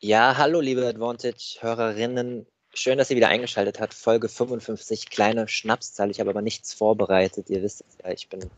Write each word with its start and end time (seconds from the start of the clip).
Ja, 0.00 0.36
hallo 0.36 0.60
liebe 0.60 0.86
Advantage-Hörerinnen. 0.86 2.46
Schön, 2.72 2.98
dass 2.98 3.10
ihr 3.10 3.16
wieder 3.16 3.30
eingeschaltet 3.30 3.80
habt. 3.80 3.94
Folge 3.94 4.28
55, 4.28 5.10
kleine 5.10 5.48
Schnapszahl. 5.48 6.08
Ich 6.12 6.20
habe 6.20 6.30
aber 6.30 6.40
nichts 6.40 6.72
vorbereitet. 6.72 7.50
Ihr 7.50 7.64
wisst 7.64 7.80
es 7.80 7.98
ja, 8.04 8.12
ich 8.12 8.28
bin 8.28 8.48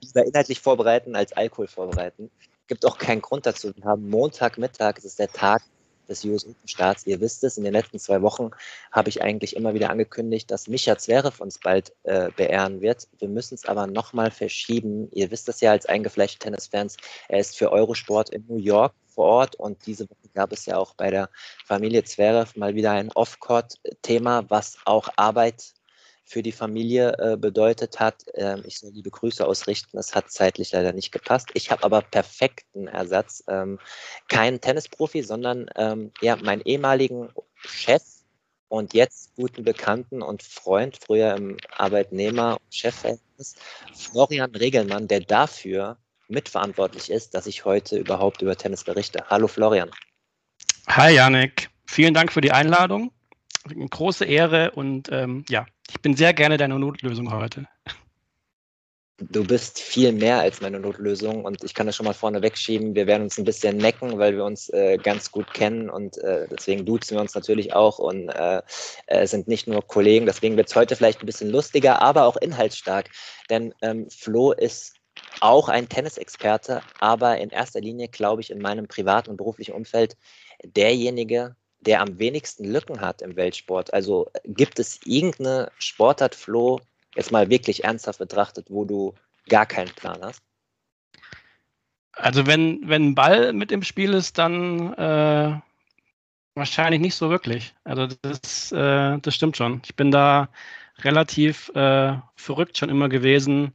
lieber 0.00 0.26
inhaltlich 0.26 0.58
vorbereiten 0.58 1.14
als 1.14 1.32
Alkohol 1.32 1.68
vorbereiten. 1.68 2.28
Gibt 2.66 2.84
auch 2.86 2.98
keinen 2.98 3.22
Grund 3.22 3.46
dazu. 3.46 3.72
Wir 3.76 3.84
haben 3.84 4.10
Montagmittag, 4.10 4.98
es 4.98 5.04
ist 5.04 5.20
der 5.20 5.30
Tag 5.30 5.62
des 6.08 6.24
US 6.24 6.44
Open 6.44 6.66
Starts. 6.66 7.06
Ihr 7.06 7.20
wisst 7.20 7.44
es, 7.44 7.56
in 7.56 7.62
den 7.62 7.72
letzten 7.72 8.00
zwei 8.00 8.20
Wochen 8.22 8.50
habe 8.90 9.10
ich 9.10 9.22
eigentlich 9.22 9.54
immer 9.54 9.74
wieder 9.74 9.90
angekündigt, 9.90 10.50
dass 10.50 10.66
Micha 10.66 10.98
Zverev 10.98 11.40
uns 11.40 11.60
bald 11.60 11.92
äh, 12.02 12.32
beehren 12.36 12.80
wird. 12.80 13.06
Wir 13.20 13.28
müssen 13.28 13.54
es 13.54 13.64
aber 13.64 13.86
nochmal 13.86 14.32
verschieben. 14.32 15.08
Ihr 15.12 15.30
wisst 15.30 15.48
es 15.48 15.60
ja 15.60 15.70
als 15.70 15.86
eingefleischte 15.86 16.40
Tennisfans. 16.40 16.96
Er 17.28 17.38
ist 17.38 17.56
für 17.56 17.70
Eurosport 17.70 18.30
in 18.30 18.44
New 18.48 18.58
York 18.58 18.92
vor 19.14 19.26
Ort 19.26 19.56
und 19.56 19.86
diese 19.86 20.08
Woche 20.08 20.28
gab 20.34 20.52
es 20.52 20.66
ja 20.66 20.76
auch 20.76 20.94
bei 20.94 21.10
der 21.10 21.30
Familie 21.64 22.04
Zverev 22.04 22.58
mal 22.58 22.74
wieder 22.74 22.92
ein 22.92 23.10
Off-Court-Thema, 23.12 24.50
was 24.50 24.78
auch 24.84 25.08
Arbeit 25.16 25.74
für 26.24 26.42
die 26.42 26.52
Familie 26.52 27.14
äh, 27.18 27.36
bedeutet 27.36 28.00
hat. 28.00 28.24
Ähm, 28.34 28.62
ich 28.66 28.78
soll 28.78 28.90
liebe 28.92 29.10
Grüße 29.10 29.46
ausrichten. 29.46 29.96
Das 29.96 30.14
hat 30.14 30.30
zeitlich 30.30 30.72
leider 30.72 30.92
nicht 30.92 31.12
gepasst. 31.12 31.50
Ich 31.54 31.70
habe 31.70 31.84
aber 31.84 32.00
perfekten 32.00 32.86
Ersatz. 32.86 33.44
Ähm, 33.46 33.78
kein 34.28 34.60
Tennisprofi, 34.60 35.22
sondern 35.22 35.68
ähm, 35.76 36.12
ja, 36.22 36.36
meinen 36.36 36.62
ehemaligen 36.62 37.30
Chef 37.56 38.02
und 38.68 38.94
jetzt 38.94 39.36
guten 39.36 39.64
Bekannten 39.64 40.22
und 40.22 40.42
Freund, 40.42 40.98
früher 41.04 41.36
im 41.36 41.58
Arbeitnehmer- 41.76 42.54
und 42.54 42.74
Chefverhältnis, 42.74 43.54
Florian 43.94 44.54
Regelmann, 44.54 45.06
der 45.06 45.20
dafür 45.20 45.98
mitverantwortlich 46.34 47.10
ist, 47.10 47.34
dass 47.34 47.46
ich 47.46 47.64
heute 47.64 47.96
überhaupt 47.96 48.42
über 48.42 48.56
Tennis 48.56 48.84
berichte. 48.84 49.24
Hallo 49.30 49.48
Florian. 49.48 49.90
Hi 50.88 51.14
Janik, 51.14 51.70
vielen 51.86 52.12
Dank 52.12 52.32
für 52.32 52.42
die 52.42 52.52
Einladung. 52.52 53.10
Eine 53.68 53.88
große 53.88 54.26
Ehre 54.26 54.72
und 54.72 55.08
ähm, 55.10 55.46
ja, 55.48 55.64
ich 55.90 56.00
bin 56.02 56.14
sehr 56.16 56.34
gerne 56.34 56.58
deine 56.58 56.78
Notlösung 56.78 57.32
heute. 57.32 57.66
Du 59.30 59.44
bist 59.44 59.78
viel 59.78 60.12
mehr 60.12 60.40
als 60.40 60.60
meine 60.60 60.80
Notlösung 60.80 61.44
und 61.44 61.62
ich 61.62 61.72
kann 61.72 61.86
das 61.86 61.94
schon 61.94 62.04
mal 62.04 62.14
vorne 62.14 62.42
wegschieben. 62.42 62.96
Wir 62.96 63.06
werden 63.06 63.22
uns 63.22 63.38
ein 63.38 63.44
bisschen 63.44 63.76
necken, 63.76 64.18
weil 64.18 64.34
wir 64.34 64.44
uns 64.44 64.68
äh, 64.70 64.98
ganz 64.98 65.30
gut 65.30 65.54
kennen 65.54 65.88
und 65.88 66.18
äh, 66.18 66.48
deswegen 66.50 66.84
duzen 66.84 67.16
wir 67.16 67.20
uns 67.20 67.34
natürlich 67.34 67.72
auch 67.72 68.00
und 68.00 68.28
äh, 68.28 68.60
äh 69.06 69.26
sind 69.26 69.46
nicht 69.46 69.68
nur 69.68 69.86
Kollegen. 69.86 70.26
Deswegen 70.26 70.56
wird 70.56 70.68
es 70.68 70.74
heute 70.74 70.96
vielleicht 70.96 71.22
ein 71.22 71.26
bisschen 71.26 71.50
lustiger, 71.50 72.02
aber 72.02 72.24
auch 72.24 72.36
inhaltsstark. 72.36 73.08
Denn 73.48 73.72
ähm, 73.82 74.10
Flo 74.10 74.50
ist 74.50 74.94
auch 75.40 75.68
ein 75.68 75.88
Tennisexperte, 75.88 76.82
aber 77.00 77.38
in 77.38 77.50
erster 77.50 77.80
Linie, 77.80 78.08
glaube 78.08 78.42
ich, 78.42 78.50
in 78.50 78.60
meinem 78.60 78.88
privaten 78.88 79.30
und 79.30 79.36
beruflichen 79.36 79.74
Umfeld 79.74 80.16
derjenige, 80.64 81.56
der 81.80 82.00
am 82.00 82.18
wenigsten 82.18 82.64
Lücken 82.64 83.00
hat 83.00 83.22
im 83.22 83.36
Weltsport? 83.36 83.92
Also 83.92 84.30
gibt 84.44 84.78
es 84.78 85.00
irgendeine 85.04 85.70
Sportart, 85.78 86.34
Flo, 86.34 86.80
jetzt 87.14 87.32
mal 87.32 87.50
wirklich 87.50 87.84
ernsthaft 87.84 88.18
betrachtet, 88.18 88.66
wo 88.70 88.84
du 88.84 89.14
gar 89.48 89.66
keinen 89.66 89.90
Plan 89.94 90.18
hast? 90.22 90.42
Also 92.12 92.46
wenn, 92.46 92.80
wenn 92.88 93.08
ein 93.08 93.14
Ball 93.14 93.52
mit 93.52 93.72
im 93.72 93.82
Spiel 93.82 94.14
ist, 94.14 94.38
dann 94.38 94.92
äh, 94.94 95.60
wahrscheinlich 96.54 97.00
nicht 97.00 97.16
so 97.16 97.28
wirklich. 97.30 97.74
Also 97.84 98.06
das, 98.22 98.72
äh, 98.72 99.18
das 99.18 99.34
stimmt 99.34 99.56
schon. 99.56 99.82
Ich 99.84 99.96
bin 99.96 100.10
da 100.10 100.48
relativ 100.98 101.70
äh, 101.74 102.16
verrückt 102.36 102.78
schon 102.78 102.88
immer 102.88 103.08
gewesen, 103.08 103.72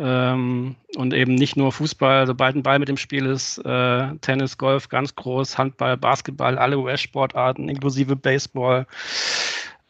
ähm, 0.00 0.76
und 0.96 1.12
eben 1.12 1.34
nicht 1.34 1.56
nur 1.56 1.72
Fußball, 1.72 2.26
sobald 2.26 2.56
ein 2.56 2.62
Ball 2.62 2.78
mit 2.78 2.88
dem 2.88 2.96
Spiel 2.96 3.26
ist, 3.26 3.58
äh, 3.58 4.16
Tennis, 4.22 4.56
Golf 4.56 4.88
ganz 4.88 5.14
groß, 5.14 5.58
Handball, 5.58 5.96
Basketball, 5.96 6.58
alle 6.58 6.78
US-Sportarten 6.78 7.68
inklusive 7.68 8.16
Baseball. 8.16 8.86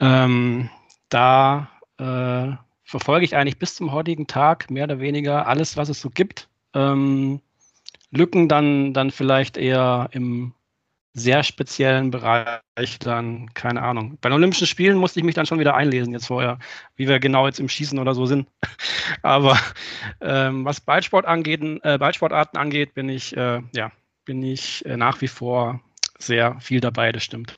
Ähm, 0.01 0.69
da 1.09 1.71
äh, 1.99 2.57
verfolge 2.85 3.25
ich 3.25 3.37
eigentlich 3.37 3.59
bis 3.59 3.77
zum 3.77 3.93
heutigen 3.93 4.27
Tag 4.27 4.71
mehr 4.71 4.85
oder 4.85 4.99
weniger 4.99 5.47
alles, 5.47 5.77
was 5.77 5.89
es 5.89 6.01
so 6.01 6.11
gibt. 6.11 6.49
Ähm, 6.75 7.41
Lücken 8.11 8.49
dann, 8.49 8.93
dann 8.93 9.13
vielleicht 9.13 9.57
eher 9.57 10.09
im 10.11 10.53
sehr 11.13 11.43
speziellen 11.43 12.11
Bereich 12.11 12.99
dann, 13.01 13.53
keine 13.55 13.83
Ahnung. 13.83 14.19
Bei 14.21 14.29
den 14.29 14.37
Olympischen 14.37 14.67
Spielen 14.67 14.97
musste 14.97 15.19
ich 15.19 15.25
mich 15.25 15.35
dann 15.35 15.47
schon 15.47 15.59
wieder 15.59 15.75
einlesen 15.75 16.13
jetzt 16.13 16.27
vorher, 16.27 16.59
wie 16.97 17.09
wir 17.09 17.19
genau 17.19 17.47
jetzt 17.47 17.59
im 17.59 17.69
Schießen 17.69 17.99
oder 17.99 18.15
so 18.15 18.27
sind. 18.27 18.49
Aber 19.23 19.59
ähm, 20.21 20.65
was 20.65 20.81
Ballsport 20.81 21.27
angeht, 21.27 21.61
äh, 21.83 21.99
Ballsportarten 21.99 22.59
angeht, 22.59 22.95
bin 22.95 23.09
ich, 23.09 23.37
äh, 23.37 23.61
ja, 23.73 23.91
bin 24.25 24.43
ich 24.43 24.85
äh, 24.87 24.97
nach 24.97 25.21
wie 25.21 25.29
vor 25.29 25.81
sehr 26.19 26.59
viel 26.61 26.81
dabei, 26.81 27.13
das 27.13 27.25
stimmt. 27.25 27.57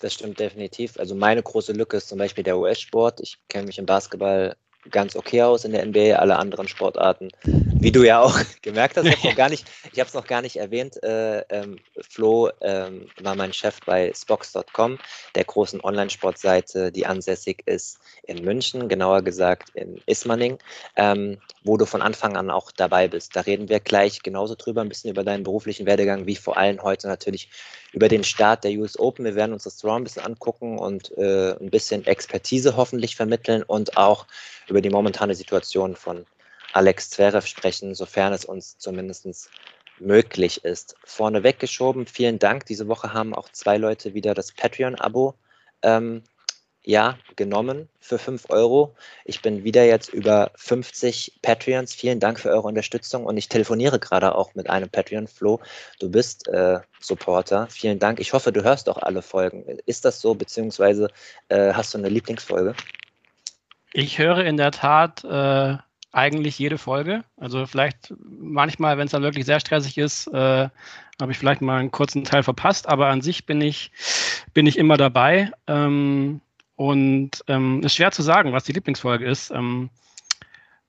Das 0.00 0.14
stimmt 0.14 0.38
definitiv. 0.38 0.98
Also 0.98 1.14
meine 1.14 1.42
große 1.42 1.72
Lücke 1.72 1.96
ist 1.96 2.08
zum 2.08 2.18
Beispiel 2.18 2.44
der 2.44 2.58
US-Sport. 2.58 3.20
Ich 3.20 3.38
kenne 3.48 3.66
mich 3.66 3.78
im 3.78 3.86
Basketball 3.86 4.54
ganz 4.90 5.16
okay 5.16 5.42
aus 5.42 5.64
in 5.64 5.72
der 5.72 5.84
NBA, 5.86 6.16
alle 6.16 6.36
anderen 6.36 6.68
Sportarten, 6.68 7.30
wie 7.44 7.92
du 7.92 8.02
ja 8.02 8.20
auch 8.20 8.38
gemerkt 8.62 8.96
hast, 8.96 9.06
ich 9.06 10.00
habe 10.00 10.08
es 10.08 10.14
noch 10.14 10.26
gar 10.26 10.42
nicht 10.42 10.56
erwähnt. 10.56 11.02
Äh, 11.02 11.40
ähm, 11.50 11.78
Flo 12.00 12.50
ähm, 12.60 13.08
war 13.20 13.34
mein 13.34 13.52
Chef 13.52 13.80
bei 13.86 14.12
Spox.com, 14.14 14.98
der 15.34 15.44
großen 15.44 15.80
Online-Sportseite, 15.82 16.92
die 16.92 17.06
ansässig 17.06 17.62
ist 17.66 17.98
in 18.24 18.44
München, 18.44 18.88
genauer 18.88 19.22
gesagt 19.22 19.70
in 19.74 20.00
Ismaning, 20.06 20.58
ähm, 20.96 21.38
wo 21.62 21.76
du 21.76 21.86
von 21.86 22.02
Anfang 22.02 22.36
an 22.36 22.50
auch 22.50 22.70
dabei 22.70 23.08
bist. 23.08 23.36
Da 23.36 23.40
reden 23.40 23.68
wir 23.68 23.80
gleich 23.80 24.22
genauso 24.22 24.54
drüber, 24.54 24.82
ein 24.82 24.88
bisschen 24.88 25.10
über 25.10 25.24
deinen 25.24 25.44
beruflichen 25.44 25.86
Werdegang, 25.86 26.26
wie 26.26 26.36
vor 26.36 26.56
allem 26.56 26.82
heute 26.82 27.08
natürlich 27.08 27.48
über 27.92 28.08
den 28.08 28.24
Start 28.24 28.64
der 28.64 28.72
US 28.72 28.98
Open. 28.98 29.24
Wir 29.24 29.36
werden 29.36 29.52
uns 29.52 29.64
das 29.64 29.76
Draw 29.76 29.96
ein 29.96 30.04
bisschen 30.04 30.24
angucken 30.24 30.78
und 30.78 31.16
äh, 31.16 31.52
ein 31.52 31.70
bisschen 31.70 32.04
Expertise 32.06 32.76
hoffentlich 32.76 33.16
vermitteln 33.16 33.62
und 33.62 33.96
auch 33.96 34.26
über 34.68 34.80
die 34.80 34.90
momentane 34.90 35.34
Situation 35.34 35.96
von 35.96 36.26
Alex 36.72 37.10
Zverev 37.10 37.46
sprechen, 37.46 37.94
sofern 37.94 38.32
es 38.32 38.44
uns 38.44 38.78
zumindest 38.78 39.50
möglich 39.98 40.64
ist. 40.64 40.96
Vorneweg 41.04 41.58
geschoben, 41.58 42.06
vielen 42.06 42.38
Dank. 42.38 42.66
Diese 42.66 42.88
Woche 42.88 43.12
haben 43.12 43.34
auch 43.34 43.48
zwei 43.48 43.76
Leute 43.76 44.14
wieder 44.14 44.34
das 44.34 44.52
Patreon-Abo 44.52 45.34
ähm, 45.82 46.22
ja, 46.86 47.18
genommen 47.36 47.88
für 47.98 48.18
5 48.18 48.50
Euro. 48.50 48.94
Ich 49.24 49.40
bin 49.40 49.64
wieder 49.64 49.84
jetzt 49.84 50.10
über 50.10 50.50
50 50.56 51.38
Patreons. 51.40 51.94
Vielen 51.94 52.20
Dank 52.20 52.38
für 52.38 52.50
eure 52.50 52.68
Unterstützung 52.68 53.24
und 53.24 53.38
ich 53.38 53.48
telefoniere 53.48 53.98
gerade 53.98 54.34
auch 54.34 54.54
mit 54.54 54.68
einem 54.68 54.90
Patreon. 54.90 55.26
Flo, 55.26 55.60
du 55.98 56.10
bist 56.10 56.46
äh, 56.48 56.80
Supporter. 57.00 57.68
Vielen 57.70 57.98
Dank. 57.98 58.20
Ich 58.20 58.34
hoffe, 58.34 58.52
du 58.52 58.62
hörst 58.64 58.90
auch 58.90 58.98
alle 58.98 59.22
Folgen. 59.22 59.64
Ist 59.86 60.04
das 60.04 60.20
so, 60.20 60.34
beziehungsweise 60.34 61.08
äh, 61.48 61.72
hast 61.72 61.94
du 61.94 61.98
eine 61.98 62.10
Lieblingsfolge? 62.10 62.74
Ich 63.96 64.18
höre 64.18 64.44
in 64.44 64.56
der 64.56 64.72
Tat 64.72 65.22
äh, 65.22 65.76
eigentlich 66.10 66.58
jede 66.58 66.78
Folge. 66.78 67.22
Also 67.36 67.64
vielleicht 67.64 68.12
manchmal, 68.18 68.98
wenn 68.98 69.06
es 69.06 69.12
dann 69.12 69.22
wirklich 69.22 69.46
sehr 69.46 69.60
stressig 69.60 69.98
ist, 69.98 70.26
äh, 70.26 70.68
habe 71.22 71.30
ich 71.30 71.38
vielleicht 71.38 71.62
mal 71.62 71.78
einen 71.78 71.92
kurzen 71.92 72.24
Teil 72.24 72.42
verpasst, 72.42 72.88
aber 72.88 73.06
an 73.06 73.22
sich 73.22 73.46
bin 73.46 73.60
ich, 73.60 73.92
bin 74.52 74.66
ich 74.66 74.78
immer 74.78 74.96
dabei. 74.96 75.52
Ähm, 75.68 76.40
und 76.74 77.44
ähm, 77.46 77.84
ist 77.84 77.94
schwer 77.94 78.10
zu 78.10 78.22
sagen, 78.22 78.52
was 78.52 78.64
die 78.64 78.72
Lieblingsfolge 78.72 79.24
ist. 79.24 79.52
Ähm, 79.52 79.90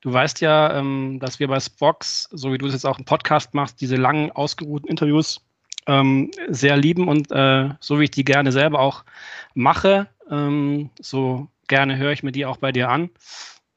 du 0.01 0.11
weißt 0.11 0.41
ja, 0.41 0.75
ähm, 0.75 1.19
dass 1.19 1.39
wir 1.39 1.47
bei 1.47 1.59
Spox, 1.59 2.27
so 2.31 2.53
wie 2.53 2.57
du 2.57 2.65
es 2.65 2.73
jetzt 2.73 2.87
auch 2.87 2.97
im 2.97 3.05
Podcast 3.05 3.53
machst, 3.53 3.81
diese 3.81 3.97
langen, 3.97 4.31
ausgeruhten 4.31 4.87
Interviews 4.87 5.45
ähm, 5.85 6.31
sehr 6.47 6.75
lieben 6.75 7.07
und 7.07 7.31
äh, 7.31 7.69
so 7.79 7.99
wie 7.99 8.05
ich 8.05 8.11
die 8.11 8.25
gerne 8.25 8.51
selber 8.51 8.79
auch 8.79 9.03
mache, 9.53 10.07
ähm, 10.31 10.89
so 10.99 11.47
gerne 11.67 11.97
höre 11.97 12.11
ich 12.11 12.23
mir 12.23 12.31
die 12.31 12.45
auch 12.45 12.57
bei 12.57 12.71
dir 12.71 12.89
an. 12.89 13.09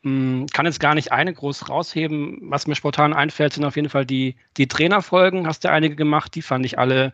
Hm, 0.02 0.46
kann 0.52 0.67
jetzt 0.67 0.81
gar 0.81 0.94
nicht 0.94 1.12
eine 1.12 1.32
groß 1.32 1.69
rausheben. 1.69 2.38
Was 2.43 2.67
mir 2.67 2.76
spontan 2.76 3.12
einfällt, 3.12 3.52
sind 3.52 3.64
auf 3.64 3.76
jeden 3.76 3.88
Fall 3.88 4.06
die, 4.06 4.37
die 4.56 4.69
Trainerfolgen. 4.69 5.46
Hast 5.46 5.64
du 5.64 5.70
einige 5.70 5.96
gemacht? 5.96 6.35
Die 6.35 6.43
fand 6.43 6.64
ich 6.64 6.79
alle 6.79 7.12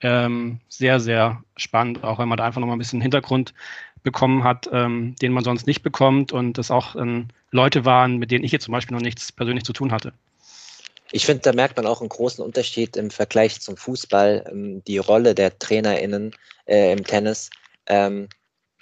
ähm, 0.00 0.60
sehr, 0.68 1.00
sehr 1.00 1.42
spannend, 1.56 2.02
auch 2.04 2.18
wenn 2.18 2.28
man 2.28 2.38
da 2.38 2.44
einfach 2.44 2.60
nochmal 2.60 2.76
ein 2.76 2.80
bisschen 2.80 3.00
Hintergrund 3.00 3.54
bekommen 4.02 4.44
hat, 4.44 4.68
ähm, 4.72 5.16
den 5.16 5.32
man 5.32 5.44
sonst 5.44 5.66
nicht 5.66 5.82
bekommt 5.82 6.32
und 6.32 6.58
das 6.58 6.70
auch 6.70 6.94
ähm, 6.94 7.28
Leute 7.50 7.84
waren, 7.84 8.18
mit 8.18 8.30
denen 8.30 8.44
ich 8.44 8.52
jetzt 8.52 8.64
zum 8.64 8.72
Beispiel 8.72 8.94
noch 8.94 9.02
nichts 9.02 9.32
persönlich 9.32 9.64
zu 9.64 9.72
tun 9.72 9.92
hatte. 9.92 10.12
Ich 11.10 11.26
finde, 11.26 11.42
da 11.42 11.52
merkt 11.52 11.76
man 11.76 11.86
auch 11.86 12.00
einen 12.00 12.08
großen 12.08 12.44
Unterschied 12.44 12.96
im 12.96 13.10
Vergleich 13.10 13.60
zum 13.60 13.76
Fußball. 13.76 14.44
Ähm, 14.50 14.84
die 14.84 14.98
Rolle 14.98 15.34
der 15.34 15.58
TrainerInnen 15.58 16.34
äh, 16.66 16.92
im 16.92 17.04
Tennis 17.04 17.50
ähm, 17.86 18.28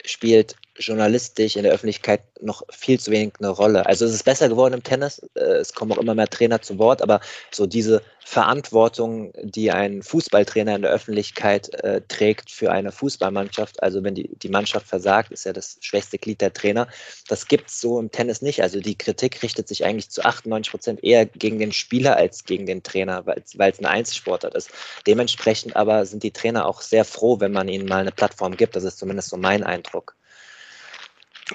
spielt 0.04 0.56
journalistisch 0.78 1.56
in 1.56 1.64
der 1.64 1.72
Öffentlichkeit 1.72 2.22
noch 2.40 2.62
viel 2.70 2.98
zu 2.98 3.10
wenig 3.10 3.34
eine 3.38 3.50
Rolle. 3.50 3.86
Also 3.86 4.04
es 4.04 4.12
ist 4.12 4.24
besser 4.24 4.48
geworden 4.48 4.74
im 4.74 4.82
Tennis, 4.82 5.20
äh, 5.34 5.40
es 5.40 5.74
kommen 5.74 5.92
auch 5.92 5.98
immer 5.98 6.14
mehr 6.14 6.28
Trainer 6.28 6.62
zu 6.62 6.78
Wort, 6.78 7.02
aber 7.02 7.20
so 7.50 7.66
diese 7.66 8.02
Verantwortung, 8.24 9.32
die 9.42 9.70
ein 9.70 10.02
Fußballtrainer 10.02 10.76
in 10.76 10.82
der 10.82 10.90
Öffentlichkeit 10.90 11.74
äh, 11.82 12.00
trägt 12.08 12.50
für 12.50 12.70
eine 12.70 12.92
Fußballmannschaft, 12.92 13.82
also 13.82 14.02
wenn 14.04 14.14
die, 14.14 14.30
die 14.36 14.48
Mannschaft 14.48 14.86
versagt, 14.86 15.32
ist 15.32 15.44
ja 15.44 15.52
das 15.52 15.76
schwächste 15.80 16.18
Glied 16.18 16.40
der 16.40 16.52
Trainer, 16.52 16.88
das 17.28 17.48
gibt 17.48 17.68
es 17.68 17.80
so 17.80 17.98
im 17.98 18.10
Tennis 18.10 18.40
nicht. 18.40 18.62
Also 18.62 18.80
die 18.80 18.96
Kritik 18.96 19.42
richtet 19.42 19.68
sich 19.68 19.84
eigentlich 19.84 20.10
zu 20.10 20.24
98 20.24 20.70
Prozent 20.70 21.04
eher 21.04 21.26
gegen 21.26 21.58
den 21.58 21.72
Spieler 21.72 22.16
als 22.16 22.44
gegen 22.44 22.66
den 22.66 22.82
Trainer, 22.82 23.26
weil 23.26 23.42
es 23.70 23.78
ein 23.78 23.86
Einzelsportart 23.86 24.54
ist. 24.54 24.70
Dementsprechend 25.06 25.76
aber 25.76 26.06
sind 26.06 26.22
die 26.22 26.32
Trainer 26.32 26.66
auch 26.66 26.80
sehr 26.80 27.04
froh, 27.04 27.40
wenn 27.40 27.52
man 27.52 27.68
ihnen 27.68 27.86
mal 27.86 28.00
eine 28.00 28.12
Plattform 28.12 28.56
gibt. 28.56 28.76
Das 28.76 28.84
ist 28.84 28.98
zumindest 28.98 29.30
so 29.30 29.36
mein 29.36 29.62
Eindruck. 29.64 30.14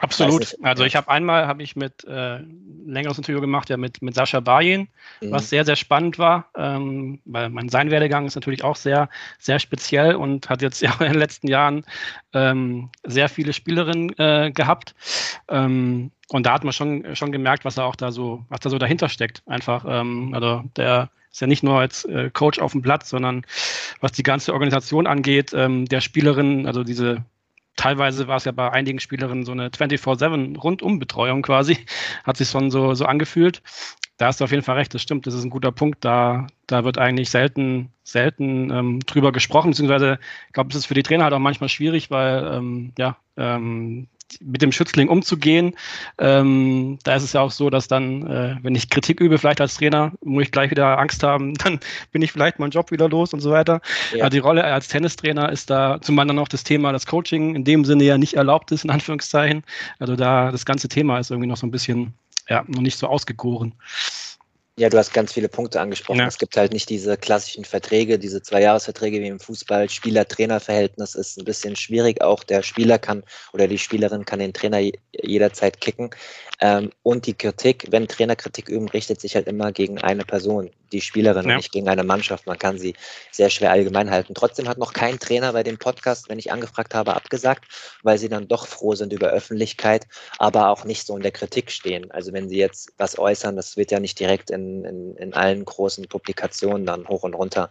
Absolut. 0.01 0.57
Also 0.61 0.83
ich 0.83 0.95
habe 0.95 1.09
einmal 1.09 1.47
habe 1.47 1.63
ich 1.63 1.75
mit 1.75 2.03
äh, 2.05 2.39
längeres 2.85 3.17
Interview 3.17 3.41
gemacht, 3.41 3.69
ja 3.69 3.77
mit, 3.77 4.01
mit 4.01 4.15
Sascha 4.15 4.39
Bajen, 4.39 4.89
mhm. 5.21 5.31
was 5.31 5.49
sehr, 5.49 5.65
sehr 5.65 5.75
spannend 5.75 6.19
war, 6.19 6.49
ähm, 6.55 7.19
weil 7.25 7.49
mein 7.49 7.69
sein 7.69 7.91
Werdegang 7.91 8.25
ist 8.25 8.35
natürlich 8.35 8.63
auch 8.63 8.75
sehr, 8.75 9.09
sehr 9.39 9.59
speziell 9.59 10.15
und 10.15 10.49
hat 10.49 10.61
jetzt 10.61 10.81
ja 10.81 10.93
in 10.99 11.11
den 11.11 11.19
letzten 11.19 11.47
Jahren 11.47 11.85
ähm, 12.33 12.89
sehr 13.03 13.29
viele 13.29 13.53
Spielerinnen 13.53 14.17
äh, 14.17 14.51
gehabt. 14.51 14.95
Ähm, 15.47 16.11
und 16.29 16.45
da 16.45 16.53
hat 16.53 16.63
man 16.63 16.73
schon, 16.73 17.15
schon 17.15 17.31
gemerkt, 17.31 17.63
was 17.63 17.77
er 17.77 17.85
auch 17.85 17.95
da 17.95 18.11
so, 18.11 18.45
was 18.49 18.59
da 18.59 18.69
so 18.69 18.77
dahinter 18.77 19.09
steckt. 19.09 19.43
Einfach, 19.45 19.85
ähm, 19.87 20.33
also 20.33 20.63
der 20.75 21.09
ist 21.31 21.41
ja 21.41 21.47
nicht 21.47 21.63
nur 21.63 21.79
als 21.79 22.03
äh, 22.05 22.29
Coach 22.31 22.59
auf 22.59 22.73
dem 22.73 22.81
Platz, 22.81 23.09
sondern 23.09 23.45
was 24.01 24.11
die 24.11 24.23
ganze 24.23 24.53
Organisation 24.53 25.07
angeht, 25.07 25.53
ähm, 25.53 25.85
der 25.85 26.01
Spielerin, 26.01 26.67
also 26.67 26.83
diese 26.83 27.23
teilweise 27.77 28.27
war 28.27 28.35
es 28.37 28.45
ja 28.45 28.51
bei 28.51 28.71
einigen 28.71 28.99
Spielerinnen 28.99 29.45
so 29.45 29.53
eine 29.53 29.69
24-7 29.69 30.57
Rundumbetreuung 30.57 31.41
quasi, 31.41 31.77
hat 32.25 32.35
sich 32.35 32.49
schon 32.49 32.69
so, 32.69 32.93
so 32.93 33.05
angefühlt. 33.05 33.61
Da 34.17 34.25
hast 34.27 34.41
du 34.41 34.43
auf 34.43 34.51
jeden 34.51 34.63
Fall 34.63 34.77
recht, 34.77 34.93
das 34.93 35.03
stimmt, 35.03 35.27
das 35.27 35.35
ist 35.35 35.43
ein 35.43 35.51
guter 35.51 35.71
Punkt. 35.71 36.03
Da, 36.03 36.47
da 36.65 36.83
wird 36.83 36.97
eigentlich 36.97 37.29
selten, 37.29 37.91
selten 38.03 38.71
ähm, 38.71 38.99
drüber 39.01 39.31
gesprochen, 39.31 39.71
beziehungsweise 39.71 40.19
ich 40.47 40.53
glaube, 40.53 40.71
es 40.71 40.75
ist 40.75 40.87
für 40.87 40.95
die 40.95 41.03
Trainer 41.03 41.25
halt 41.25 41.33
auch 41.33 41.39
manchmal 41.39 41.69
schwierig, 41.69 42.09
weil 42.09 42.51
ähm, 42.51 42.93
ja, 42.97 43.17
ähm, 43.37 44.07
mit 44.41 44.61
dem 44.61 44.71
Schützling 44.71 45.09
umzugehen. 45.09 45.75
Ähm, 46.17 46.99
da 47.03 47.15
ist 47.15 47.23
es 47.23 47.33
ja 47.33 47.41
auch 47.41 47.51
so, 47.51 47.69
dass 47.69 47.87
dann, 47.87 48.27
äh, 48.27 48.55
wenn 48.61 48.75
ich 48.75 48.89
Kritik 48.89 49.19
übe, 49.19 49.37
vielleicht 49.37 49.61
als 49.61 49.75
Trainer, 49.75 50.11
muss 50.23 50.43
ich 50.43 50.51
gleich 50.51 50.71
wieder 50.71 50.97
Angst 50.99 51.23
haben, 51.23 51.53
dann 51.63 51.79
bin 52.11 52.21
ich 52.21 52.31
vielleicht 52.31 52.59
meinen 52.59 52.71
Job 52.71 52.91
wieder 52.91 53.09
los 53.09 53.33
und 53.33 53.41
so 53.41 53.51
weiter. 53.51 53.81
Ja. 54.13 54.25
Also 54.25 54.35
die 54.35 54.39
Rolle 54.39 54.63
als 54.63 54.87
Tennistrainer 54.87 55.51
ist 55.51 55.69
da 55.69 55.99
zum 56.01 56.17
anderen 56.19 56.37
noch 56.37 56.47
das 56.47 56.63
Thema, 56.63 56.91
dass 56.91 57.05
Coaching 57.05 57.55
in 57.55 57.63
dem 57.63 57.85
Sinne 57.85 58.03
ja 58.03 58.17
nicht 58.17 58.35
erlaubt 58.35 58.71
ist, 58.71 58.83
in 58.83 58.89
Anführungszeichen. 58.89 59.63
Also 59.99 60.15
da 60.15 60.51
das 60.51 60.65
ganze 60.65 60.87
Thema 60.87 61.19
ist 61.19 61.31
irgendwie 61.31 61.47
noch 61.47 61.57
so 61.57 61.67
ein 61.67 61.71
bisschen, 61.71 62.13
ja, 62.49 62.63
noch 62.67 62.81
nicht 62.81 62.97
so 62.97 63.07
ausgegoren. 63.07 63.73
Ja, 64.79 64.89
du 64.89 64.97
hast 64.99 65.11
ganz 65.11 65.33
viele 65.33 65.49
Punkte 65.49 65.81
angesprochen. 65.81 66.19
Ja. 66.19 66.27
Es 66.27 66.37
gibt 66.37 66.55
halt 66.55 66.71
nicht 66.71 66.87
diese 66.89 67.17
klassischen 67.17 67.65
Verträge, 67.65 68.19
diese 68.19 68.43
Zweijahresverträge 68.43 69.19
wie 69.21 69.27
im 69.27 69.39
Fußball. 69.39 69.89
Spieler-Trainer-Verhältnis 69.89 71.15
ist 71.15 71.39
ein 71.39 71.45
bisschen 71.45 71.75
schwierig. 71.75 72.21
Auch 72.21 72.43
der 72.43 72.61
Spieler 72.61 72.99
kann 72.99 73.23
oder 73.53 73.67
die 73.67 73.79
Spielerin 73.79 74.25
kann 74.25 74.37
den 74.37 74.53
Trainer 74.53 74.79
jederzeit 75.11 75.81
kicken. 75.81 76.11
Ähm, 76.59 76.91
und 77.03 77.25
die 77.27 77.33
Kritik, 77.33 77.87
wenn 77.89 78.07
Trainer 78.07 78.35
Kritik 78.35 78.69
üben, 78.69 78.89
richtet 78.89 79.21
sich 79.21 79.35
halt 79.35 79.47
immer 79.47 79.71
gegen 79.71 79.99
eine 79.99 80.25
Person, 80.25 80.71
die 80.91 81.01
Spielerin, 81.01 81.45
ja. 81.45 81.51
und 81.51 81.57
nicht 81.57 81.71
gegen 81.71 81.87
eine 81.87 82.03
Mannschaft. 82.03 82.47
Man 82.47 82.57
kann 82.57 82.79
sie 82.79 82.95
sehr 83.31 83.49
schwer 83.49 83.71
allgemein 83.71 84.09
halten. 84.09 84.33
Trotzdem 84.33 84.67
hat 84.67 84.77
noch 84.77 84.93
kein 84.93 85.19
Trainer 85.19 85.53
bei 85.53 85.61
dem 85.63 85.77
Podcast, 85.77 86.29
wenn 86.29 86.39
ich 86.39 86.51
angefragt 86.51 86.95
habe, 86.95 87.15
abgesagt, 87.15 87.65
weil 88.03 88.17
sie 88.17 88.29
dann 88.29 88.47
doch 88.47 88.65
froh 88.65 88.95
sind 88.95 89.13
über 89.13 89.27
Öffentlichkeit, 89.27 90.07
aber 90.39 90.69
auch 90.69 90.83
nicht 90.83 91.05
so 91.05 91.15
in 91.15 91.21
der 91.21 91.31
Kritik 91.31 91.71
stehen. 91.71 92.09
Also 92.11 92.33
wenn 92.33 92.49
sie 92.49 92.57
jetzt 92.57 92.91
was 92.97 93.19
äußern, 93.19 93.55
das 93.55 93.77
wird 93.77 93.91
ja 93.91 93.99
nicht 93.99 94.19
direkt 94.19 94.49
in, 94.49 94.66
in, 94.85 95.15
in 95.17 95.33
allen 95.33 95.65
großen 95.65 96.07
Publikationen 96.07 96.85
dann 96.85 97.07
hoch 97.07 97.23
und 97.23 97.33
runter 97.33 97.69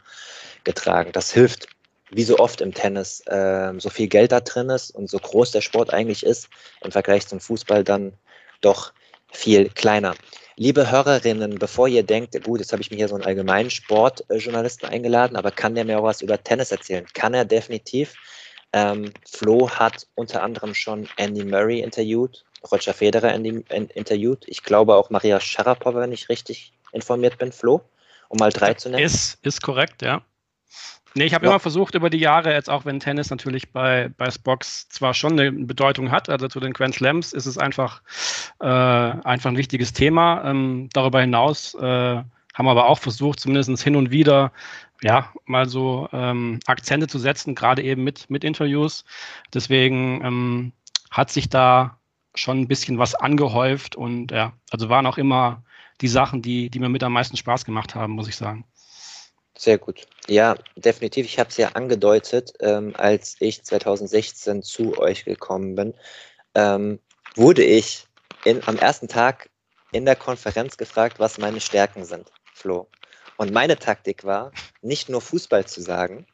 getragen. 0.64 1.12
Das 1.12 1.32
hilft 1.32 1.68
wie 2.10 2.22
so 2.22 2.38
oft 2.38 2.60
im 2.60 2.72
Tennis, 2.72 3.20
äh, 3.26 3.72
so 3.78 3.90
viel 3.90 4.06
Geld 4.06 4.32
da 4.32 4.40
drin 4.40 4.70
ist 4.70 4.90
und 4.90 5.10
so 5.10 5.18
groß 5.18 5.50
der 5.50 5.60
Sport 5.60 5.92
eigentlich 5.92 6.24
ist, 6.24 6.48
im 6.82 6.92
Vergleich 6.92 7.26
zum 7.26 7.40
Fußball 7.40 7.82
dann 7.84 8.12
doch 8.60 8.92
viel 9.32 9.68
kleiner. 9.70 10.14
Liebe 10.56 10.90
Hörerinnen, 10.90 11.58
bevor 11.58 11.88
ihr 11.88 12.02
denkt, 12.02 12.42
gut, 12.44 12.60
jetzt 12.60 12.72
habe 12.72 12.80
ich 12.80 12.90
mir 12.90 12.96
hier 12.96 13.08
so 13.08 13.14
einen 13.14 13.24
allgemeinen 13.24 13.70
Sportjournalisten 13.70 14.88
eingeladen, 14.88 15.36
aber 15.36 15.50
kann 15.50 15.74
der 15.74 15.84
mir 15.84 15.98
auch 15.98 16.04
was 16.04 16.22
über 16.22 16.42
Tennis 16.42 16.70
erzählen? 16.72 17.06
Kann 17.12 17.34
er 17.34 17.44
definitiv. 17.44 18.14
Ähm, 18.72 19.12
Flo 19.30 19.68
hat 19.68 20.06
unter 20.14 20.42
anderem 20.42 20.74
schon 20.74 21.08
Andy 21.16 21.44
Murray 21.44 21.80
interviewt, 21.80 22.44
Roger 22.70 22.94
Federer 22.94 23.34
interviewt. 23.34 24.44
Ich 24.46 24.62
glaube 24.62 24.94
auch 24.94 25.10
Maria 25.10 25.40
Sharapova, 25.40 26.00
wenn 26.00 26.12
ich 26.12 26.28
richtig 26.28 26.72
informiert 26.96 27.38
bin, 27.38 27.52
Flo, 27.52 27.82
um 28.28 28.38
mal 28.38 28.50
drei 28.50 28.74
zu 28.74 28.88
nennen. 28.88 29.04
Ist, 29.04 29.38
ist 29.42 29.62
korrekt, 29.62 30.02
ja. 30.02 30.22
Nee, 31.14 31.24
ich 31.24 31.32
habe 31.32 31.46
ja. 31.46 31.52
immer 31.52 31.60
versucht 31.60 31.94
über 31.94 32.10
die 32.10 32.18
Jahre, 32.18 32.52
jetzt 32.52 32.68
auch 32.68 32.84
wenn 32.84 33.00
Tennis 33.00 33.30
natürlich 33.30 33.72
bei, 33.72 34.10
bei 34.18 34.30
Spox 34.30 34.88
zwar 34.90 35.14
schon 35.14 35.32
eine 35.32 35.50
Bedeutung 35.50 36.10
hat, 36.10 36.28
also 36.28 36.46
zu 36.46 36.60
den 36.60 36.74
Grand 36.74 36.94
Slams 36.94 37.32
ist 37.32 37.46
es 37.46 37.56
einfach, 37.56 38.02
äh, 38.60 38.66
einfach 38.66 39.48
ein 39.48 39.56
wichtiges 39.56 39.94
Thema. 39.94 40.44
Ähm, 40.44 40.90
darüber 40.92 41.22
hinaus 41.22 41.74
äh, 41.74 41.80
haben 41.80 42.66
wir 42.66 42.70
aber 42.70 42.86
auch 42.86 42.98
versucht, 42.98 43.40
zumindest 43.40 43.82
hin 43.82 43.96
und 43.96 44.10
wieder, 44.10 44.52
ja, 45.02 45.32
mal 45.46 45.66
so 45.66 46.06
ähm, 46.12 46.60
Akzente 46.66 47.06
zu 47.06 47.18
setzen, 47.18 47.54
gerade 47.54 47.82
eben 47.82 48.04
mit, 48.04 48.28
mit 48.28 48.44
Interviews. 48.44 49.06
Deswegen 49.54 50.22
ähm, 50.22 50.72
hat 51.10 51.30
sich 51.30 51.48
da 51.48 51.98
schon 52.34 52.60
ein 52.60 52.68
bisschen 52.68 52.98
was 52.98 53.14
angehäuft 53.14 53.96
und 53.96 54.32
ja, 54.32 54.52
also 54.70 54.90
waren 54.90 55.06
auch 55.06 55.16
immer 55.16 55.62
die 56.00 56.08
Sachen, 56.08 56.42
die, 56.42 56.70
die 56.70 56.78
mir 56.78 56.88
mit 56.88 57.02
am 57.02 57.12
meisten 57.12 57.36
Spaß 57.36 57.64
gemacht 57.64 57.94
haben, 57.94 58.12
muss 58.12 58.28
ich 58.28 58.36
sagen. 58.36 58.64
Sehr 59.56 59.78
gut. 59.78 60.06
Ja, 60.28 60.54
definitiv. 60.76 61.24
Ich 61.24 61.38
habe 61.38 61.48
es 61.48 61.56
ja 61.56 61.70
angedeutet, 61.70 62.52
ähm, 62.60 62.92
als 62.96 63.36
ich 63.40 63.64
2016 63.64 64.62
zu 64.62 64.98
euch 64.98 65.24
gekommen 65.24 65.74
bin, 65.74 65.94
ähm, 66.54 67.00
wurde 67.34 67.64
ich 67.64 68.06
in, 68.44 68.62
am 68.66 68.76
ersten 68.76 69.08
Tag 69.08 69.48
in 69.92 70.04
der 70.04 70.16
Konferenz 70.16 70.76
gefragt, 70.76 71.18
was 71.18 71.38
meine 71.38 71.60
Stärken 71.60 72.04
sind, 72.04 72.30
Flo. 72.52 72.88
Und 73.38 73.52
meine 73.52 73.78
Taktik 73.78 74.24
war, 74.24 74.52
nicht 74.82 75.08
nur 75.08 75.22
Fußball 75.22 75.64
zu 75.66 75.80
sagen, 75.80 76.26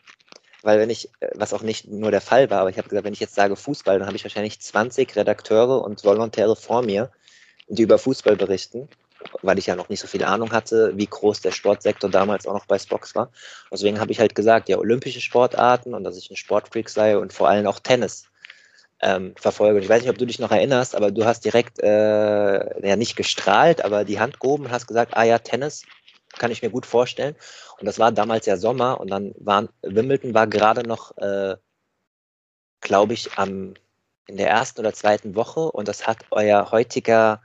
weil 0.63 0.81
wenn 0.81 0.91
ich, 0.91 1.09
äh, 1.21 1.31
was 1.35 1.53
auch 1.53 1.63
nicht 1.63 1.87
nur 1.87 2.11
der 2.11 2.21
Fall 2.21 2.51
war, 2.51 2.61
aber 2.61 2.71
ich 2.71 2.79
habe 2.79 2.89
gesagt, 2.89 3.05
wenn 3.05 3.13
ich 3.13 3.21
jetzt 3.21 3.37
sage 3.37 3.55
Fußball, 3.55 4.01
dann 4.01 4.09
habe 4.09 4.17
ich 4.17 4.25
wahrscheinlich 4.25 4.61
20 4.61 5.15
Redakteure 5.15 5.85
und 5.85 6.03
Volontäre 6.03 6.57
vor 6.57 6.83
mir, 6.83 7.13
die 7.69 7.83
über 7.83 7.99
Fußball 7.99 8.35
berichten 8.35 8.89
weil 9.43 9.59
ich 9.59 9.67
ja 9.67 9.77
noch 9.77 9.89
nicht 9.89 10.01
so 10.01 10.07
viel 10.07 10.25
Ahnung 10.25 10.53
hatte, 10.53 10.93
wie 10.97 11.07
groß 11.07 11.41
der 11.41 11.53
Sportsektor 11.53 12.11
damals 12.11 12.47
auch 12.47 12.55
noch 12.55 12.67
bei 12.67 12.79
Spox 12.79 13.15
war. 13.15 13.31
Deswegen 13.71 14.01
habe 14.01 14.13
ich 14.13 14.21
halt 14.21 14.35
gesagt, 14.35 14.69
ja, 14.69 14.79
olympische 14.79 15.21
Sportarten 15.21 15.95
und 15.95 16.05
dass 16.05 16.17
ich 16.17 16.31
ein 16.31 16.37
Sportfreak 16.37 16.89
sei 16.89 17.17
und 17.17 17.33
vor 17.33 17.49
allem 17.49 17.67
auch 17.67 17.81
Tennis 17.81 18.29
ähm, 19.01 19.35
verfolge. 19.37 19.77
Und 19.77 19.83
ich 19.83 19.89
weiß 19.89 20.03
nicht, 20.03 20.11
ob 20.11 20.19
du 20.19 20.27
dich 20.27 20.39
noch 20.39 20.51
erinnerst, 20.51 20.95
aber 20.95 21.11
du 21.11 21.25
hast 21.25 21.45
direkt, 21.45 21.81
äh, 21.81 22.89
ja, 22.89 22.97
nicht 22.97 23.17
gestrahlt, 23.17 23.85
aber 23.85 24.05
die 24.05 24.21
Hand 24.21 24.41
gehoben 24.41 24.67
und 24.67 24.71
hast 24.71 24.87
gesagt, 24.87 25.17
ah 25.17 25.25
ja, 25.25 25.39
Tennis 25.39 25.83
kann 26.39 26.51
ich 26.51 26.63
mir 26.63 26.71
gut 26.71 26.87
vorstellen. 26.87 27.35
Und 27.79 27.87
das 27.87 27.99
war 27.99 28.13
damals 28.13 28.47
ja 28.47 28.57
Sommer 28.57 29.01
und 29.01 29.11
dann 29.11 29.35
waren, 29.39 29.69
Wimbledon 29.83 30.35
war 30.35 30.47
gerade 30.47 30.87
noch, 30.87 31.17
äh, 31.19 31.57
glaube 32.81 33.15
ich, 33.15 33.33
am, 33.37 33.75
in 34.27 34.37
der 34.37 34.49
ersten 34.49 34.81
oder 34.81 34.93
zweiten 34.93 35.35
Woche 35.35 35.61
und 35.61 35.89
das 35.89 36.07
hat 36.07 36.19
euer 36.31 36.71
heutiger 36.71 37.43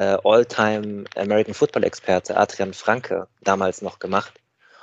äh, 0.00 0.16
All-Time 0.24 1.04
American 1.14 1.52
Football 1.52 1.84
Experte 1.84 2.34
Adrian 2.34 2.72
Franke 2.72 3.28
damals 3.42 3.82
noch 3.82 3.98
gemacht. 3.98 4.32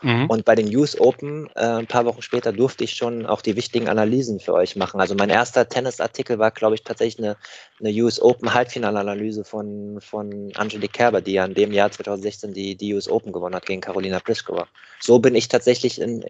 Mhm. 0.03 0.27
Und 0.29 0.45
bei 0.45 0.53
den 0.53 0.73
US 0.77 0.99
Open, 0.99 1.49
äh, 1.55 1.65
ein 1.65 1.87
paar 1.87 2.05
Wochen 2.05 2.21
später, 2.21 2.53
durfte 2.53 2.83
ich 2.83 2.93
schon 2.93 3.25
auch 3.25 3.41
die 3.41 3.55
wichtigen 3.55 3.89
Analysen 3.89 4.39
für 4.39 4.53
euch 4.53 4.75
machen. 4.75 4.99
Also 4.99 5.15
mein 5.15 5.31
erster 5.31 5.67
Tennisartikel 5.67 6.37
war, 6.37 6.51
glaube 6.51 6.75
ich, 6.75 6.83
tatsächlich 6.83 7.25
eine, 7.25 7.35
eine 7.79 7.89
US 8.03 8.21
Open 8.21 8.53
Halbfinalanalyse 8.53 9.43
von, 9.43 9.99
von 10.01 10.51
Angelique 10.55 10.93
Kerber, 10.93 11.21
die 11.21 11.33
ja 11.33 11.45
in 11.45 11.55
dem 11.55 11.71
Jahr 11.71 11.89
2016 11.89 12.53
die, 12.53 12.75
die 12.75 12.93
US 12.93 13.09
Open 13.09 13.33
gewonnen 13.33 13.55
hat 13.55 13.65
gegen 13.65 13.81
Karolina 13.81 14.19
Pliskova. 14.19 14.67
So 14.99 15.17
bin 15.17 15.33
ich 15.33 15.47
tatsächlich 15.47 15.99
in, 15.99 16.25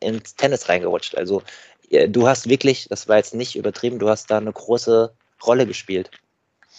ins 0.00 0.34
Tennis 0.34 0.68
reingerutscht. 0.68 1.16
Also 1.16 1.42
du 2.08 2.26
hast 2.26 2.48
wirklich, 2.48 2.88
das 2.88 3.06
war 3.06 3.18
jetzt 3.18 3.34
nicht 3.34 3.54
übertrieben, 3.54 4.00
du 4.00 4.08
hast 4.08 4.28
da 4.28 4.38
eine 4.38 4.52
große 4.52 5.12
Rolle 5.46 5.68
gespielt. 5.68 6.10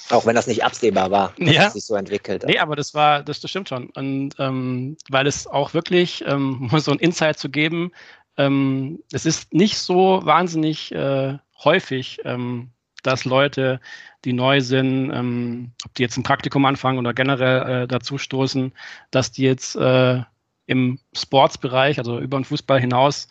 Auch 0.10 0.26
wenn 0.26 0.36
das 0.36 0.48
nicht 0.48 0.64
absehbar 0.64 1.10
war, 1.10 1.34
dass 1.38 1.54
ja. 1.54 1.68
es 1.68 1.74
sich 1.74 1.86
so 1.86 1.96
entwickelt. 1.96 2.44
Nee, 2.46 2.60
aber 2.60 2.76
das 2.76 2.94
war, 2.94 3.24
das, 3.24 3.40
das 3.40 3.50
stimmt 3.50 3.70
schon. 3.70 3.90
Und 3.92 4.36
ähm, 4.38 4.98
weil 5.10 5.26
es 5.26 5.48
auch 5.48 5.74
wirklich, 5.74 6.24
ähm, 6.28 6.70
um 6.72 6.80
so 6.80 6.92
ein 6.92 7.00
Insight 7.00 7.40
zu 7.40 7.50
geben, 7.50 7.92
ähm, 8.38 9.00
es 9.12 9.26
ist 9.26 9.54
nicht 9.54 9.78
so 9.78 10.22
wahnsinnig 10.24 10.92
äh, 10.94 11.38
häufig, 11.64 12.20
ähm, 12.24 12.70
dass 13.04 13.26
Leute, 13.26 13.80
die 14.26 14.34
neu 14.34 14.62
sind, 14.62 15.12
ähm, 15.12 15.72
ob 15.86 15.94
die 15.96 16.04
jetzt 16.04 16.18
ein 16.18 16.24
Praktikum 16.24 16.66
anfangen 16.66 17.00
oder 17.00 17.14
generell 17.14 17.84
äh, 17.84 17.88
dazu 17.88 18.18
stoßen, 18.18 18.74
dass 19.12 19.32
die 19.32 19.44
jetzt 19.44 19.76
äh, 19.76 20.22
im 20.68 21.00
Sportsbereich, 21.16 22.00
also 22.00 22.20
über 22.20 22.40
den 22.40 22.46
Fußball 22.46 22.80
hinaus, 22.80 23.28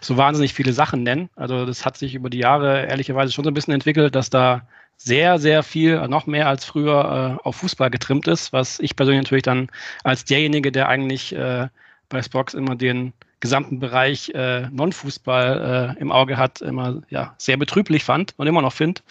so 0.00 0.16
wahnsinnig 0.16 0.54
viele 0.54 0.72
Sachen 0.72 1.02
nennen. 1.02 1.28
Also 1.36 1.66
das 1.66 1.84
hat 1.84 1.96
sich 1.96 2.14
über 2.14 2.30
die 2.30 2.38
Jahre 2.38 2.86
ehrlicherweise 2.86 3.32
schon 3.32 3.44
so 3.44 3.50
ein 3.50 3.54
bisschen 3.54 3.74
entwickelt, 3.74 4.14
dass 4.14 4.30
da 4.30 4.66
sehr, 4.96 5.38
sehr 5.38 5.62
viel, 5.62 6.06
noch 6.08 6.26
mehr 6.26 6.48
als 6.48 6.64
früher, 6.64 7.38
äh, 7.42 7.46
auf 7.46 7.56
Fußball 7.56 7.90
getrimmt 7.90 8.28
ist, 8.28 8.52
was 8.52 8.80
ich 8.80 8.96
persönlich 8.96 9.24
natürlich 9.24 9.42
dann 9.42 9.68
als 10.04 10.24
derjenige, 10.24 10.72
der 10.72 10.88
eigentlich 10.88 11.34
äh, 11.34 11.68
bei 12.08 12.22
Spox 12.22 12.54
immer 12.54 12.76
den 12.76 13.12
gesamten 13.46 13.78
Bereich 13.78 14.30
äh, 14.34 14.68
Non-Fußball 14.70 15.94
äh, 15.96 16.00
im 16.00 16.10
Auge 16.10 16.36
hat, 16.36 16.60
immer 16.60 17.00
ja, 17.10 17.34
sehr 17.38 17.56
betrüblich 17.56 18.02
fand 18.02 18.34
und 18.36 18.48
immer 18.48 18.60
noch 18.60 18.72
finde. 18.72 19.02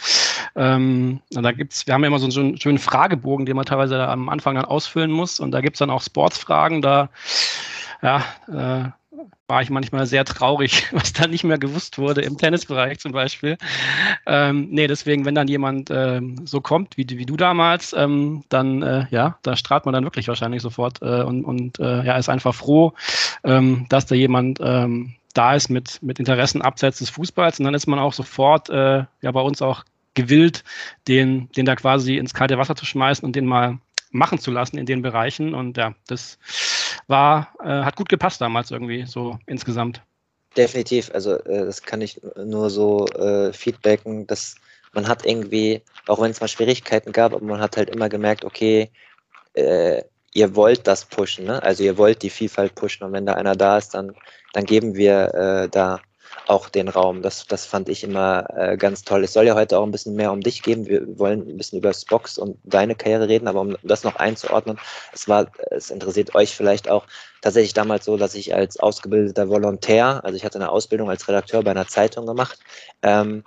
Ähm, 0.57 1.21
da 1.31 1.53
gibt's, 1.53 1.87
wir 1.87 1.93
haben 1.93 2.01
ja 2.01 2.07
immer 2.07 2.19
so 2.19 2.41
einen 2.41 2.59
schönen 2.59 2.77
Fragebogen, 2.77 3.45
den 3.45 3.55
man 3.55 3.65
teilweise 3.65 4.05
am 4.07 4.27
Anfang 4.27 4.55
dann 4.55 4.65
ausfüllen 4.65 5.11
muss. 5.11 5.39
Und 5.39 5.51
da 5.51 5.61
gibt 5.61 5.75
es 5.75 5.79
dann 5.79 5.89
auch 5.89 6.01
Sportsfragen, 6.01 6.81
da 6.81 7.09
ja, 8.01 8.23
äh, 8.47 8.89
war 9.47 9.61
ich 9.61 9.69
manchmal 9.69 10.05
sehr 10.05 10.25
traurig, 10.25 10.87
was 10.91 11.13
da 11.13 11.27
nicht 11.27 11.43
mehr 11.43 11.57
gewusst 11.57 11.97
wurde, 11.97 12.21
im 12.21 12.37
Tennisbereich 12.37 12.99
zum 12.99 13.11
Beispiel. 13.11 13.57
Ähm, 14.25 14.67
nee, 14.71 14.87
deswegen, 14.87 15.25
wenn 15.25 15.35
dann 15.35 15.47
jemand 15.47 15.89
ähm, 15.91 16.45
so 16.45 16.61
kommt, 16.61 16.97
wie, 16.97 17.07
wie 17.09 17.25
du 17.25 17.37
damals, 17.37 17.93
ähm, 17.93 18.43
dann, 18.49 18.81
äh, 18.81 19.05
ja, 19.11 19.37
da 19.43 19.55
strahlt 19.55 19.85
man 19.85 19.93
dann 19.93 20.03
wirklich 20.03 20.27
wahrscheinlich 20.27 20.61
sofort 20.61 21.01
äh, 21.01 21.23
und, 21.23 21.45
und 21.45 21.79
äh, 21.79 22.03
ja, 22.03 22.17
ist 22.17 22.29
einfach 22.29 22.55
froh, 22.55 22.93
ähm, 23.43 23.85
dass 23.89 24.05
da 24.05 24.15
jemand 24.15 24.59
ähm, 24.61 25.15
da 25.33 25.53
ist 25.53 25.69
mit, 25.69 26.01
mit 26.01 26.17
Interessen 26.19 26.61
abseits 26.61 26.99
des 26.99 27.09
Fußballs 27.09 27.59
und 27.59 27.65
dann 27.65 27.73
ist 27.73 27.87
man 27.87 27.99
auch 27.99 28.13
sofort, 28.13 28.69
äh, 28.69 29.03
ja, 29.21 29.31
bei 29.31 29.41
uns 29.41 29.61
auch 29.61 29.83
gewillt, 30.13 30.63
den, 31.07 31.49
den 31.51 31.65
da 31.65 31.75
quasi 31.75 32.17
ins 32.17 32.33
kalte 32.33 32.57
Wasser 32.57 32.75
zu 32.75 32.85
schmeißen 32.85 33.25
und 33.25 33.35
den 33.35 33.45
mal 33.45 33.79
machen 34.11 34.39
zu 34.39 34.49
lassen 34.49 34.77
in 34.77 34.85
den 34.85 35.01
Bereichen 35.01 35.53
und 35.53 35.77
ja, 35.77 35.93
das 36.07 36.39
war, 37.07 37.53
äh, 37.63 37.83
hat 37.83 37.95
gut 37.95 38.09
gepasst 38.09 38.41
damals 38.41 38.71
irgendwie, 38.71 39.05
so 39.05 39.37
insgesamt. 39.45 40.01
Definitiv, 40.57 41.11
also 41.13 41.33
äh, 41.43 41.65
das 41.65 41.81
kann 41.81 42.01
ich 42.01 42.21
nur 42.37 42.69
so 42.69 43.07
äh, 43.07 43.51
feedbacken, 43.51 44.25
dass 44.27 44.55
man 44.93 45.07
hat 45.07 45.25
irgendwie, 45.25 45.81
auch 46.07 46.21
wenn 46.21 46.31
es 46.31 46.39
mal 46.39 46.47
Schwierigkeiten 46.47 47.11
gab, 47.11 47.33
aber 47.33 47.45
man 47.45 47.59
hat 47.59 47.75
halt 47.75 47.89
immer 47.89 48.07
gemerkt, 48.07 48.45
okay, 48.45 48.89
äh, 49.53 50.01
ihr 50.33 50.55
wollt 50.55 50.87
das 50.87 51.05
pushen, 51.05 51.45
ne? 51.45 51.61
also 51.61 51.83
ihr 51.83 51.97
wollt 51.97 52.21
die 52.21 52.29
Vielfalt 52.29 52.75
pushen 52.75 53.05
und 53.05 53.13
wenn 53.13 53.25
da 53.25 53.33
einer 53.33 53.55
da 53.55 53.77
ist, 53.77 53.93
dann, 53.93 54.15
dann 54.53 54.65
geben 54.65 54.95
wir 54.95 55.33
äh, 55.33 55.69
da 55.69 56.01
auch 56.47 56.69
den 56.69 56.87
Raum. 56.87 57.21
Das, 57.21 57.45
das 57.47 57.65
fand 57.65 57.89
ich 57.89 58.03
immer 58.03 58.45
äh, 58.55 58.77
ganz 58.77 59.03
toll. 59.03 59.23
Es 59.23 59.33
soll 59.33 59.45
ja 59.45 59.55
heute 59.55 59.79
auch 59.79 59.83
ein 59.83 59.91
bisschen 59.91 60.15
mehr 60.15 60.31
um 60.31 60.41
dich 60.41 60.61
geben. 60.61 60.87
Wir 60.87 61.19
wollen 61.19 61.47
ein 61.47 61.57
bisschen 61.57 61.79
über 61.79 61.93
Spox 61.93 62.37
und 62.37 62.57
deine 62.63 62.95
Karriere 62.95 63.27
reden, 63.27 63.47
aber 63.47 63.61
um 63.61 63.77
das 63.83 64.03
noch 64.03 64.15
einzuordnen, 64.15 64.77
es 65.13 65.27
war, 65.27 65.47
es 65.71 65.89
interessiert 65.89 66.35
euch 66.35 66.55
vielleicht 66.55 66.89
auch 66.89 67.05
tatsächlich 67.41 67.73
damals 67.73 68.05
so, 68.05 68.17
dass 68.17 68.35
ich 68.35 68.53
als 68.53 68.79
ausgebildeter 68.79 69.49
Volontär, 69.49 70.23
also 70.23 70.35
ich 70.35 70.45
hatte 70.45 70.59
eine 70.59 70.69
Ausbildung 70.69 71.09
als 71.09 71.27
Redakteur 71.27 71.63
bei 71.63 71.71
einer 71.71 71.87
Zeitung 71.87 72.25
gemacht, 72.25 72.59
ähm, 73.01 73.43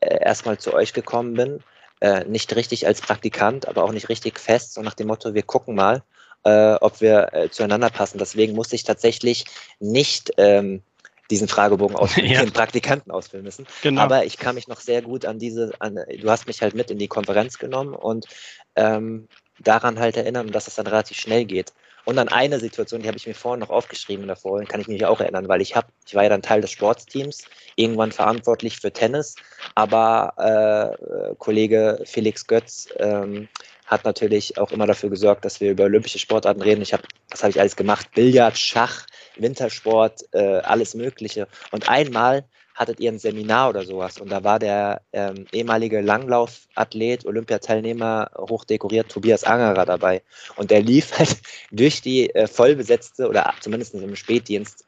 äh, 0.00 0.18
erstmal 0.24 0.58
zu 0.58 0.74
euch 0.74 0.92
gekommen 0.92 1.34
bin. 1.34 1.60
Äh, 2.00 2.24
nicht 2.24 2.54
richtig 2.54 2.86
als 2.86 3.00
Praktikant, 3.00 3.66
aber 3.68 3.84
auch 3.84 3.92
nicht 3.92 4.08
richtig 4.08 4.38
fest, 4.38 4.74
so 4.74 4.82
nach 4.82 4.94
dem 4.94 5.06
Motto, 5.06 5.32
wir 5.32 5.42
gucken 5.42 5.74
mal, 5.74 6.02
äh, 6.44 6.74
ob 6.74 7.00
wir 7.00 7.32
äh, 7.32 7.50
zueinander 7.50 7.88
passen. 7.90 8.18
Deswegen 8.18 8.54
musste 8.54 8.76
ich 8.76 8.84
tatsächlich 8.84 9.46
nicht 9.80 10.32
ähm, 10.36 10.82
diesen 11.30 11.48
Fragebogen 11.48 11.96
ausfüllen, 11.96 12.30
ja. 12.30 12.40
den 12.40 12.52
Praktikanten 12.52 13.10
ausfüllen 13.10 13.44
müssen. 13.44 13.66
Genau. 13.82 14.02
Aber 14.02 14.24
ich 14.24 14.38
kann 14.38 14.54
mich 14.54 14.68
noch 14.68 14.80
sehr 14.80 15.02
gut 15.02 15.24
an 15.24 15.38
diese, 15.38 15.72
an, 15.78 15.94
du 15.94 16.30
hast 16.30 16.46
mich 16.46 16.62
halt 16.62 16.74
mit 16.74 16.90
in 16.90 16.98
die 16.98 17.08
Konferenz 17.08 17.58
genommen 17.58 17.94
und 17.94 18.26
ähm, 18.76 19.28
daran 19.58 19.98
halt 19.98 20.16
erinnern, 20.16 20.50
dass 20.50 20.68
es 20.68 20.74
dann 20.74 20.86
relativ 20.86 21.18
schnell 21.18 21.44
geht. 21.44 21.72
Und 22.04 22.18
an 22.18 22.28
eine 22.28 22.60
Situation, 22.60 23.00
die 23.00 23.08
habe 23.08 23.16
ich 23.16 23.26
mir 23.26 23.34
vorhin 23.34 23.60
noch 23.60 23.70
aufgeschrieben 23.70 24.28
davor, 24.28 24.62
kann 24.64 24.80
ich 24.80 24.88
mich 24.88 25.06
auch 25.06 25.20
erinnern, 25.20 25.48
weil 25.48 25.62
ich 25.62 25.74
habe, 25.74 25.86
ich 26.06 26.14
war 26.14 26.22
ja 26.22 26.28
dann 26.28 26.42
Teil 26.42 26.60
des 26.60 26.70
Sportsteams, 26.70 27.44
irgendwann 27.76 28.12
verantwortlich 28.12 28.78
für 28.78 28.92
Tennis, 28.92 29.36
aber 29.74 30.98
äh, 31.00 31.34
Kollege 31.36 32.00
Felix 32.04 32.46
Götz 32.46 32.88
ähm, 32.98 33.48
hat 33.86 34.04
natürlich 34.04 34.58
auch 34.58 34.72
immer 34.72 34.86
dafür 34.86 35.10
gesorgt, 35.10 35.44
dass 35.44 35.60
wir 35.60 35.70
über 35.70 35.84
olympische 35.84 36.18
Sportarten 36.18 36.62
reden. 36.62 36.82
Ich 36.82 36.92
habe, 36.92 37.02
was 37.30 37.42
habe 37.42 37.50
ich 37.50 37.60
alles 37.60 37.76
gemacht? 37.76 38.08
Billard, 38.14 38.56
Schach, 38.56 39.06
Wintersport, 39.36 40.24
äh, 40.32 40.58
alles 40.58 40.94
Mögliche. 40.94 41.48
Und 41.70 41.88
einmal 41.88 42.44
hattet 42.74 43.00
ihr 43.00 43.10
ein 43.12 43.18
Seminar 43.18 43.70
oder 43.70 43.84
sowas 43.84 44.18
und 44.18 44.30
da 44.30 44.42
war 44.42 44.58
der 44.58 45.02
ähm, 45.12 45.46
ehemalige 45.52 46.00
Langlaufathlet, 46.00 47.24
Olympiateilnehmer, 47.24 48.30
hochdekoriert 48.36 49.08
Tobias 49.08 49.44
Angerer 49.44 49.86
dabei. 49.86 50.22
Und 50.56 50.70
der 50.70 50.82
lief 50.82 51.16
halt 51.16 51.36
durch 51.70 52.02
die 52.02 52.34
äh, 52.34 52.46
vollbesetzte 52.46 53.28
oder 53.28 53.54
zumindest 53.60 53.94
im 53.94 54.16
Spätdienst 54.16 54.84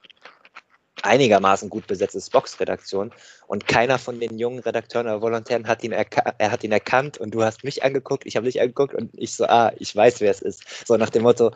einigermaßen 1.02 1.68
gut 1.68 1.86
besetzte 1.86 2.20
Box-Redaktion 2.30 3.12
und 3.46 3.66
keiner 3.68 3.98
von 3.98 4.18
den 4.18 4.38
jungen 4.38 4.60
Redakteuren 4.60 5.06
oder 5.06 5.20
Volontären 5.20 5.66
hat 5.66 5.84
ihn, 5.84 5.92
er 5.92 6.50
hat 6.50 6.64
ihn 6.64 6.72
erkannt 6.72 7.18
und 7.18 7.32
du 7.32 7.42
hast 7.42 7.64
mich 7.64 7.84
angeguckt, 7.84 8.26
ich 8.26 8.36
habe 8.36 8.46
dich 8.46 8.60
angeguckt 8.60 8.94
und 8.94 9.10
ich 9.14 9.34
so, 9.34 9.44
ah, 9.46 9.72
ich 9.78 9.94
weiß, 9.94 10.20
wer 10.20 10.30
es 10.30 10.40
ist. 10.40 10.86
So 10.86 10.96
nach 10.96 11.10
dem 11.10 11.22
Motto, 11.22 11.52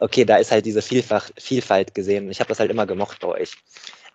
okay, 0.00 0.24
da 0.24 0.36
ist 0.36 0.52
halt 0.52 0.66
diese 0.66 0.82
Vielfach, 0.82 1.30
Vielfalt 1.38 1.94
gesehen. 1.94 2.30
Ich 2.30 2.40
habe 2.40 2.48
das 2.48 2.60
halt 2.60 2.70
immer 2.70 2.86
gemocht 2.86 3.20
bei 3.20 3.28
euch. 3.28 3.56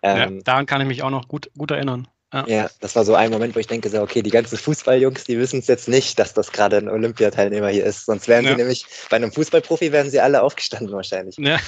Ähm, 0.02 0.36
ja, 0.36 0.42
daran 0.44 0.66
kann 0.66 0.80
ich 0.80 0.86
mich 0.86 1.02
auch 1.02 1.10
noch 1.10 1.28
gut, 1.28 1.50
gut 1.56 1.70
erinnern. 1.70 2.08
Ja. 2.32 2.46
ja. 2.48 2.70
das 2.80 2.96
war 2.96 3.04
so 3.04 3.14
ein 3.14 3.30
Moment, 3.30 3.54
wo 3.54 3.60
ich 3.60 3.66
denke, 3.66 3.88
so, 3.90 4.00
okay, 4.00 4.22
die 4.22 4.30
ganzen 4.30 4.56
Fußballjungs, 4.56 5.24
die 5.24 5.38
wissen 5.38 5.58
es 5.58 5.66
jetzt 5.66 5.88
nicht, 5.88 6.18
dass 6.18 6.32
das 6.32 6.50
gerade 6.50 6.78
ein 6.78 6.88
Olympiateilnehmer 6.88 7.68
hier 7.68 7.84
ist. 7.84 8.06
Sonst 8.06 8.26
wären 8.26 8.44
ja. 8.44 8.52
sie 8.52 8.56
nämlich, 8.56 8.86
bei 9.10 9.16
einem 9.16 9.32
Fußballprofi 9.32 9.92
wären 9.92 10.10
sie 10.10 10.20
alle 10.20 10.42
aufgestanden 10.42 10.92
wahrscheinlich. 10.92 11.36
Ja. 11.38 11.58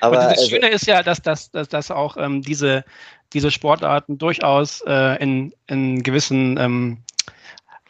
Aber 0.00 0.16
das 0.16 0.38
also, 0.38 0.48
Schöne 0.48 0.68
ist 0.68 0.86
ja, 0.86 1.02
dass, 1.02 1.22
dass, 1.22 1.50
dass, 1.50 1.68
dass 1.68 1.90
auch 1.90 2.16
ähm, 2.16 2.42
diese, 2.42 2.84
diese 3.32 3.50
Sportarten 3.50 4.18
durchaus 4.18 4.82
äh, 4.86 5.22
in, 5.22 5.52
in 5.66 6.02
gewissen 6.02 6.58
ähm, 6.58 6.98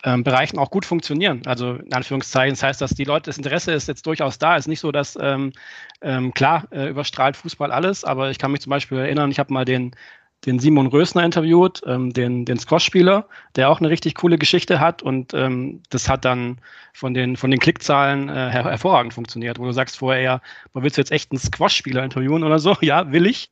ähm, 0.05 0.23
Bereichen 0.23 0.59
auch 0.59 0.71
gut 0.71 0.85
funktionieren. 0.85 1.43
Also 1.47 1.75
in 1.75 1.93
Anführungszeichen, 1.93 2.55
das 2.55 2.63
heißt, 2.63 2.81
dass 2.81 2.93
die 2.93 3.05
Leute, 3.05 3.31
das 3.31 3.39
Interesse 3.39 3.73
ist 3.73 3.89
jetzt 3.89 4.07
durchaus 4.07 4.39
da. 4.39 4.57
Es 4.57 4.61
ist 4.61 4.69
nicht 4.69 4.81
so, 4.81 4.93
dass 4.93 5.19
ähm, 5.21 5.53
ähm, 6.01 6.33
klar 6.33 6.69
äh, 6.71 6.89
überstrahlt 6.89 7.37
Fußball 7.37 7.73
alles, 7.73 8.05
aber 8.05 8.31
ich 8.31 8.39
kann 8.39 8.53
mich 8.53 8.61
zum 8.61 8.71
Beispiel 8.71 8.99
erinnern, 8.99 9.31
ich 9.31 9.39
habe 9.39 9.53
mal 9.53 9.65
den 9.65 9.97
den 10.45 10.59
Simon 10.59 10.87
Rösner 10.87 11.25
interviewt, 11.25 11.83
ähm, 11.87 12.13
den, 12.13 12.45
den 12.45 12.59
Squash-Spieler, 12.59 13.27
der 13.57 13.71
auch 13.71 13.81
eine 13.81 13.89
richtig 13.89 14.15
coole 14.15 14.39
Geschichte 14.39 14.79
hat 14.79 15.03
und 15.03 15.35
ähm, 15.35 15.83
das 15.91 16.09
hat 16.09 16.25
dann 16.25 16.59
von 16.93 17.15
den, 17.15 17.37
von 17.37 17.51
den 17.51 17.59
Klickzahlen 17.59 18.29
äh, 18.29 18.51
her 18.51 18.65
hervorragend 18.65 19.15
funktioniert, 19.15 19.59
wo 19.59 19.65
du 19.65 19.73
sagst 19.73 19.99
vorher 19.99 20.23
ja, 20.23 20.41
willst 20.75 20.97
du 20.97 21.01
jetzt 21.01 21.13
echt 21.13 21.33
einen 21.33 21.41
Squash-Spieler 21.41 22.05
interviewen 22.05 22.45
oder 22.45 22.59
so? 22.59 22.77
Ja, 22.87 23.11
will 23.11 23.27
ich. 23.27 23.51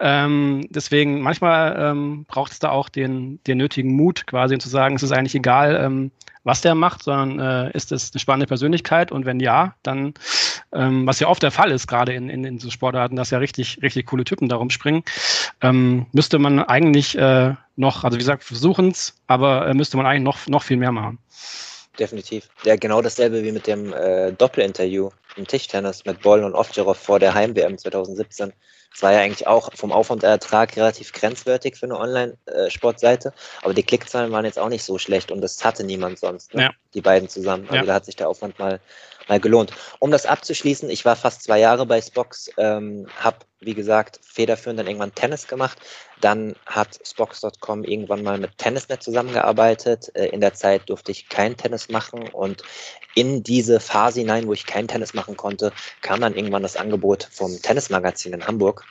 ähm, 0.00 0.66
deswegen, 0.68 1.22
manchmal 1.22 1.74
ähm, 1.78 2.26
braucht 2.26 2.52
es 2.52 2.58
da 2.58 2.70
auch 2.70 2.90
den, 2.90 3.42
den 3.44 3.56
nötigen 3.56 3.94
Mut 3.96 4.26
quasi, 4.26 4.54
um 4.54 4.60
zu 4.60 4.68
sagen, 4.68 4.96
es 4.96 5.02
ist 5.02 5.12
eigentlich 5.12 5.34
egal, 5.34 5.80
ähm, 5.82 6.10
was 6.44 6.60
der 6.60 6.74
macht, 6.74 7.02
sondern 7.02 7.68
äh, 7.68 7.76
ist 7.76 7.92
es 7.92 8.12
eine 8.12 8.20
spannende 8.20 8.46
Persönlichkeit 8.46 9.12
und 9.12 9.26
wenn 9.26 9.40
ja, 9.40 9.74
dann, 9.82 10.14
ähm, 10.72 11.06
was 11.06 11.20
ja 11.20 11.28
oft 11.28 11.42
der 11.42 11.50
Fall 11.50 11.70
ist, 11.70 11.86
gerade 11.86 12.14
in, 12.14 12.28
in, 12.28 12.44
in 12.44 12.58
so 12.58 12.70
Sportarten, 12.70 13.16
dass 13.16 13.30
ja 13.30 13.38
richtig, 13.38 13.78
richtig 13.82 14.06
coole 14.06 14.24
Typen 14.24 14.48
darum 14.48 14.70
springen, 14.70 15.02
ähm, 15.60 16.06
müsste 16.12 16.38
man 16.38 16.60
eigentlich 16.60 17.16
äh, 17.18 17.54
noch, 17.76 18.04
also 18.04 18.16
wie 18.16 18.20
gesagt, 18.20 18.44
versuchen 18.44 18.90
es, 18.90 19.14
aber 19.26 19.66
äh, 19.66 19.74
müsste 19.74 19.96
man 19.96 20.06
eigentlich 20.06 20.24
noch, 20.24 20.46
noch 20.46 20.62
viel 20.62 20.76
mehr 20.76 20.92
machen. 20.92 21.18
Definitiv. 21.98 22.48
Ja, 22.64 22.76
genau 22.76 23.02
dasselbe 23.02 23.42
wie 23.42 23.52
mit 23.52 23.66
dem 23.66 23.92
äh, 23.92 24.32
Doppelinterview 24.32 25.10
im 25.36 25.46
Tischtennis 25.46 26.04
mit 26.04 26.22
Boll 26.22 26.44
und 26.44 26.54
Ovtcharov 26.54 26.96
vor 26.96 27.18
der 27.18 27.34
Heim-WM 27.34 27.76
2017. 27.76 28.52
Es 28.94 29.02
war 29.02 29.12
ja 29.12 29.20
eigentlich 29.20 29.46
auch 29.46 29.70
vom 29.74 29.92
Aufwand-Ertrag 29.92 30.76
relativ 30.76 31.12
grenzwertig 31.12 31.76
für 31.76 31.86
eine 31.86 31.98
Online-Sportseite, 31.98 33.32
aber 33.62 33.74
die 33.74 33.82
Klickzahlen 33.82 34.32
waren 34.32 34.44
jetzt 34.44 34.58
auch 34.58 34.68
nicht 34.68 34.82
so 34.82 34.98
schlecht 34.98 35.30
und 35.30 35.40
das 35.40 35.64
hatte 35.64 35.84
niemand 35.84 36.18
sonst, 36.18 36.54
ne? 36.54 36.62
ja. 36.62 36.70
die 36.94 37.00
beiden 37.00 37.28
zusammen. 37.28 37.64
Also 37.68 37.76
ja. 37.76 37.84
da 37.84 37.94
hat 37.94 38.06
sich 38.06 38.16
der 38.16 38.28
Aufwand 38.28 38.58
mal, 38.58 38.80
mal 39.28 39.38
gelohnt. 39.40 39.72
Um 39.98 40.10
das 40.10 40.26
abzuschließen, 40.26 40.90
ich 40.90 41.04
war 41.04 41.16
fast 41.16 41.44
zwei 41.44 41.60
Jahre 41.60 41.86
bei 41.86 42.00
Spox, 42.00 42.50
ähm, 42.56 43.06
habe, 43.18 43.38
wie 43.60 43.74
gesagt, 43.74 44.20
federführend 44.22 44.78
dann 44.78 44.86
irgendwann 44.86 45.14
Tennis 45.14 45.46
gemacht. 45.46 45.78
Dann 46.20 46.54
hat 46.66 46.98
Spox.com 47.04 47.84
irgendwann 47.84 48.22
mal 48.22 48.38
mit 48.38 48.56
Tennisnet 48.58 49.02
zusammengearbeitet. 49.02 50.10
Äh, 50.14 50.26
in 50.26 50.40
der 50.40 50.54
Zeit 50.54 50.88
durfte 50.88 51.12
ich 51.12 51.28
kein 51.28 51.56
Tennis 51.56 51.88
machen 51.88 52.28
und 52.28 52.62
in 53.14 53.42
diese 53.42 53.80
Phase 53.80 54.20
hinein, 54.20 54.46
wo 54.46 54.52
ich 54.52 54.66
kein 54.66 54.86
Tennis 54.86 55.12
machen 55.12 55.36
konnte, 55.36 55.72
kam 56.02 56.20
dann 56.20 56.36
irgendwann 56.36 56.62
das 56.62 56.76
Angebot 56.76 57.28
vom 57.32 57.60
Tennismagazin 57.60 58.32
in 58.32 58.46
Hamburg. 58.46 58.84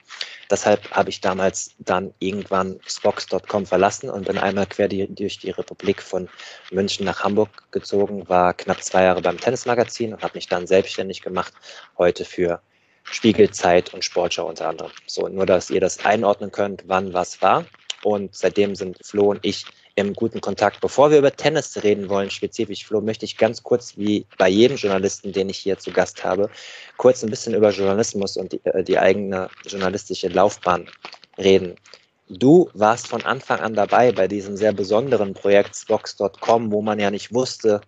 Deshalb 0.50 0.91
habe 0.91 1.09
ich 1.09 1.21
damals 1.21 1.71
dann 1.79 2.13
irgendwann 2.19 2.79
Spox.com 2.86 3.65
verlassen 3.65 4.09
und 4.09 4.27
bin 4.27 4.38
einmal 4.38 4.65
quer 4.65 4.88
die, 4.88 5.07
durch 5.13 5.39
die 5.39 5.51
Republik 5.51 6.01
von 6.01 6.29
München 6.71 7.05
nach 7.05 7.24
Hamburg 7.24 7.50
gezogen, 7.71 8.27
war 8.27 8.53
knapp 8.53 8.83
zwei 8.83 9.03
Jahre 9.03 9.21
beim 9.21 9.39
Tennismagazin 9.39 10.13
und 10.13 10.24
habe 10.24 10.36
mich 10.36 10.47
dann 10.47 10.67
selbstständig 10.67 11.21
gemacht, 11.21 11.53
heute 11.97 12.25
für 12.25 12.62
Spiegelzeit 13.11 13.93
und 13.93 14.03
Sportschau 14.03 14.47
unter 14.47 14.69
anderem. 14.69 14.91
So, 15.05 15.27
nur 15.27 15.45
dass 15.45 15.69
ihr 15.69 15.81
das 15.81 16.03
einordnen 16.05 16.51
könnt, 16.51 16.83
wann 16.87 17.13
was 17.13 17.41
war. 17.41 17.65
Und 18.03 18.35
seitdem 18.35 18.75
sind 18.75 18.97
Flo 19.03 19.31
und 19.31 19.39
ich 19.43 19.65
im 19.95 20.13
guten 20.13 20.41
Kontakt. 20.41 20.79
Bevor 20.79 21.09
wir 21.09 21.17
über 21.17 21.35
Tennis 21.35 21.83
reden 21.83 22.07
wollen, 22.07 22.29
spezifisch, 22.29 22.85
Flo, 22.85 23.01
möchte 23.01 23.25
ich 23.25 23.35
ganz 23.35 23.63
kurz, 23.63 23.97
wie 23.97 24.27
bei 24.37 24.47
jedem 24.47 24.77
Journalisten, 24.77 25.33
den 25.33 25.49
ich 25.49 25.57
hier 25.57 25.79
zu 25.79 25.91
Gast 25.91 26.23
habe, 26.23 26.51
kurz 26.97 27.23
ein 27.23 27.31
bisschen 27.31 27.55
über 27.55 27.71
Journalismus 27.71 28.37
und 28.37 28.51
die, 28.51 28.65
äh, 28.65 28.83
die 28.83 28.99
eigene 28.99 29.49
journalistische 29.65 30.27
Laufbahn 30.27 30.87
reden. 31.39 31.75
Du 32.29 32.69
warst 32.73 33.07
von 33.07 33.23
Anfang 33.23 33.59
an 33.59 33.73
dabei 33.73 34.11
bei 34.11 34.27
diesem 34.27 34.55
sehr 34.55 34.73
besonderen 34.73 35.33
Projekt 35.33 35.75
Spox.com, 35.75 36.71
wo 36.71 36.81
man 36.81 36.99
ja 36.99 37.09
nicht 37.09 37.33
wusste, 37.33 37.81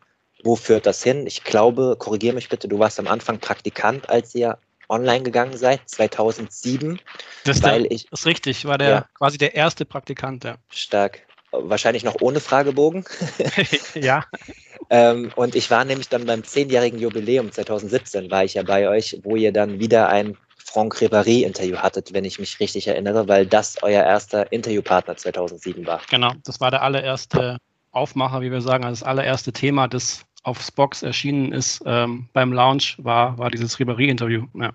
wo 0.43 0.55
führt 0.55 0.87
das 0.87 1.03
hin. 1.03 1.27
Ich 1.27 1.43
glaube, 1.43 1.95
korrigiere 1.99 2.35
mich 2.35 2.49
bitte, 2.49 2.67
du 2.67 2.79
warst 2.79 2.99
am 2.99 3.07
Anfang 3.07 3.39
Praktikant, 3.39 4.09
als 4.09 4.33
ihr 4.33 4.57
online 4.89 5.23
gegangen 5.23 5.57
seid, 5.57 5.81
2007. 5.85 6.99
Das 7.45 7.63
weil 7.63 7.83
der, 7.83 7.91
ich, 7.91 8.11
ist 8.11 8.25
richtig, 8.25 8.65
war 8.65 8.77
der 8.77 8.89
ja, 8.89 9.05
quasi 9.17 9.37
der 9.37 9.55
erste 9.55 9.85
Praktikant. 9.85 10.43
Ja. 10.43 10.55
Stark. 10.69 11.21
Wahrscheinlich 11.51 12.03
noch 12.03 12.17
ohne 12.21 12.39
Fragebogen. 12.39 13.05
ja. 13.95 14.23
ähm, 14.89 15.31
und 15.35 15.55
ich 15.55 15.71
war 15.71 15.83
nämlich 15.85 16.09
dann 16.09 16.25
beim 16.25 16.43
zehnjährigen 16.43 16.99
Jubiläum 16.99 17.51
2017, 17.51 18.29
war 18.29 18.43
ich 18.43 18.55
ja 18.55 18.63
bei 18.63 18.87
euch, 18.87 19.19
wo 19.23 19.35
ihr 19.35 19.51
dann 19.51 19.79
wieder 19.79 20.09
ein 20.09 20.37
Franck 20.57 21.01
Ribéry-Interview 21.01 21.77
hattet, 21.77 22.13
wenn 22.13 22.25
ich 22.25 22.39
mich 22.39 22.59
richtig 22.59 22.87
erinnere, 22.87 23.27
weil 23.27 23.47
das 23.47 23.77
euer 23.81 24.03
erster 24.03 24.51
Interviewpartner 24.51 25.15
2007 25.15 25.85
war. 25.87 26.01
Genau, 26.09 26.33
das 26.45 26.59
war 26.59 26.69
der 26.69 26.83
allererste 26.83 27.57
Aufmacher, 27.91 28.41
wie 28.41 28.51
wir 28.51 28.61
sagen, 28.61 28.83
also 28.83 29.01
das 29.01 29.07
allererste 29.07 29.51
Thema, 29.51 29.87
das 29.87 30.25
auf 30.43 30.61
Spox 30.61 31.03
erschienen 31.03 31.51
ist 31.51 31.81
ähm, 31.85 32.29
beim 32.33 32.53
Launch, 32.53 32.97
war, 32.99 33.37
war 33.37 33.49
dieses 33.49 33.77
Ribéry-Interview. 33.79 34.45
Ja. 34.53 34.71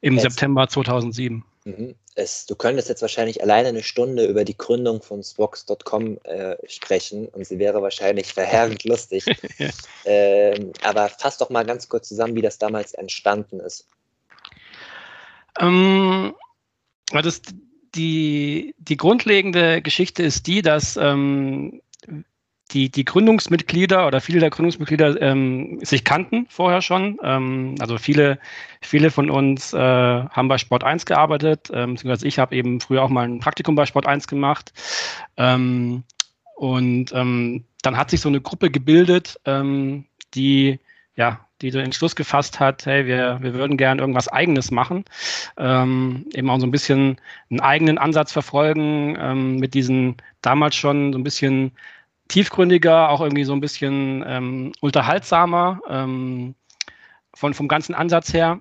Im 0.00 0.14
Jetzt. 0.14 0.22
September 0.22 0.68
2007. 0.68 1.44
Mhm. 1.64 1.94
Es, 2.14 2.46
du 2.46 2.56
könntest 2.56 2.88
jetzt 2.88 3.02
wahrscheinlich 3.02 3.42
alleine 3.42 3.68
eine 3.68 3.82
Stunde 3.82 4.26
über 4.26 4.44
die 4.44 4.56
Gründung 4.56 5.00
von 5.00 5.22
Spox.com 5.22 6.18
äh, 6.24 6.56
sprechen 6.66 7.28
und 7.28 7.46
sie 7.46 7.58
wäre 7.58 7.82
wahrscheinlich 7.82 8.26
verheerend 8.34 8.84
lustig. 8.84 9.24
ähm, 10.04 10.72
aber 10.82 11.08
fass 11.08 11.38
doch 11.38 11.50
mal 11.50 11.64
ganz 11.64 11.88
kurz 11.88 12.08
zusammen, 12.08 12.34
wie 12.34 12.42
das 12.42 12.58
damals 12.58 12.94
entstanden 12.94 13.60
ist. 13.60 13.86
Ähm, 15.58 16.34
das, 17.12 17.42
die, 17.94 18.74
die 18.78 18.96
grundlegende 18.96 19.82
Geschichte 19.82 20.22
ist 20.22 20.46
die, 20.46 20.62
dass 20.62 20.96
ähm, 20.96 21.82
die, 22.72 22.90
die 22.90 23.04
Gründungsmitglieder 23.04 24.06
oder 24.06 24.20
viele 24.20 24.40
der 24.40 24.50
Gründungsmitglieder 24.50 25.20
ähm, 25.20 25.78
sich 25.82 26.04
kannten 26.04 26.46
vorher 26.48 26.82
schon. 26.82 27.18
Ähm, 27.22 27.74
also 27.80 27.98
viele, 27.98 28.38
viele 28.80 29.10
von 29.10 29.30
uns 29.30 29.72
äh, 29.72 29.78
haben 29.78 30.48
bei 30.48 30.58
Sport 30.58 30.84
1 30.84 31.06
gearbeitet, 31.06 31.70
ähm, 31.72 31.94
beziehungsweise 31.94 32.26
ich 32.26 32.38
habe 32.38 32.54
eben 32.54 32.80
früher 32.80 33.02
auch 33.02 33.08
mal 33.08 33.26
ein 33.26 33.40
Praktikum 33.40 33.74
bei 33.74 33.86
Sport 33.86 34.06
1 34.06 34.26
gemacht. 34.26 34.72
Ähm, 35.36 36.04
und 36.56 37.12
ähm, 37.12 37.64
dann 37.82 37.96
hat 37.96 38.10
sich 38.10 38.20
so 38.20 38.28
eine 38.28 38.40
Gruppe 38.40 38.70
gebildet, 38.70 39.40
ähm, 39.46 40.04
die 40.34 40.78
ja, 41.16 41.40
die 41.60 41.70
den 41.70 41.84
Entschluss 41.84 42.16
gefasst 42.16 42.60
hat, 42.60 42.86
hey, 42.86 43.06
wir, 43.06 43.38
wir 43.42 43.52
würden 43.52 43.76
gern 43.76 43.98
irgendwas 43.98 44.28
Eigenes 44.28 44.70
machen, 44.70 45.04
ähm, 45.58 46.24
eben 46.32 46.48
auch 46.48 46.58
so 46.58 46.66
ein 46.66 46.70
bisschen 46.70 47.20
einen 47.50 47.60
eigenen 47.60 47.98
Ansatz 47.98 48.32
verfolgen, 48.32 49.18
ähm, 49.20 49.56
mit 49.56 49.74
diesen 49.74 50.16
damals 50.40 50.76
schon 50.76 51.12
so 51.12 51.18
ein 51.18 51.24
bisschen 51.24 51.72
tiefgründiger, 52.30 53.10
auch 53.10 53.20
irgendwie 53.20 53.44
so 53.44 53.52
ein 53.52 53.60
bisschen 53.60 54.24
ähm, 54.26 54.72
unterhaltsamer 54.80 55.80
ähm, 55.88 56.54
von, 57.34 57.54
vom 57.54 57.68
ganzen 57.68 57.94
Ansatz 57.94 58.32
her. 58.32 58.60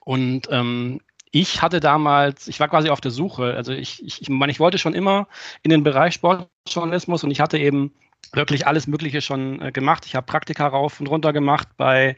Und 0.00 0.48
ähm, 0.50 1.00
ich 1.30 1.62
hatte 1.62 1.80
damals, 1.80 2.48
ich 2.48 2.58
war 2.58 2.68
quasi 2.68 2.90
auf 2.90 3.00
der 3.00 3.12
Suche, 3.12 3.54
also 3.54 3.72
ich, 3.72 4.04
ich, 4.04 4.22
ich 4.22 4.28
meine, 4.28 4.50
ich 4.50 4.60
wollte 4.60 4.78
schon 4.78 4.94
immer 4.94 5.28
in 5.62 5.70
den 5.70 5.84
Bereich 5.84 6.14
Sportjournalismus 6.14 7.22
und 7.22 7.30
ich 7.30 7.40
hatte 7.40 7.58
eben 7.58 7.94
wirklich 8.32 8.66
alles 8.66 8.86
Mögliche 8.86 9.20
schon 9.20 9.62
äh, 9.62 9.72
gemacht. 9.72 10.04
Ich 10.06 10.16
habe 10.16 10.26
Praktika 10.26 10.66
rauf 10.66 11.00
und 11.00 11.06
runter 11.06 11.32
gemacht 11.32 11.68
bei 11.76 12.16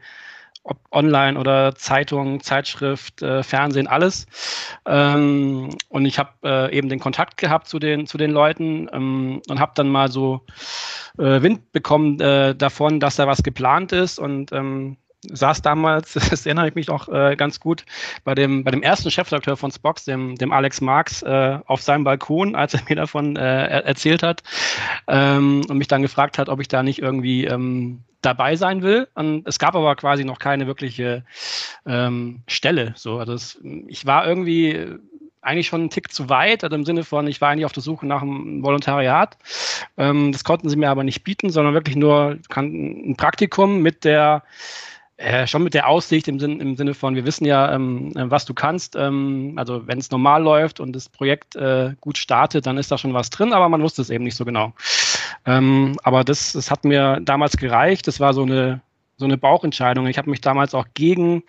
ob 0.65 0.79
online 0.93 1.39
oder 1.39 1.75
Zeitung, 1.75 2.41
Zeitschrift, 2.41 3.23
äh, 3.23 3.43
Fernsehen, 3.43 3.87
alles. 3.87 4.27
Ähm, 4.87 5.71
und 5.89 6.07
ich 6.07 6.19
habe 6.19 6.31
äh, 6.45 6.77
eben 6.77 6.89
den 6.89 7.01
Kontakt 7.01 7.37
gehabt 7.37 7.69
zu 7.69 7.79
den, 7.79 8.07
zu 8.07 8.19
den 8.19 8.31
Leuten 8.31 8.89
ähm, 8.93 9.43
und 9.49 9.61
habe 9.61 9.73
dann 9.75 9.89
mal 9.89 10.11
so 10.11 10.43
äh, 11.19 11.43
Wind 11.43 11.73
bekommen 11.73 12.21
äh, 12.21 12.55
davon, 12.55 13.01
dass 13.01 13.17
da 13.17 13.27
was 13.27 13.43
geplant 13.43 13.93
ist 13.93 14.19
und 14.19 14.53
ähm, 14.53 14.97
saß 15.31 15.63
damals, 15.63 16.13
das 16.31 16.47
erinnere 16.47 16.69
ich 16.69 16.75
mich 16.75 16.91
auch 16.91 17.09
äh, 17.09 17.37
ganz 17.37 17.61
gut, 17.61 17.85
bei 18.25 18.35
dem, 18.35 18.65
bei 18.65 18.71
dem 18.71 18.83
ersten 18.83 19.11
Chefredakteur 19.11 19.57
von 19.57 19.71
Spox, 19.71 20.05
dem, 20.05 20.37
dem 20.37 20.53
Alex 20.53 20.81
Marx, 20.81 21.23
äh, 21.23 21.59
auf 21.67 21.83
seinem 21.83 22.05
Balkon, 22.05 22.55
als 22.57 22.75
er 22.75 22.81
mir 22.89 22.97
davon 22.97 23.37
äh, 23.37 23.67
erzählt 23.83 24.23
hat 24.23 24.43
ähm, 25.09 25.63
und 25.69 25.79
mich 25.79 25.89
dann 25.89 26.03
gefragt 26.03 26.39
hat, 26.39 26.49
ob 26.49 26.61
ich 26.61 26.69
da 26.69 26.83
nicht 26.83 27.01
irgendwie 27.01 27.47
ähm, 27.47 28.05
dabei 28.23 28.57
sein 28.57 28.83
will. 28.83 29.09
Und 29.15 29.47
es 29.47 29.59
gab 29.59 29.75
aber 29.75 29.95
quasi 29.97 30.25
noch 30.25 30.39
keine 30.39 30.67
wirkliche 30.67 31.25
ähm, 31.87 32.43
Stelle. 32.47 32.95
So, 32.97 33.19
also 33.19 33.35
es, 33.35 33.61
ich 33.89 34.07
war 34.07 34.27
irgendwie 34.27 34.97
eigentlich 35.43 35.67
schon 35.67 35.81
einen 35.81 35.91
Tick 35.91 36.13
zu 36.13 36.29
weit, 36.29 36.63
also 36.63 36.77
im 36.77 36.85
Sinne 36.85 37.03
von, 37.03 37.27
ich 37.27 37.41
war 37.41 37.51
eigentlich 37.51 37.67
auf 37.67 37.73
der 37.73 37.83
Suche 37.83 38.07
nach 38.07 38.23
einem 38.23 38.63
Volontariat. 38.63 39.37
Ähm, 39.99 40.33
das 40.33 40.45
konnten 40.45 40.69
sie 40.69 40.77
mir 40.77 40.89
aber 40.89 41.05
nicht 41.05 41.25
bieten, 41.25 41.51
sondern 41.51 41.75
wirklich 41.75 41.97
nur 41.97 42.39
ein 42.55 43.17
Praktikum 43.17 43.83
mit 43.83 44.05
der 44.05 44.45
äh, 45.23 45.47
schon 45.47 45.63
mit 45.63 45.75
der 45.75 45.89
Aussicht 45.89 46.27
im, 46.27 46.41
Sinn, 46.41 46.59
im 46.61 46.75
Sinne 46.75 46.95
von, 46.95 47.15
wir 47.15 47.25
wissen 47.25 47.45
ja, 47.45 47.73
ähm, 47.73 48.13
äh, 48.17 48.31
was 48.31 48.45
du 48.45 48.55
kannst. 48.55 48.97
Ähm, 48.97 49.53
also 49.57 49.87
wenn 49.87 49.99
es 49.99 50.11
normal 50.11 50.43
läuft 50.43 50.81
und 50.81 50.95
das 50.95 51.09
Projekt 51.09 51.55
äh, 51.55 51.95
gut 52.01 52.19
startet, 52.19 52.67
dann 52.67 52.77
ist 52.77 52.91
da 52.91 52.99
schon 52.99 53.15
was 53.15 53.31
drin, 53.31 53.53
aber 53.53 53.69
man 53.69 53.83
wusste 53.83 54.03
es 54.03 54.11
eben 54.11 54.25
nicht 54.25 54.37
so 54.37 54.45
genau. 54.45 54.73
Ähm, 55.47 55.97
aber 56.03 56.25
das, 56.25 56.53
das 56.53 56.71
hat 56.71 56.85
mir 56.85 57.21
damals 57.23 57.57
gereicht. 57.57 58.07
Das 58.07 58.21
war 58.21 58.35
so 58.35 58.43
eine, 58.43 58.81
so 59.17 59.25
eine 59.25 59.39
Bauchentscheidung. 59.39 60.07
Ich 60.07 60.19
habe 60.19 60.31
mich 60.31 60.41
damals 60.41 60.75
auch 60.75 60.87
gegen 60.95 61.43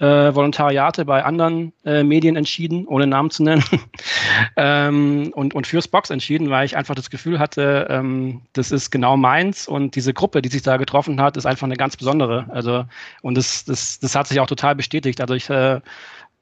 äh, 0.00 0.34
Volontariate 0.34 1.04
bei 1.04 1.24
anderen 1.24 1.72
äh, 1.84 2.02
Medien 2.02 2.34
entschieden, 2.34 2.86
ohne 2.86 3.06
Namen 3.06 3.30
zu 3.30 3.42
nennen, 3.42 3.62
ähm, 4.56 5.30
und, 5.34 5.54
und 5.54 5.66
fürs 5.66 5.88
Box 5.88 6.08
entschieden, 6.08 6.48
weil 6.48 6.64
ich 6.64 6.76
einfach 6.76 6.94
das 6.94 7.10
Gefühl 7.10 7.38
hatte, 7.38 7.86
ähm, 7.90 8.40
das 8.54 8.72
ist 8.72 8.90
genau 8.90 9.18
meins 9.18 9.68
und 9.68 9.94
diese 9.94 10.14
Gruppe, 10.14 10.40
die 10.40 10.48
sich 10.48 10.62
da 10.62 10.78
getroffen 10.78 11.20
hat, 11.20 11.36
ist 11.36 11.44
einfach 11.44 11.66
eine 11.66 11.76
ganz 11.76 11.98
besondere. 11.98 12.46
Also, 12.48 12.86
und 13.20 13.36
das, 13.36 13.64
das, 13.66 14.00
das 14.00 14.14
hat 14.14 14.26
sich 14.26 14.40
auch 14.40 14.46
total 14.46 14.74
bestätigt. 14.74 15.20
Also 15.20 15.34
ich 15.34 15.50
äh, 15.50 15.80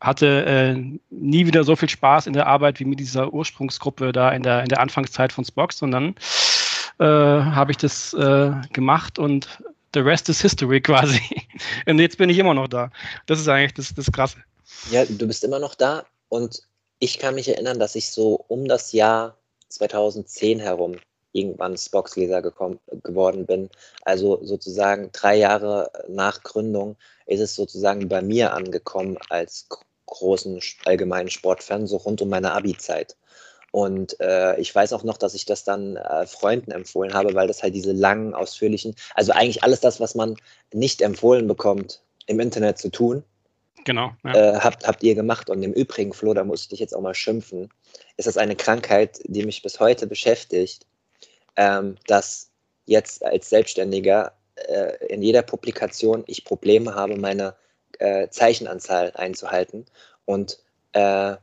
hatte 0.01 0.47
äh, 0.47 0.99
nie 1.11 1.47
wieder 1.47 1.65
so 1.65 1.75
viel 1.75 1.89
Spaß 1.89 2.29
in 2.29 2.33
der 2.33 2.47
Arbeit 2.47 2.79
wie 2.79 2.85
mit 2.85 3.01
dieser 3.01 3.33
Ursprungsgruppe 3.33 4.13
da 4.13 4.31
in 4.31 4.45
der, 4.45 4.63
in 4.63 4.69
der 4.69 4.81
Anfangszeit 4.81 5.33
von 5.33 5.45
Spox 5.45 5.83
und 5.83 5.91
dann 5.91 6.15
äh, 6.99 7.05
habe 7.05 7.71
ich 7.71 7.77
das 7.77 8.13
äh, 8.15 8.53
gemacht 8.73 9.19
und 9.19 9.49
the 9.95 10.01
rest 10.01 10.29
is 10.29 10.41
history 10.41 10.81
quasi. 10.83 11.21
Und 11.87 11.99
jetzt 11.99 12.19
bin 12.19 12.31
ich 12.31 12.39
immer 12.39 12.55
noch 12.55 12.69
da. 12.69 12.91
Das 13.27 13.41
ist 13.41 13.49
eigentlich 13.49 13.75
das, 13.75 13.95
das 13.95 14.11
Krasse. 14.13 14.39
Ja, 14.91 15.05
du 15.05 15.27
bist 15.27 15.45
immer 15.45 15.59
noch 15.59 15.75
da 15.75 16.05
und 16.29 16.63
ich 16.99 17.19
kann 17.19 17.35
mich 17.35 17.49
erinnern, 17.49 17.79
dass 17.79 17.95
ich 17.95 18.11
so 18.11 18.45
um 18.49 18.67
das 18.67 18.93
Jahr 18.93 19.37
2010 19.69 20.61
herum 20.61 20.97
irgendwann 21.33 21.77
Spox-Leser 21.77 22.43
geworden 22.43 23.47
bin. 23.47 23.69
Also 24.03 24.43
sozusagen 24.45 25.11
drei 25.13 25.37
Jahre 25.37 25.91
nach 26.09 26.43
Gründung 26.43 26.97
ist 27.27 27.41
es 27.41 27.55
sozusagen 27.55 28.09
bei 28.09 28.23
mir 28.23 28.55
angekommen 28.55 29.19
als 29.29 29.69
großen 30.07 30.61
allgemeinen 30.87 31.31
Sportfan, 31.31 31.87
so 31.87 31.99
rund 31.99 32.23
um 32.23 32.31
meine 32.31 32.53
Abi-Zeit. 32.53 33.17
Und 33.79 34.19
äh, 34.19 34.59
ich 34.59 34.75
weiß 34.75 34.93
auch 34.93 35.05
noch, 35.05 35.19
dass 35.19 35.35
ich 35.35 35.45
das 35.45 35.63
dann 35.63 35.95
äh, 35.95 36.27
Freunden 36.27 36.73
empfohlen 36.73 37.15
habe, 37.15 37.35
weil 37.35 37.47
das 37.47 37.63
halt 37.63 37.77
diese 37.77 37.93
langen, 37.93 38.35
ausführlichen, 38.35 38.97
also 39.15 39.31
eigentlich 39.31 39.63
alles 39.63 39.79
das, 39.79 40.01
was 40.01 40.17
man 40.17 40.35
nicht 40.75 41.01
empfohlen 41.01 41.47
bekommt, 41.47 42.03
im 42.27 42.41
Internet 42.41 42.79
zu 42.79 42.91
tun. 42.91 43.23
Genau. 43.85 44.11
Ja. 44.25 44.35
Äh, 44.35 44.59
habt, 44.59 44.85
habt 44.85 45.05
ihr 45.05 45.15
gemacht. 45.15 45.49
Und 45.49 45.63
im 45.63 45.73
Übrigen, 45.73 46.13
Flo, 46.13 46.35
da 46.35 46.43
muss 46.43 46.63
ich 46.63 46.69
dich 46.71 46.81
jetzt 46.81 46.93
auch 46.93 47.01
mal 47.01 47.15
schimpfen, 47.15 47.69
ist 48.17 48.27
das 48.27 48.37
eine 48.37 48.57
Krankheit, 48.57 49.21
die 49.27 49.47
mich 49.47 49.63
bis 49.63 49.79
heute 49.79 50.09
beschäftigt, 50.09 50.85
ähm, 51.55 51.95
dass 52.09 52.51
jetzt 52.87 53.25
als 53.25 53.49
Selbstständiger 53.49 54.33
äh, 54.57 55.07
in 55.07 55.23
jeder 55.23 55.43
Publikation 55.43 56.25
ich 56.27 56.45
Probleme 56.45 56.97
habe, 56.97 57.17
meine 57.17 57.55
äh, 58.01 58.29
Zeichenanzahl 58.29 59.13
einzuhalten. 59.15 59.87
Und 60.25 60.59
äh, 60.95 61.37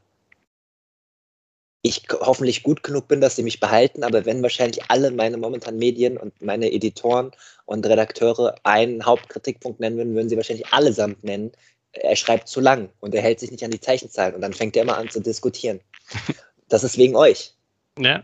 ich 1.86 2.02
hoffentlich 2.20 2.64
gut 2.64 2.82
genug 2.82 3.08
bin, 3.08 3.22
dass 3.22 3.36
sie 3.36 3.44
mich 3.44 3.60
behalten, 3.60 4.04
aber 4.04 4.26
wenn 4.26 4.42
wahrscheinlich 4.42 4.82
alle 4.90 5.12
meine 5.12 5.38
momentanen 5.38 5.80
Medien 5.80 6.18
und 6.18 6.42
meine 6.42 6.72
Editoren 6.72 7.32
und 7.66 7.86
Redakteure 7.86 8.56
einen 8.64 9.06
Hauptkritikpunkt 9.06 9.80
nennen 9.80 9.98
würden, 9.98 10.16
würden 10.16 10.30
sie 10.30 10.36
wahrscheinlich 10.36 10.74
allesamt 10.74 11.24
nennen, 11.24 11.52
er 11.92 12.16
schreibt 12.16 12.48
zu 12.48 12.60
lang 12.60 12.90
und 13.02 13.14
er 13.14 13.22
hält 13.22 13.40
sich 13.40 13.52
nicht 13.52 13.64
an 13.64 13.70
die 13.70 13.80
Zeichenzahlen 13.80 14.34
und 14.34 14.42
dann 14.42 14.54
fängt 14.54 14.76
er 14.76 14.82
immer 14.82 14.98
an 14.98 15.10
zu 15.10 15.22
diskutieren. 15.22 15.80
Das 16.68 16.84
ist 16.84 16.98
wegen 16.98 17.16
euch. 17.16 17.54
Ja. 18.00 18.24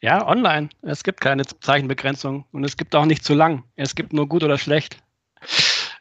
Ja, 0.00 0.26
online. 0.26 0.68
Es 0.82 1.04
gibt 1.04 1.20
keine 1.20 1.44
Zeichenbegrenzung 1.46 2.44
und 2.50 2.64
es 2.64 2.76
gibt 2.76 2.92
auch 2.96 3.04
nicht 3.04 3.22
zu 3.22 3.34
lang. 3.34 3.62
Es 3.76 3.94
gibt 3.94 4.12
nur 4.12 4.28
gut 4.28 4.42
oder 4.42 4.58
schlecht. 4.58 4.96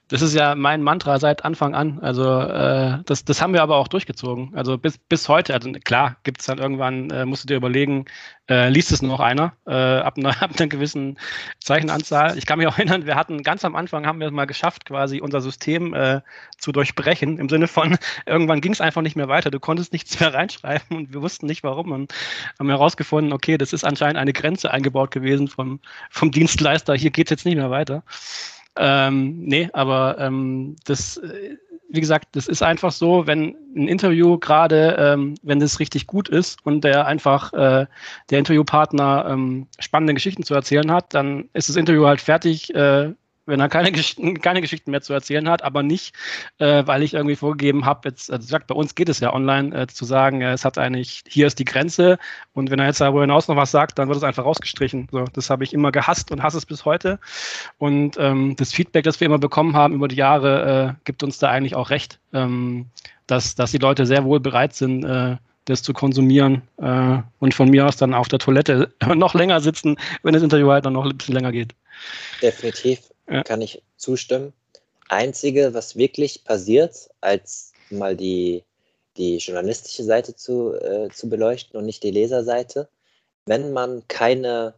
Das 0.07 0.21
ist 0.21 0.35
ja 0.35 0.53
mein 0.53 0.83
Mantra 0.83 1.17
seit 1.19 1.45
Anfang 1.45 1.73
an. 1.73 1.99
Also 1.99 2.39
äh, 2.39 2.99
das, 3.05 3.25
das 3.25 3.41
haben 3.41 3.53
wir 3.53 3.63
aber 3.63 3.77
auch 3.77 3.87
durchgezogen. 3.87 4.51
Also 4.55 4.77
bis, 4.77 4.99
bis 4.99 5.27
heute. 5.27 5.53
Also 5.53 5.71
klar, 5.83 6.17
gibt 6.23 6.41
es 6.41 6.45
dann 6.45 6.59
irgendwann, 6.59 7.09
äh, 7.09 7.25
musst 7.25 7.43
du 7.43 7.47
dir 7.47 7.57
überlegen, 7.57 8.05
äh, 8.47 8.69
liest 8.69 8.91
es 8.91 9.01
noch 9.01 9.19
einer 9.19 9.53
äh, 9.65 9.73
ab, 9.73 10.17
einer, 10.17 10.29
ab 10.41 10.51
einer 10.57 10.67
gewissen 10.67 11.17
Zeichenanzahl. 11.59 12.37
Ich 12.37 12.45
kann 12.45 12.59
mich 12.59 12.67
auch 12.67 12.77
erinnern, 12.77 13.07
wir 13.07 13.15
hatten 13.15 13.41
ganz 13.41 13.65
am 13.65 13.75
Anfang 13.75 14.05
haben 14.05 14.19
wir 14.19 14.27
es 14.27 14.33
mal 14.33 14.45
geschafft, 14.45 14.85
quasi 14.85 15.21
unser 15.21 15.41
System 15.41 15.95
äh, 15.95 16.21
zu 16.59 16.71
durchbrechen. 16.71 17.39
Im 17.39 17.49
Sinne 17.49 17.67
von, 17.67 17.97
irgendwann 18.27 18.61
ging 18.61 18.73
es 18.73 18.81
einfach 18.81 19.01
nicht 19.01 19.15
mehr 19.15 19.27
weiter. 19.27 19.49
Du 19.49 19.59
konntest 19.59 19.91
nichts 19.91 20.19
mehr 20.19 20.33
reinschreiben 20.35 20.97
und 20.97 21.13
wir 21.13 21.23
wussten 21.23 21.47
nicht 21.47 21.63
warum 21.63 21.91
und 21.91 22.13
haben 22.59 22.69
herausgefunden, 22.69 23.33
okay, 23.33 23.57
das 23.57 23.73
ist 23.73 23.83
anscheinend 23.83 24.17
eine 24.17 24.33
Grenze 24.33 24.69
eingebaut 24.69 25.09
gewesen 25.09 25.47
vom, 25.47 25.79
vom 26.11 26.31
Dienstleister. 26.31 26.93
Hier 26.93 27.09
geht 27.09 27.27
es 27.27 27.31
jetzt 27.31 27.45
nicht 27.45 27.55
mehr 27.55 27.71
weiter. 27.71 28.03
Ähm, 28.77 29.39
nee, 29.39 29.69
aber 29.73 30.17
ähm, 30.19 30.75
das, 30.85 31.17
äh, 31.17 31.55
wie 31.89 32.01
gesagt, 32.01 32.35
das 32.35 32.47
ist 32.47 32.61
einfach 32.61 32.91
so, 32.91 33.25
wenn 33.27 33.55
ein 33.75 33.87
Interview 33.87 34.37
gerade, 34.37 34.95
ähm, 34.99 35.35
wenn 35.43 35.59
das 35.59 35.79
richtig 35.79 36.07
gut 36.07 36.27
ist 36.27 36.65
und 36.65 36.83
der 36.83 37.05
einfach 37.05 37.53
äh, 37.53 37.85
der 38.29 38.39
Interviewpartner 38.39 39.27
ähm, 39.29 39.67
spannende 39.79 40.13
Geschichten 40.13 40.43
zu 40.43 40.53
erzählen 40.53 40.91
hat, 40.91 41.13
dann 41.13 41.49
ist 41.53 41.69
das 41.69 41.75
Interview 41.75 42.05
halt 42.05 42.21
fertig, 42.21 42.73
äh, 42.75 43.13
wenn 43.45 43.59
er 43.59 43.69
keine, 43.69 43.91
Geschichten, 43.91 44.41
keine 44.41 44.61
Geschichten 44.61 44.91
mehr 44.91 45.01
zu 45.01 45.13
erzählen 45.13 45.47
hat, 45.49 45.63
aber 45.63 45.83
nicht, 45.83 46.15
äh, 46.57 46.83
weil 46.85 47.03
ich 47.03 47.13
irgendwie 47.13 47.35
vorgegeben 47.35 47.85
habe, 47.85 48.09
jetzt, 48.09 48.31
also 48.31 48.47
sagt, 48.47 48.67
bei 48.67 48.75
uns 48.75 48.95
geht 48.95 49.09
es 49.09 49.19
ja 49.19 49.33
online, 49.33 49.75
äh, 49.75 49.87
zu 49.87 50.05
sagen, 50.05 50.41
äh, 50.41 50.53
es 50.53 50.65
hat 50.65 50.77
eigentlich, 50.77 51.23
hier 51.27 51.47
ist 51.47 51.59
die 51.59 51.65
Grenze 51.65 52.17
und 52.53 52.71
wenn 52.71 52.79
er 52.79 52.87
jetzt 52.87 53.01
darüber 53.01 53.21
hinaus 53.21 53.47
noch 53.47 53.55
was 53.55 53.71
sagt, 53.71 53.99
dann 53.99 54.07
wird 54.07 54.17
es 54.17 54.23
einfach 54.23 54.45
rausgestrichen. 54.45 55.07
So, 55.11 55.25
das 55.33 55.49
habe 55.49 55.63
ich 55.63 55.73
immer 55.73 55.91
gehasst 55.91 56.31
und 56.31 56.41
hasse 56.43 56.57
es 56.57 56.65
bis 56.65 56.85
heute. 56.85 57.19
Und 57.77 58.17
ähm, 58.19 58.55
das 58.55 58.73
Feedback, 58.73 59.03
das 59.03 59.19
wir 59.19 59.25
immer 59.25 59.39
bekommen 59.39 59.75
haben 59.75 59.93
über 59.93 60.07
die 60.07 60.15
Jahre, 60.15 60.95
äh, 60.95 61.01
gibt 61.05 61.23
uns 61.23 61.37
da 61.37 61.49
eigentlich 61.49 61.75
auch 61.75 61.89
recht, 61.89 62.19
ähm, 62.33 62.87
dass, 63.27 63.55
dass 63.55 63.71
die 63.71 63.77
Leute 63.77 64.05
sehr 64.05 64.23
wohl 64.23 64.39
bereit 64.39 64.73
sind, 64.73 65.03
äh, 65.03 65.37
das 65.65 65.81
zu 65.81 65.93
konsumieren 65.93 66.61
äh, 66.77 67.17
und 67.39 67.53
von 67.53 67.69
mir 67.69 67.87
aus 67.87 67.97
dann 67.97 68.13
auf 68.13 68.27
der 68.27 68.39
Toilette 68.39 68.93
noch 69.15 69.33
länger 69.33 69.59
sitzen, 69.61 69.97
wenn 70.23 70.33
das 70.33 70.43
Interview 70.43 70.69
halt 70.69 70.85
dann 70.85 70.93
noch 70.93 71.05
ein 71.05 71.17
bisschen 71.17 71.33
länger 71.33 71.51
geht. 71.51 71.73
Definitiv 72.41 72.99
ja. 73.29 73.43
kann 73.43 73.61
ich 73.61 73.83
zustimmen. 73.97 74.53
Einzige, 75.09 75.73
was 75.73 75.95
wirklich 75.95 76.43
passiert, 76.43 77.09
als 77.21 77.73
mal 77.89 78.15
die, 78.15 78.63
die 79.17 79.37
journalistische 79.37 80.03
Seite 80.03 80.35
zu, 80.35 80.73
äh, 80.73 81.09
zu 81.09 81.29
beleuchten 81.29 81.77
und 81.77 81.85
nicht 81.85 82.03
die 82.03 82.11
Leserseite, 82.11 82.89
wenn 83.45 83.71
man 83.73 84.07
keine 84.07 84.73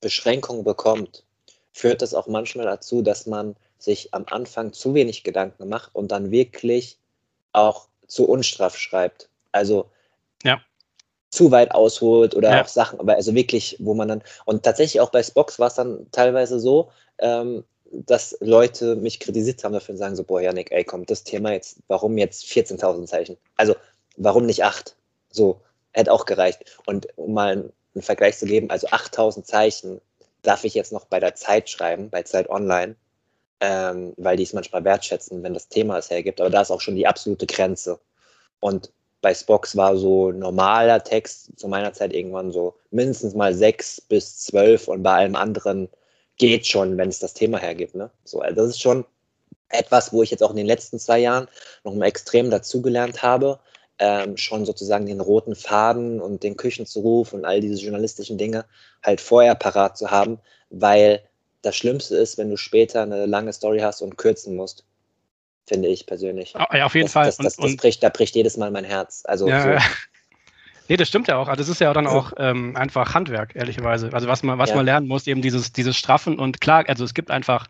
Beschränkung 0.00 0.64
bekommt, 0.64 1.24
führt 1.72 2.02
das 2.02 2.14
auch 2.14 2.26
manchmal 2.26 2.66
dazu, 2.66 3.02
dass 3.02 3.26
man 3.26 3.56
sich 3.78 4.14
am 4.14 4.24
Anfang 4.26 4.72
zu 4.72 4.94
wenig 4.94 5.24
Gedanken 5.24 5.68
macht 5.68 5.94
und 5.94 6.12
dann 6.12 6.30
wirklich 6.30 6.98
auch 7.52 7.88
zu 8.06 8.28
unstraff 8.28 8.76
schreibt. 8.78 9.28
Also 9.50 9.90
ja. 10.44 10.60
Zu 11.32 11.50
weit 11.50 11.72
ausholt 11.72 12.36
oder 12.36 12.50
ja. 12.50 12.62
auch 12.62 12.68
Sachen, 12.68 13.00
aber 13.00 13.14
also 13.14 13.34
wirklich, 13.34 13.76
wo 13.80 13.94
man 13.94 14.06
dann, 14.06 14.22
und 14.44 14.62
tatsächlich 14.62 15.00
auch 15.00 15.10
bei 15.10 15.22
Spox 15.22 15.58
war 15.58 15.68
es 15.68 15.74
dann 15.74 16.06
teilweise 16.12 16.60
so, 16.60 16.90
ähm, 17.18 17.64
dass 17.90 18.36
Leute 18.40 18.96
mich 18.96 19.18
kritisiert 19.18 19.64
haben 19.64 19.72
dafür 19.72 19.94
und 19.94 19.98
sagen 19.98 20.14
so, 20.14 20.24
boah, 20.24 20.40
Janik, 20.40 20.70
ey, 20.70 20.84
komm, 20.84 21.06
das 21.06 21.24
Thema 21.24 21.52
jetzt, 21.52 21.78
warum 21.88 22.16
jetzt 22.18 22.44
14.000 22.44 23.06
Zeichen? 23.06 23.36
Also, 23.56 23.74
warum 24.16 24.46
nicht 24.46 24.62
8? 24.62 24.94
So, 25.30 25.60
hätte 25.92 26.12
auch 26.12 26.26
gereicht. 26.26 26.78
Und 26.86 27.08
um 27.16 27.34
mal 27.34 27.52
einen, 27.52 27.72
einen 27.94 28.02
Vergleich 28.02 28.38
zu 28.38 28.46
geben, 28.46 28.70
also 28.70 28.86
8.000 28.88 29.44
Zeichen 29.44 30.00
darf 30.42 30.64
ich 30.64 30.74
jetzt 30.74 30.92
noch 30.92 31.06
bei 31.06 31.20
der 31.20 31.34
Zeit 31.34 31.70
schreiben, 31.70 32.10
bei 32.10 32.22
Zeit 32.22 32.48
Online, 32.50 32.96
ähm, 33.60 34.12
weil 34.16 34.36
die 34.36 34.42
es 34.42 34.52
manchmal 34.52 34.84
wertschätzen, 34.84 35.42
wenn 35.42 35.54
das 35.54 35.68
Thema 35.68 35.98
es 35.98 36.10
hergibt. 36.10 36.40
Aber 36.40 36.50
da 36.50 36.62
ist 36.62 36.70
auch 36.70 36.80
schon 36.80 36.96
die 36.96 37.06
absolute 37.06 37.46
Grenze. 37.46 38.00
Und 38.60 38.90
bei 39.22 39.32
Spox 39.32 39.76
war 39.76 39.96
so 39.96 40.32
normaler 40.32 41.02
Text 41.02 41.58
zu 41.58 41.68
meiner 41.68 41.92
Zeit 41.92 42.12
irgendwann 42.12 42.50
so 42.50 42.74
mindestens 42.90 43.34
mal 43.34 43.54
sechs 43.54 44.00
bis 44.00 44.38
zwölf 44.38 44.88
und 44.88 45.02
bei 45.02 45.12
allem 45.12 45.36
anderen 45.36 45.88
geht 46.36 46.66
schon, 46.66 46.98
wenn 46.98 47.08
es 47.08 47.20
das 47.20 47.32
Thema 47.32 47.58
hergibt. 47.58 47.94
Ne? 47.94 48.10
So, 48.24 48.40
also 48.40 48.56
das 48.56 48.70
ist 48.70 48.82
schon 48.82 49.04
etwas, 49.68 50.12
wo 50.12 50.22
ich 50.22 50.30
jetzt 50.30 50.42
auch 50.42 50.50
in 50.50 50.56
den 50.56 50.66
letzten 50.66 50.98
zwei 50.98 51.20
Jahren 51.20 51.48
noch 51.84 51.94
mal 51.94 52.06
extrem 52.06 52.50
dazugelernt 52.50 53.22
habe, 53.22 53.60
ähm, 54.00 54.36
schon 54.36 54.64
sozusagen 54.66 55.06
den 55.06 55.20
roten 55.20 55.54
Faden 55.54 56.20
und 56.20 56.42
den 56.42 56.56
Küchenzuruf 56.56 57.32
und 57.32 57.44
all 57.44 57.60
diese 57.60 57.80
journalistischen 57.80 58.38
Dinge 58.38 58.64
halt 59.02 59.20
vorher 59.20 59.54
parat 59.54 59.96
zu 59.96 60.10
haben, 60.10 60.40
weil 60.70 61.22
das 61.62 61.76
Schlimmste 61.76 62.16
ist, 62.16 62.38
wenn 62.38 62.50
du 62.50 62.56
später 62.56 63.02
eine 63.02 63.26
lange 63.26 63.52
Story 63.52 63.78
hast 63.78 64.02
und 64.02 64.18
kürzen 64.18 64.56
musst. 64.56 64.84
Finde 65.66 65.88
ich 65.88 66.06
persönlich. 66.06 66.54
Ja, 66.72 66.84
auf 66.84 66.94
jeden 66.94 67.06
das, 67.06 67.12
Fall. 67.12 67.26
Das, 67.26 67.36
das, 67.36 67.56
das, 67.56 67.76
bricht, 67.76 68.02
da 68.02 68.08
bricht 68.08 68.34
jedes 68.34 68.56
Mal 68.56 68.70
mein 68.70 68.84
Herz. 68.84 69.22
Also 69.24 69.48
ja, 69.48 69.78
so. 69.78 69.84
Nee, 70.88 70.96
das 70.96 71.08
stimmt 71.08 71.28
ja 71.28 71.38
auch. 71.38 71.48
Also 71.48 71.60
das 71.60 71.68
ist 71.68 71.80
ja 71.80 71.92
dann 71.92 72.06
auch 72.06 72.32
ähm, 72.36 72.76
einfach 72.76 73.14
Handwerk, 73.14 73.54
ehrlicherweise. 73.54 74.12
Also 74.12 74.26
was 74.26 74.42
man, 74.42 74.58
was 74.58 74.70
ja. 74.70 74.76
man 74.76 74.84
lernen 74.84 75.06
muss, 75.06 75.26
eben 75.26 75.40
dieses, 75.40 75.72
dieses 75.72 75.96
Straffen 75.96 76.38
und 76.38 76.60
klar, 76.60 76.84
also 76.88 77.04
es 77.04 77.14
gibt 77.14 77.30
einfach 77.30 77.68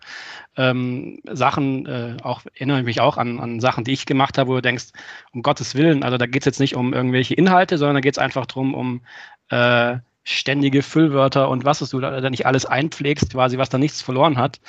ähm, 0.57 1.21
Sachen, 1.31 1.87
äh, 1.87 2.17
auch 2.23 2.43
erinnere 2.55 2.81
ich 2.81 2.85
mich 2.85 3.01
auch 3.01 3.19
an, 3.19 3.39
an 3.39 3.61
Sachen, 3.61 3.85
die 3.85 3.93
ich 3.93 4.07
gemacht 4.07 4.39
habe, 4.39 4.51
wo 4.51 4.55
du 4.55 4.63
denkst, 4.63 4.87
um 5.33 5.43
Gottes 5.43 5.75
Willen, 5.75 6.03
also 6.03 6.17
da 6.17 6.27
geht 6.27 6.43
es 6.43 6.47
jetzt 6.47 6.61
nicht 6.61 6.75
um 6.75 6.95
irgendwelche 6.95 7.35
Inhalte, 7.35 7.79
sondern 7.79 7.97
da 7.97 8.01
geht 8.01 8.15
es 8.15 8.19
einfach 8.19 8.47
darum, 8.47 8.75
um 8.75 9.03
äh, 9.51 9.99
ständige 10.25 10.83
Füllwörter 10.83 11.49
und 11.49 11.65
was 11.65 11.79
du 11.81 12.01
da 12.01 12.31
nicht 12.31 12.47
alles 12.47 12.65
einpflegst, 12.65 13.33
quasi, 13.33 13.59
was 13.59 13.71
da 13.71 13.79
nichts 13.79 14.03
verloren 14.03 14.39
hat. 14.39 14.61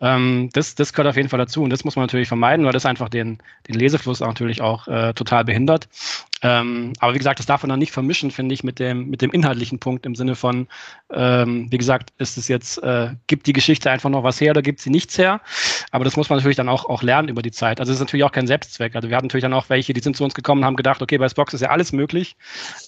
Ja. 0.00 0.16
Ähm, 0.16 0.50
das, 0.52 0.74
das 0.74 0.92
gehört 0.92 1.08
auf 1.08 1.16
jeden 1.16 1.28
Fall 1.28 1.38
dazu 1.38 1.62
und 1.62 1.70
das 1.70 1.84
muss 1.84 1.96
man 1.96 2.04
natürlich 2.04 2.28
vermeiden, 2.28 2.66
weil 2.66 2.72
das 2.72 2.86
einfach 2.86 3.08
den, 3.08 3.38
den 3.68 3.74
Lesefluss 3.74 4.20
natürlich 4.20 4.60
auch 4.60 4.86
äh, 4.86 5.14
total 5.14 5.44
behindert. 5.44 5.88
Ähm, 6.42 6.92
aber 7.00 7.14
wie 7.14 7.18
gesagt, 7.18 7.38
das 7.38 7.46
darf 7.46 7.62
man 7.62 7.70
dann 7.70 7.78
nicht 7.78 7.92
vermischen, 7.92 8.30
finde 8.30 8.54
ich, 8.54 8.62
mit 8.62 8.78
dem, 8.78 9.08
mit 9.08 9.22
dem 9.22 9.30
inhaltlichen 9.30 9.78
Punkt 9.78 10.06
im 10.06 10.14
Sinne 10.14 10.34
von, 10.34 10.68
ähm, 11.12 11.66
wie 11.70 11.78
gesagt, 11.78 12.12
ist 12.18 12.38
es 12.38 12.48
jetzt, 12.48 12.82
äh, 12.82 13.10
gibt 13.26 13.46
die 13.46 13.52
Geschichte 13.52 13.90
einfach 13.90 14.10
noch 14.10 14.22
was 14.22 14.40
her 14.40 14.50
oder 14.52 14.62
gibt 14.62 14.80
sie 14.80 14.90
nichts 14.90 15.18
her? 15.18 15.40
Aber 15.90 16.04
das 16.04 16.16
muss 16.16 16.28
man 16.30 16.38
natürlich 16.38 16.56
dann 16.56 16.68
auch, 16.68 16.84
auch 16.84 17.02
lernen 17.02 17.28
über 17.28 17.42
die 17.42 17.50
Zeit. 17.50 17.80
Also 17.80 17.90
es 17.90 17.96
ist 17.96 18.00
natürlich 18.00 18.24
auch 18.24 18.32
kein 18.32 18.46
Selbstzweck. 18.46 18.94
Also 18.94 19.08
wir 19.08 19.16
hatten 19.16 19.26
natürlich 19.26 19.42
dann 19.42 19.54
auch 19.54 19.68
welche, 19.68 19.92
die 19.92 20.00
sind 20.00 20.16
zu 20.16 20.24
uns 20.24 20.34
gekommen 20.34 20.62
und 20.62 20.66
haben 20.66 20.76
gedacht, 20.76 21.02
okay, 21.02 21.18
bei 21.18 21.28
Spox 21.28 21.54
ist 21.54 21.60
ja 21.60 21.70
alles 21.70 21.92
möglich. 21.92 22.36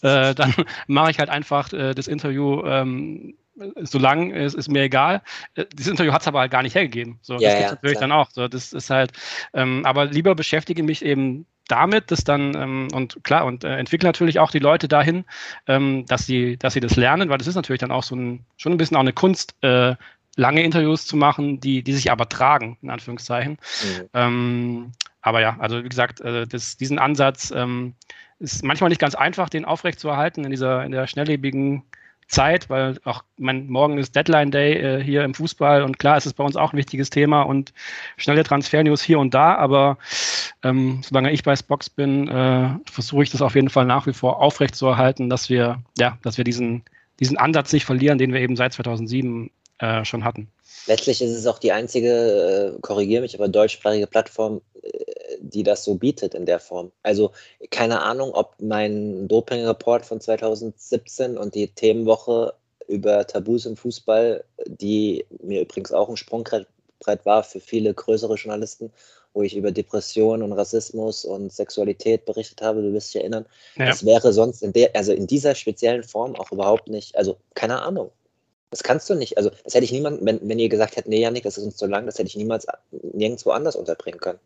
Äh, 0.02 0.34
dann 0.34 0.54
mache 0.86 1.10
ich 1.10 1.18
halt 1.18 1.30
einfach 1.30 1.72
äh, 1.72 1.94
das 1.94 2.08
Interview 2.08 2.64
ähm, 2.64 3.34
so 3.82 3.98
lang 3.98 4.30
ist, 4.30 4.54
ist 4.54 4.68
mir 4.68 4.82
egal. 4.82 5.22
Äh, 5.54 5.66
dieses 5.74 5.90
Interview 5.90 6.12
hat 6.12 6.22
es 6.22 6.28
aber 6.28 6.40
halt 6.40 6.50
gar 6.50 6.62
nicht 6.62 6.74
hergegeben. 6.74 7.18
So, 7.22 7.34
ja, 7.34 7.40
das 7.40 7.50
gibt 7.50 7.62
ja, 7.62 7.70
natürlich 7.72 7.98
klar. 7.98 8.08
dann 8.08 8.18
auch. 8.18 8.30
So, 8.30 8.48
das 8.48 8.72
ist 8.72 8.90
halt, 8.90 9.12
ähm, 9.54 9.84
aber 9.84 10.06
lieber 10.06 10.34
beschäftige 10.34 10.82
mich 10.82 11.04
eben 11.04 11.46
damit, 11.70 12.10
dass 12.10 12.24
dann, 12.24 12.54
ähm, 12.54 12.88
und 12.92 13.22
klar, 13.24 13.44
und 13.44 13.64
äh, 13.64 13.76
entwickle 13.76 14.08
natürlich 14.08 14.38
auch 14.38 14.50
die 14.50 14.58
Leute 14.58 14.88
dahin, 14.88 15.24
ähm, 15.66 16.04
dass 16.06 16.26
sie, 16.26 16.56
dass 16.56 16.74
sie 16.74 16.80
das 16.80 16.96
lernen, 16.96 17.28
weil 17.28 17.38
das 17.38 17.46
ist 17.46 17.54
natürlich 17.54 17.80
dann 17.80 17.90
auch 17.92 18.02
so 18.02 18.16
ein, 18.16 18.44
schon 18.56 18.72
ein 18.72 18.78
bisschen 18.78 18.96
auch 18.96 19.00
eine 19.00 19.12
Kunst, 19.12 19.54
äh, 19.62 19.94
lange 20.36 20.62
Interviews 20.62 21.06
zu 21.06 21.16
machen, 21.16 21.60
die, 21.60 21.82
die 21.82 21.92
sich 21.92 22.10
aber 22.10 22.28
tragen, 22.28 22.78
in 22.82 22.90
Anführungszeichen. 22.90 23.52
Mhm. 23.52 24.08
Ähm, 24.14 24.92
aber 25.20 25.40
ja, 25.40 25.56
also 25.58 25.84
wie 25.84 25.88
gesagt, 25.88 26.20
äh, 26.20 26.46
das, 26.46 26.76
diesen 26.76 26.98
Ansatz 26.98 27.52
ähm, 27.54 27.94
ist 28.38 28.64
manchmal 28.64 28.88
nicht 28.88 29.00
ganz 29.00 29.14
einfach, 29.14 29.48
den 29.48 29.64
aufrechtzuerhalten 29.64 30.44
in 30.44 30.50
dieser, 30.50 30.84
in 30.84 30.92
der 30.92 31.06
schnelllebigen 31.06 31.84
Zeit, 32.30 32.70
weil 32.70 32.98
auch 33.04 33.24
mein 33.36 33.66
morgen 33.66 33.98
ist 33.98 34.14
Deadline 34.14 34.50
Day 34.50 34.74
äh, 34.74 35.02
hier 35.02 35.24
im 35.24 35.34
Fußball 35.34 35.82
und 35.82 35.98
klar 35.98 36.16
ist 36.16 36.26
es 36.26 36.32
bei 36.32 36.44
uns 36.44 36.56
auch 36.56 36.72
ein 36.72 36.76
wichtiges 36.76 37.10
Thema 37.10 37.42
und 37.42 37.72
schnelle 38.16 38.44
Transfer-News 38.44 39.02
hier 39.02 39.18
und 39.18 39.34
da, 39.34 39.56
aber 39.56 39.98
ähm, 40.62 41.02
solange 41.02 41.32
ich 41.32 41.42
bei 41.42 41.56
Spox 41.56 41.90
bin, 41.90 42.28
äh, 42.28 42.70
versuche 42.90 43.24
ich 43.24 43.30
das 43.30 43.42
auf 43.42 43.54
jeden 43.54 43.68
Fall 43.68 43.84
nach 43.84 44.06
wie 44.06 44.12
vor 44.12 44.40
aufrechtzuerhalten, 44.40 45.28
dass 45.28 45.50
wir, 45.50 45.82
ja, 45.98 46.18
dass 46.22 46.38
wir 46.38 46.44
diesen, 46.44 46.84
diesen 47.18 47.36
Ansatz 47.36 47.72
nicht 47.72 47.84
verlieren, 47.84 48.18
den 48.18 48.32
wir 48.32 48.40
eben 48.40 48.56
seit 48.56 48.72
2007 48.72 49.50
äh, 49.78 50.04
schon 50.04 50.24
hatten. 50.24 50.48
Letztlich 50.86 51.20
ist 51.20 51.32
es 51.32 51.46
auch 51.46 51.58
die 51.58 51.72
einzige, 51.72 52.74
äh, 52.76 52.80
korrigiere 52.80 53.22
mich, 53.22 53.34
aber 53.34 53.48
deutschsprachige 53.48 54.06
Plattform, 54.06 54.60
äh, 54.82 55.29
die 55.40 55.62
das 55.62 55.84
so 55.84 55.94
bietet 55.94 56.34
in 56.34 56.46
der 56.46 56.60
Form. 56.60 56.92
Also 57.02 57.32
keine 57.70 58.02
Ahnung, 58.02 58.32
ob 58.32 58.54
mein 58.60 59.26
Doping-Report 59.28 60.04
von 60.04 60.20
2017 60.20 61.38
und 61.38 61.54
die 61.54 61.68
Themenwoche 61.68 62.54
über 62.86 63.26
Tabus 63.26 63.66
im 63.66 63.76
Fußball, 63.76 64.44
die 64.66 65.24
mir 65.42 65.62
übrigens 65.62 65.92
auch 65.92 66.08
ein 66.08 66.16
Sprungbrett 66.16 66.66
war 67.24 67.42
für 67.42 67.60
viele 67.60 67.94
größere 67.94 68.34
Journalisten, 68.34 68.92
wo 69.32 69.42
ich 69.42 69.56
über 69.56 69.70
Depression 69.70 70.42
und 70.42 70.52
Rassismus 70.52 71.24
und 71.24 71.52
Sexualität 71.52 72.24
berichtet 72.24 72.62
habe, 72.62 72.82
du 72.82 72.92
wirst 72.92 73.14
dich 73.14 73.20
erinnern. 73.20 73.46
Ja. 73.76 73.86
Das 73.86 74.04
wäre 74.04 74.32
sonst 74.32 74.62
in 74.62 74.72
der, 74.72 74.94
also 74.94 75.12
in 75.12 75.26
dieser 75.26 75.54
speziellen 75.54 76.02
Form 76.02 76.34
auch 76.34 76.50
überhaupt 76.50 76.88
nicht, 76.88 77.16
also 77.16 77.36
keine 77.54 77.80
Ahnung. 77.82 78.10
Das 78.70 78.82
kannst 78.84 79.10
du 79.10 79.14
nicht. 79.14 79.36
Also, 79.36 79.50
das 79.64 79.74
hätte 79.74 79.84
ich 79.84 79.90
niemand, 79.90 80.24
wenn, 80.24 80.48
wenn 80.48 80.60
ihr 80.60 80.68
gesagt 80.68 80.96
hättet, 80.96 81.08
nee, 81.08 81.20
Janik, 81.20 81.42
das 81.42 81.58
ist 81.58 81.64
uns 81.64 81.76
zu 81.76 81.86
lang, 81.86 82.06
das 82.06 82.18
hätte 82.18 82.28
ich 82.28 82.36
niemals 82.36 82.66
nirgendwo 82.90 83.50
anders 83.50 83.74
unterbringen 83.74 84.20
können. 84.20 84.38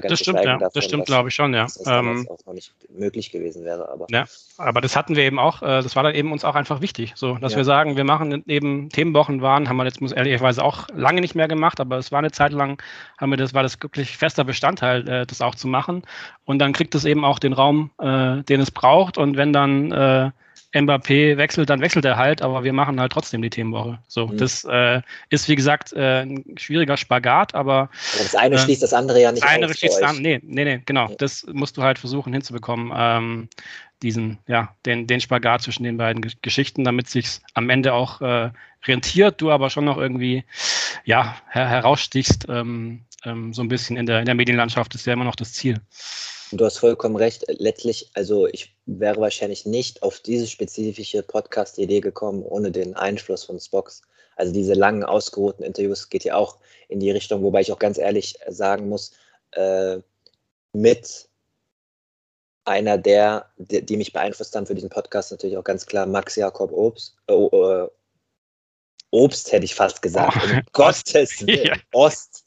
Das 0.00 0.20
stimmt, 0.20 0.38
ja. 0.38 0.56
Davon, 0.56 0.70
das 0.72 0.84
stimmt, 0.84 1.06
glaube 1.06 1.28
ich 1.28 1.34
schon, 1.34 1.52
ja. 1.52 1.64
Das 1.64 1.86
ähm, 1.86 2.26
auch 2.30 2.38
noch 2.46 2.54
nicht 2.54 2.72
möglich 2.96 3.30
gewesen 3.30 3.64
wäre. 3.64 3.88
Aber. 3.90 4.06
Ja, 4.10 4.24
aber 4.56 4.80
das 4.80 4.96
hatten 4.96 5.16
wir 5.16 5.24
eben 5.24 5.38
auch, 5.38 5.60
äh, 5.62 5.82
das 5.82 5.94
war 5.96 6.02
dann 6.02 6.14
eben 6.14 6.32
uns 6.32 6.44
auch 6.44 6.54
einfach 6.54 6.80
wichtig, 6.80 7.12
so, 7.14 7.36
dass 7.36 7.52
ja. 7.52 7.58
wir 7.58 7.64
sagen, 7.64 7.96
wir 7.96 8.04
machen 8.04 8.42
eben 8.46 8.88
Themenwochen 8.88 9.42
waren, 9.42 9.68
haben 9.68 9.76
wir 9.76 9.84
jetzt 9.84 10.00
muss 10.00 10.12
ehrlicherweise 10.12 10.64
auch 10.64 10.88
lange 10.94 11.20
nicht 11.20 11.34
mehr 11.34 11.48
gemacht, 11.48 11.78
aber 11.78 11.98
es 11.98 12.10
war 12.10 12.20
eine 12.20 12.30
Zeit 12.30 12.52
lang, 12.52 12.82
haben 13.18 13.30
wir 13.30 13.36
das, 13.36 13.52
war 13.52 13.62
das 13.62 13.80
wirklich 13.82 14.16
fester 14.16 14.44
Bestandteil, 14.44 15.06
äh, 15.08 15.26
das 15.26 15.42
auch 15.42 15.54
zu 15.54 15.68
machen. 15.68 16.02
Und 16.44 16.58
dann 16.58 16.72
kriegt 16.72 16.94
es 16.94 17.04
eben 17.04 17.24
auch 17.24 17.38
den 17.38 17.52
Raum, 17.52 17.90
äh, 17.98 18.42
den 18.42 18.60
es 18.60 18.70
braucht. 18.70 19.18
Und 19.18 19.36
wenn 19.36 19.52
dann 19.52 19.92
äh, 19.92 20.30
Mbappé 20.74 21.36
wechselt, 21.36 21.68
dann 21.70 21.80
wechselt 21.80 22.04
er 22.04 22.16
halt, 22.16 22.42
aber 22.42 22.64
wir 22.64 22.72
machen 22.72 22.98
halt 23.00 23.12
trotzdem 23.12 23.42
die 23.42 23.50
Themenwoche. 23.50 23.98
So, 24.08 24.28
mhm. 24.28 24.38
das 24.38 24.64
äh, 24.64 25.02
ist 25.30 25.48
wie 25.48 25.56
gesagt 25.56 25.92
äh, 25.92 26.22
ein 26.22 26.44
schwieriger 26.56 26.96
Spagat, 26.96 27.54
aber. 27.54 27.72
aber 27.72 27.90
das 28.18 28.34
eine 28.34 28.54
äh, 28.54 28.58
schließt 28.58 28.82
das 28.82 28.94
andere 28.94 29.20
ja 29.20 29.32
nicht 29.32 29.44
das 29.44 29.50
eine. 29.50 29.72
Schließt 29.72 30.00
das, 30.00 30.18
nee, 30.18 30.40
nee, 30.42 30.64
nee, 30.64 30.82
genau. 30.86 31.08
Ja. 31.08 31.16
Das 31.18 31.46
musst 31.52 31.76
du 31.76 31.82
halt 31.82 31.98
versuchen 31.98 32.32
hinzubekommen, 32.32 32.92
ähm, 32.94 33.48
diesen, 34.02 34.38
ja, 34.46 34.74
den, 34.84 35.06
den 35.06 35.20
Spagat 35.20 35.62
zwischen 35.62 35.84
den 35.84 35.96
beiden 35.96 36.22
Geschichten, 36.42 36.84
damit 36.84 37.08
sich 37.08 37.40
am 37.54 37.70
Ende 37.70 37.94
auch 37.94 38.20
äh, 38.20 38.50
rentiert, 38.84 39.40
du 39.40 39.50
aber 39.50 39.70
schon 39.70 39.84
noch 39.84 39.98
irgendwie, 39.98 40.44
ja, 41.04 41.36
her 41.48 41.68
herausstichst, 41.68 42.46
ähm, 42.48 43.02
ähm, 43.24 43.52
so 43.52 43.62
ein 43.62 43.68
bisschen 43.68 43.96
in 43.96 44.06
der, 44.06 44.20
in 44.20 44.26
der 44.26 44.34
Medienlandschaft, 44.34 44.94
ist 44.94 45.06
ja 45.06 45.12
immer 45.12 45.24
noch 45.24 45.36
das 45.36 45.52
Ziel. 45.52 45.80
Du 46.52 46.66
hast 46.66 46.78
vollkommen 46.78 47.16
recht. 47.16 47.44
Letztlich, 47.48 48.10
also 48.12 48.46
ich 48.46 48.76
wäre 48.84 49.20
wahrscheinlich 49.20 49.64
nicht 49.64 50.02
auf 50.02 50.20
diese 50.20 50.46
spezifische 50.46 51.22
Podcast-Idee 51.22 52.00
gekommen 52.00 52.42
ohne 52.42 52.70
den 52.70 52.94
Einfluss 52.94 53.44
von 53.44 53.58
Spox. 53.58 54.02
Also 54.36 54.52
diese 54.52 54.74
langen, 54.74 55.02
ausgeruhten 55.02 55.62
Interviews 55.62 56.10
geht 56.10 56.24
ja 56.24 56.36
auch 56.36 56.58
in 56.88 57.00
die 57.00 57.10
Richtung, 57.10 57.42
wobei 57.42 57.62
ich 57.62 57.72
auch 57.72 57.78
ganz 57.78 57.96
ehrlich 57.96 58.38
sagen 58.48 58.88
muss, 58.90 59.12
äh, 59.52 59.98
mit 60.74 61.28
einer 62.64 62.98
der, 62.98 63.46
die, 63.56 63.84
die, 63.84 63.96
mich 63.96 64.12
beeinflusst 64.12 64.54
haben 64.54 64.66
für 64.66 64.74
diesen 64.74 64.90
Podcast, 64.90 65.30
natürlich 65.30 65.56
auch 65.56 65.64
ganz 65.64 65.86
klar 65.86 66.06
Max 66.06 66.36
Jakob 66.36 66.70
Obst. 66.72 67.16
Äh, 67.28 67.34
äh, 67.34 67.88
Obst 69.10 69.52
hätte 69.52 69.64
ich 69.64 69.74
fast 69.74 70.02
gesagt. 70.02 70.36
Oh, 70.36 70.54
um 70.54 70.62
Gottes 70.72 71.46
Willen. 71.46 71.66
Ja. 71.66 71.76
Ost. 71.92 72.41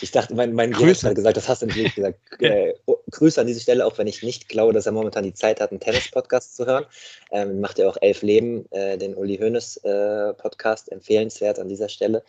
Ich 0.00 0.10
dachte, 0.10 0.34
mein, 0.34 0.52
mein 0.52 0.72
Grüße 0.72 1.08
hat 1.08 1.14
gesagt, 1.14 1.36
das 1.36 1.48
hast 1.48 1.62
du 1.62 1.66
natürlich 1.66 1.94
gesagt. 1.94 2.18
Äh, 2.40 2.72
oh, 2.86 2.96
Grüße 3.10 3.40
an 3.40 3.46
diese 3.46 3.60
Stelle, 3.60 3.84
auch 3.84 3.98
wenn 3.98 4.06
ich 4.06 4.22
nicht 4.22 4.48
glaube, 4.48 4.72
dass 4.72 4.86
er 4.86 4.92
momentan 4.92 5.24
die 5.24 5.34
Zeit 5.34 5.60
hat, 5.60 5.70
einen 5.70 5.80
Tennis-Podcast 5.80 6.56
zu 6.56 6.64
hören. 6.64 6.86
Ähm, 7.30 7.60
macht 7.60 7.78
ja 7.78 7.86
auch 7.88 7.98
Elf 8.00 8.22
Leben, 8.22 8.64
äh, 8.70 8.96
den 8.96 9.14
Uli 9.14 9.36
Hoeneß-Podcast, 9.36 10.88
äh, 10.88 10.94
empfehlenswert 10.94 11.58
an 11.58 11.68
dieser 11.68 11.90
Stelle. 11.90 12.22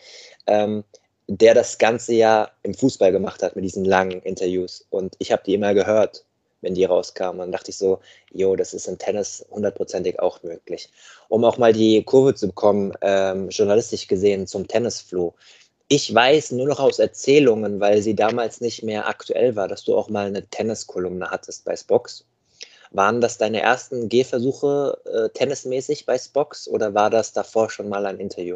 Ähm, 0.47 0.84
der 1.28 1.54
das 1.54 1.78
ganze 1.78 2.13
Jahr 2.13 2.52
im 2.63 2.74
Fußball 2.74 3.13
gemacht 3.13 3.41
hat 3.41 3.56
mit 3.56 3.63
diesen 3.63 3.86
langen 3.86 4.21
Interviews. 4.21 4.86
Und 4.89 5.15
ich 5.19 5.32
habe 5.32 5.43
die 5.45 5.54
immer 5.54 5.74
gehört, 5.74 6.26
wenn 6.62 6.74
die 6.74 6.86
rauskamen. 6.86 7.39
Und 7.39 7.47
dann 7.47 7.52
dachte 7.52 7.71
ich 7.71 7.78
so, 7.78 8.00
jo, 8.32 8.56
das 8.56 8.74
ist 8.74 8.88
im 8.88 8.97
Tennis 8.97 9.45
hundertprozentig 9.50 10.19
auch 10.19 10.43
möglich. 10.43 10.89
Um 11.30 11.43
auch 11.43 11.58
mal 11.58 11.74
die 11.74 12.04
Kurve 12.04 12.36
zu 12.36 12.47
bekommen, 12.47 12.93
ähm, 13.02 13.50
journalistisch 13.50 14.08
gesehen 14.08 14.47
zum 14.47 14.67
Tennisflow. 14.67 15.34
Ich 15.93 16.15
weiß 16.15 16.51
nur 16.51 16.69
noch 16.69 16.80
aus 16.80 16.99
Erzählungen, 16.99 17.82
weil 17.82 18.01
sie 18.01 18.15
damals 18.15 18.62
nicht 18.62 18.82
mehr 18.82 19.10
aktuell 19.10 19.58
war, 19.58 19.67
dass 19.67 19.84
du 19.84 19.97
auch 19.97 20.08
mal 20.08 20.27
eine 20.27 20.47
Tenniskolumne 20.47 21.30
hattest 21.30 21.65
bei 21.65 21.75
Spox. 21.75 22.23
Waren 22.91 23.19
das 23.19 23.38
deine 23.38 23.60
ersten 23.60 24.08
Gehversuche 24.08 24.97
äh, 25.04 25.38
tennismäßig 25.38 26.06
bei 26.06 26.17
Spox 26.17 26.69
oder 26.69 26.93
war 26.93 27.10
das 27.10 27.34
davor 27.34 27.69
schon 27.69 27.89
mal 27.89 28.06
ein 28.06 28.19
Interview? 28.19 28.56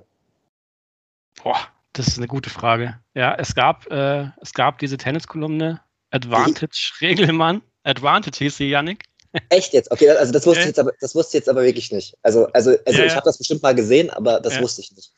Boah, 1.43 1.59
das 1.91 2.07
ist 2.07 2.19
eine 2.19 2.27
gute 2.27 2.49
Frage. 2.49 3.01
Ja, 3.15 3.35
es 3.35 3.53
gab, 3.53 3.85
äh, 3.91 4.29
es 4.39 4.53
gab 4.53 4.79
diese 4.79 4.95
Tenniskolumne 4.95 5.81
Advantage 6.11 6.93
Regelmann. 7.01 7.61
Advantage 7.83 8.37
hieß 8.45 8.55
sie, 8.55 8.69
Yannick. 8.69 9.03
Echt 9.49 9.73
jetzt? 9.73 9.91
Okay, 9.91 10.09
also 10.09 10.31
das 10.31 10.45
wusste, 10.45 10.61
ich 10.61 10.67
jetzt 10.67 10.79
aber, 10.79 10.93
das 11.01 11.13
wusste 11.13 11.35
ich 11.35 11.41
jetzt 11.41 11.49
aber 11.49 11.63
wirklich 11.63 11.91
nicht. 11.91 12.15
Also, 12.21 12.47
also, 12.53 12.77
also 12.85 12.99
ja, 12.99 13.05
ich 13.05 13.13
habe 13.13 13.25
das 13.25 13.37
bestimmt 13.37 13.61
mal 13.61 13.75
gesehen, 13.75 14.09
aber 14.09 14.39
das 14.39 14.55
ja. 14.55 14.61
wusste 14.61 14.79
ich 14.79 14.93
nicht. 14.93 15.11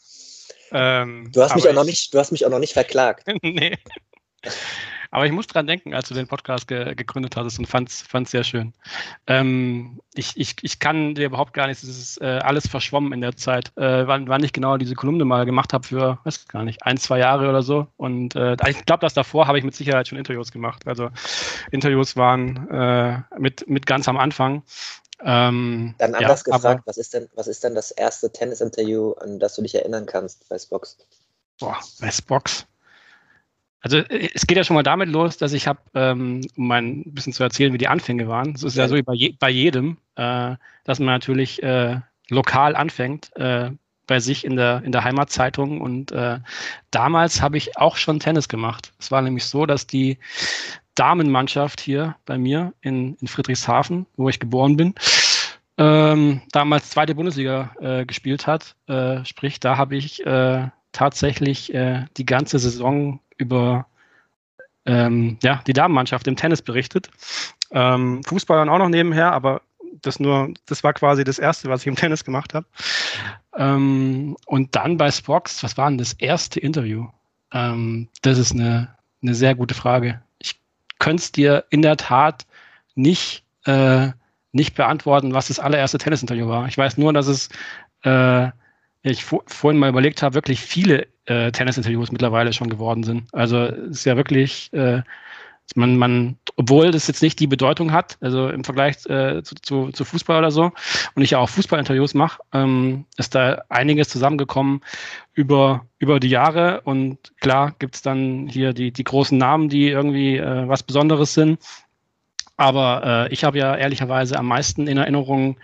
Ähm, 0.72 1.30
du, 1.32 1.42
hast 1.42 1.56
mich 1.56 1.68
auch 1.68 1.74
noch 1.74 1.84
nicht, 1.84 2.14
du 2.14 2.20
hast 2.20 2.32
mich 2.32 2.46
auch 2.46 2.50
noch 2.50 2.60
nicht 2.60 2.74
verklagt. 2.74 3.28
nee. 3.42 3.78
Aber 5.12 5.26
ich 5.26 5.32
muss 5.32 5.48
dran 5.48 5.68
denken, 5.68 5.94
als 5.94 6.10
du 6.10 6.14
den 6.14 6.28
Podcast 6.28 6.68
ge 6.68 6.94
gegründet 6.96 7.36
hattest 7.36 7.60
und 7.60 7.66
fand 7.66 7.90
es 7.90 8.32
sehr 8.32 8.44
schön. 8.44 8.74
Ähm, 9.26 10.00
ich, 10.16 10.34
ich, 10.36 10.56
ich 10.62 10.80
kann 10.80 11.16
dir 11.16 11.28
überhaupt 11.28 11.54
gar 11.54 11.68
nicht, 11.68 11.82
es 11.82 11.90
ist 11.90 12.22
äh, 12.22 12.40
alles 12.44 12.68
verschwommen 12.68 13.14
in 13.14 13.22
der 13.22 13.36
Zeit, 13.36 13.72
äh, 13.78 14.08
wann, 14.08 14.28
wann 14.28 14.44
ich 14.44 14.54
genau 14.54 14.78
diese 14.78 14.96
Kolumne 14.96 15.26
mal 15.26 15.46
gemacht 15.46 15.74
habe 15.74 15.88
für, 15.88 16.20
weiß 16.24 16.48
gar 16.48 16.64
nicht, 16.64 16.84
ein, 16.84 16.98
zwei 16.98 17.20
Jahre 17.20 17.48
oder 17.50 17.62
so. 17.62 17.88
Und 17.98 18.36
äh, 18.36 18.58
ich 18.68 18.86
glaube, 18.86 19.02
dass 19.02 19.14
davor 19.14 19.48
habe 19.48 19.58
ich 19.58 19.64
mit 19.64 19.76
Sicherheit 19.76 20.08
schon 20.08 20.18
Interviews 20.18 20.52
gemacht. 20.52 20.84
Also 20.86 21.10
Interviews 21.72 22.16
waren 22.16 22.70
äh, 22.70 23.22
mit, 23.40 23.68
mit 23.70 23.86
ganz 23.86 24.08
am 24.08 24.18
Anfang. 24.18 24.64
Ähm, 25.24 25.96
Dann 25.98 26.16
anders 26.16 26.44
ja, 26.46 26.54
gefragt, 26.56 26.84
was 26.86 26.98
ist, 26.98 27.14
denn, 27.14 27.28
was 27.36 27.48
ist 27.48 27.64
denn 27.64 27.76
das 27.76 27.92
erste 27.92 28.32
Tennis-Interview, 28.32 29.14
an 29.14 29.40
das 29.40 29.56
du 29.56 29.62
dich 29.64 29.76
erinnern 29.76 30.06
kannst 30.06 30.48
bei 30.50 30.60
Spox? 30.60 30.98
Boah, 31.60 31.80
bei 32.00 32.12
Spox. 32.12 32.68
Also 33.82 33.98
äh, 33.98 34.30
es 34.34 34.46
geht 34.46 34.58
ja 34.58 34.64
schon 34.64 34.76
mal 34.76 34.84
damit 34.84 35.10
los, 35.10 35.38
dass 35.38 35.54
ich 35.54 35.68
habe, 35.68 35.80
ähm, 35.94 36.42
um 36.56 36.68
mal 36.68 36.82
ein 36.82 37.14
bisschen 37.14 37.34
zu 37.34 37.44
erzählen, 37.44 37.74
wie 37.74 37.78
die 37.78 37.88
Anfänge 37.88 38.28
waren. 38.28 38.54
Es 38.54 38.64
ist 38.64 38.76
ja, 38.76 38.84
ja 38.84 38.90
so 38.90 38.96
wie 38.96 39.02
bei, 39.02 39.14
je, 39.14 39.36
bei 39.40 39.50
jedem, 39.50 39.98
äh, 40.16 40.56
dass 40.84 41.00
man 41.00 41.08
natürlich 41.08 41.64
äh, 41.64 42.00
lokal 42.30 42.76
anfängt, 42.76 43.36
äh, 43.38 43.72
bei 44.06 44.20
sich 44.20 44.46
in 44.46 44.56
der, 44.56 44.84
in 44.84 44.92
der 44.92 45.04
Heimatzeitung. 45.04 45.82
Und 45.82 46.12
äh, 46.12 46.40
damals 46.92 47.42
habe 47.42 47.58
ich 47.58 47.78
auch 47.78 47.98
schon 47.98 48.20
Tennis 48.20 48.48
gemacht. 48.48 48.94
Es 49.00 49.12
war 49.12 49.22
nämlich 49.22 49.46
so, 49.46 49.66
dass 49.66 49.88
die 49.88 50.18
Damenmannschaft 50.98 51.80
hier 51.80 52.16
bei 52.26 52.38
mir 52.38 52.74
in, 52.82 53.16
in 53.22 53.28
Friedrichshafen, 53.28 54.06
wo 54.16 54.30
ich 54.30 54.40
geboren 54.40 54.78
bin, 54.78 54.96
ähm, 55.78 56.42
damals 56.52 56.90
zweite 56.90 57.14
Bundesliga 57.16 57.72
äh, 57.80 58.06
gespielt 58.06 58.48
hat. 58.48 58.76
Äh, 58.88 59.24
sprich, 59.24 59.60
da 59.60 59.78
habe 59.78 59.96
ich 59.96 60.26
äh, 60.26 60.68
tatsächlich 60.92 61.74
äh, 61.74 62.06
die 62.18 62.26
ganze 62.26 62.58
Saison 62.58 63.20
über 63.38 63.86
ähm, 64.86 65.38
ja, 65.44 65.62
die 65.68 65.74
Damenmannschaft 65.74 66.28
im 66.28 66.36
Tennis 66.36 66.62
berichtet. 66.62 67.10
Ähm, 67.72 68.24
Fußball 68.24 68.58
dann 68.58 68.70
auch 68.70 68.80
noch 68.80 68.90
nebenher, 68.90 69.34
aber 69.34 69.62
das 70.02 70.20
nur, 70.20 70.54
das 70.66 70.84
war 70.84 70.94
quasi 70.94 71.24
das 71.24 71.40
erste, 71.40 71.70
was 71.70 71.82
ich 71.82 71.88
im 71.88 71.96
Tennis 71.96 72.24
gemacht 72.24 72.54
habe. 72.54 72.66
Ähm, 73.56 74.36
und 74.46 74.76
dann 74.76 74.98
bei 74.98 75.12
Spox, 75.12 75.64
was 75.64 75.78
war 75.78 75.90
denn 75.90 75.98
das 75.98 76.14
erste 76.14 76.60
Interview? 76.60 77.08
Ähm, 77.52 78.08
das 78.22 78.38
ist 78.38 78.54
eine, 78.54 78.96
eine 79.22 79.36
sehr 79.36 79.54
gute 79.54 79.76
Frage 79.76 80.22
könnte 81.00 81.22
es 81.22 81.32
dir 81.32 81.66
in 81.70 81.82
der 81.82 81.98
Tat 81.98 82.46
nicht, 82.96 83.44
äh, 83.66 84.10
nicht 84.52 84.76
beantworten, 84.76 85.34
was 85.34 85.48
das 85.48 85.60
allererste 85.60 85.98
Tennisinterview 85.98 86.48
war. 86.48 86.68
Ich 86.68 86.78
weiß 86.78 86.98
nur, 86.98 87.14
dass 87.14 87.28
es, 87.28 87.50
äh, 88.04 88.50
ich 89.04 89.24
vorhin 89.24 89.78
mal 89.78 89.90
überlegt 89.90 90.22
habe, 90.22 90.36
wirklich 90.36 90.60
viele 90.60 91.08
äh, 91.26 91.52
Tennisinterviews 91.52 92.12
mittlerweile 92.12 92.54
schon 92.54 92.70
geworden 92.70 93.04
sind. 93.04 93.24
Also 93.34 93.66
es 93.66 94.00
ist 94.00 94.06
ja 94.06 94.18
wirklich, 94.18 94.72
äh, 94.74 95.02
man, 95.76 95.98
man, 95.98 96.38
obwohl 96.56 96.92
das 96.92 97.08
jetzt 97.08 97.22
nicht 97.22 97.40
die 97.40 97.48
Bedeutung 97.48 97.92
hat, 97.92 98.18
also 98.22 98.50
im 98.50 98.64
Vergleich 98.64 99.06
äh, 99.08 99.44
zu, 99.44 99.56
zu, 99.56 99.92
zu, 99.92 100.06
Fußball 100.06 100.40
oder 100.40 100.52
so, 100.52 100.72
und 101.16 101.22
ich 101.22 101.32
ja 101.32 101.40
auch 101.40 101.50
Fußballinterviews 101.50 102.14
mache, 102.14 102.42
ähm, 102.54 103.06
ist 103.18 103.36
da 103.36 103.64
einiges 103.70 104.10
zusammengekommen 104.10 104.82
über, 105.34 105.86
über 106.00 106.20
die 106.20 106.30
Jahre. 106.30 106.82
Und 106.82 107.18
klar 107.40 107.76
gibt's 107.80 108.02
dann 108.02 108.48
hier 108.48 108.74
die, 108.74 108.92
die 108.92 109.04
großen 109.04 109.38
Namen, 109.38 109.70
die 109.70 109.90
irgendwie 109.90 110.38
äh, 110.38 110.68
was 110.68 110.84
Besonderes 110.84 111.34
sind. 111.34 111.60
Aber 112.56 113.28
äh, 113.30 113.34
ich 113.34 113.44
habe 113.44 113.60
ja 113.60 113.76
ehrlicherweise 113.76 114.38
am 114.40 114.48
meisten 114.48 114.88
in 114.88 114.98
Erinnerung 114.98 115.58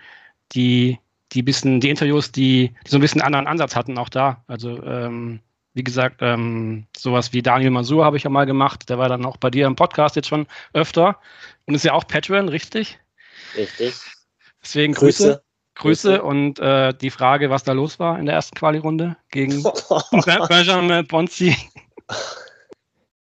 die, 0.52 0.98
die 1.32 1.42
bisschen, 1.42 1.80
die 1.80 1.90
Interviews, 1.90 2.30
die, 2.30 2.72
die 2.86 2.90
so 2.90 2.98
ein 2.98 3.00
bisschen 3.00 3.22
anderen 3.22 3.46
Ansatz 3.46 3.74
hatten, 3.74 3.98
auch 3.98 4.08
da. 4.08 4.44
Also 4.46 4.82
ähm, 4.84 5.40
wie 5.74 5.84
gesagt, 5.84 6.18
ähm, 6.20 6.86
sowas 6.96 7.32
wie 7.32 7.42
Daniel 7.42 7.70
Masur 7.70 8.04
habe 8.04 8.16
ich 8.16 8.22
ja 8.22 8.30
mal 8.30 8.46
gemacht. 8.46 8.88
Der 8.88 8.98
war 8.98 9.08
dann 9.08 9.24
auch 9.24 9.36
bei 9.36 9.50
dir 9.50 9.66
im 9.66 9.76
Podcast 9.76 10.16
jetzt 10.16 10.28
schon 10.28 10.46
öfter. 10.72 11.18
Und 11.66 11.74
ist 11.74 11.84
ja 11.84 11.92
auch 11.92 12.06
Patreon, 12.06 12.48
richtig? 12.48 12.98
Richtig. 13.56 13.94
Deswegen 14.62 14.94
Grüße. 14.94 15.24
Grüße. 15.24 15.42
Grüße 15.76 16.22
und 16.22 16.60
äh, 16.60 16.94
die 16.94 17.10
Frage, 17.10 17.50
was 17.50 17.64
da 17.64 17.72
los 17.72 17.98
war 17.98 18.18
in 18.20 18.26
der 18.26 18.36
ersten 18.36 18.54
Quali-Runde 18.56 19.16
gegen 19.32 19.62
Benjamin 20.48 21.04
Bonzi. 21.06 21.56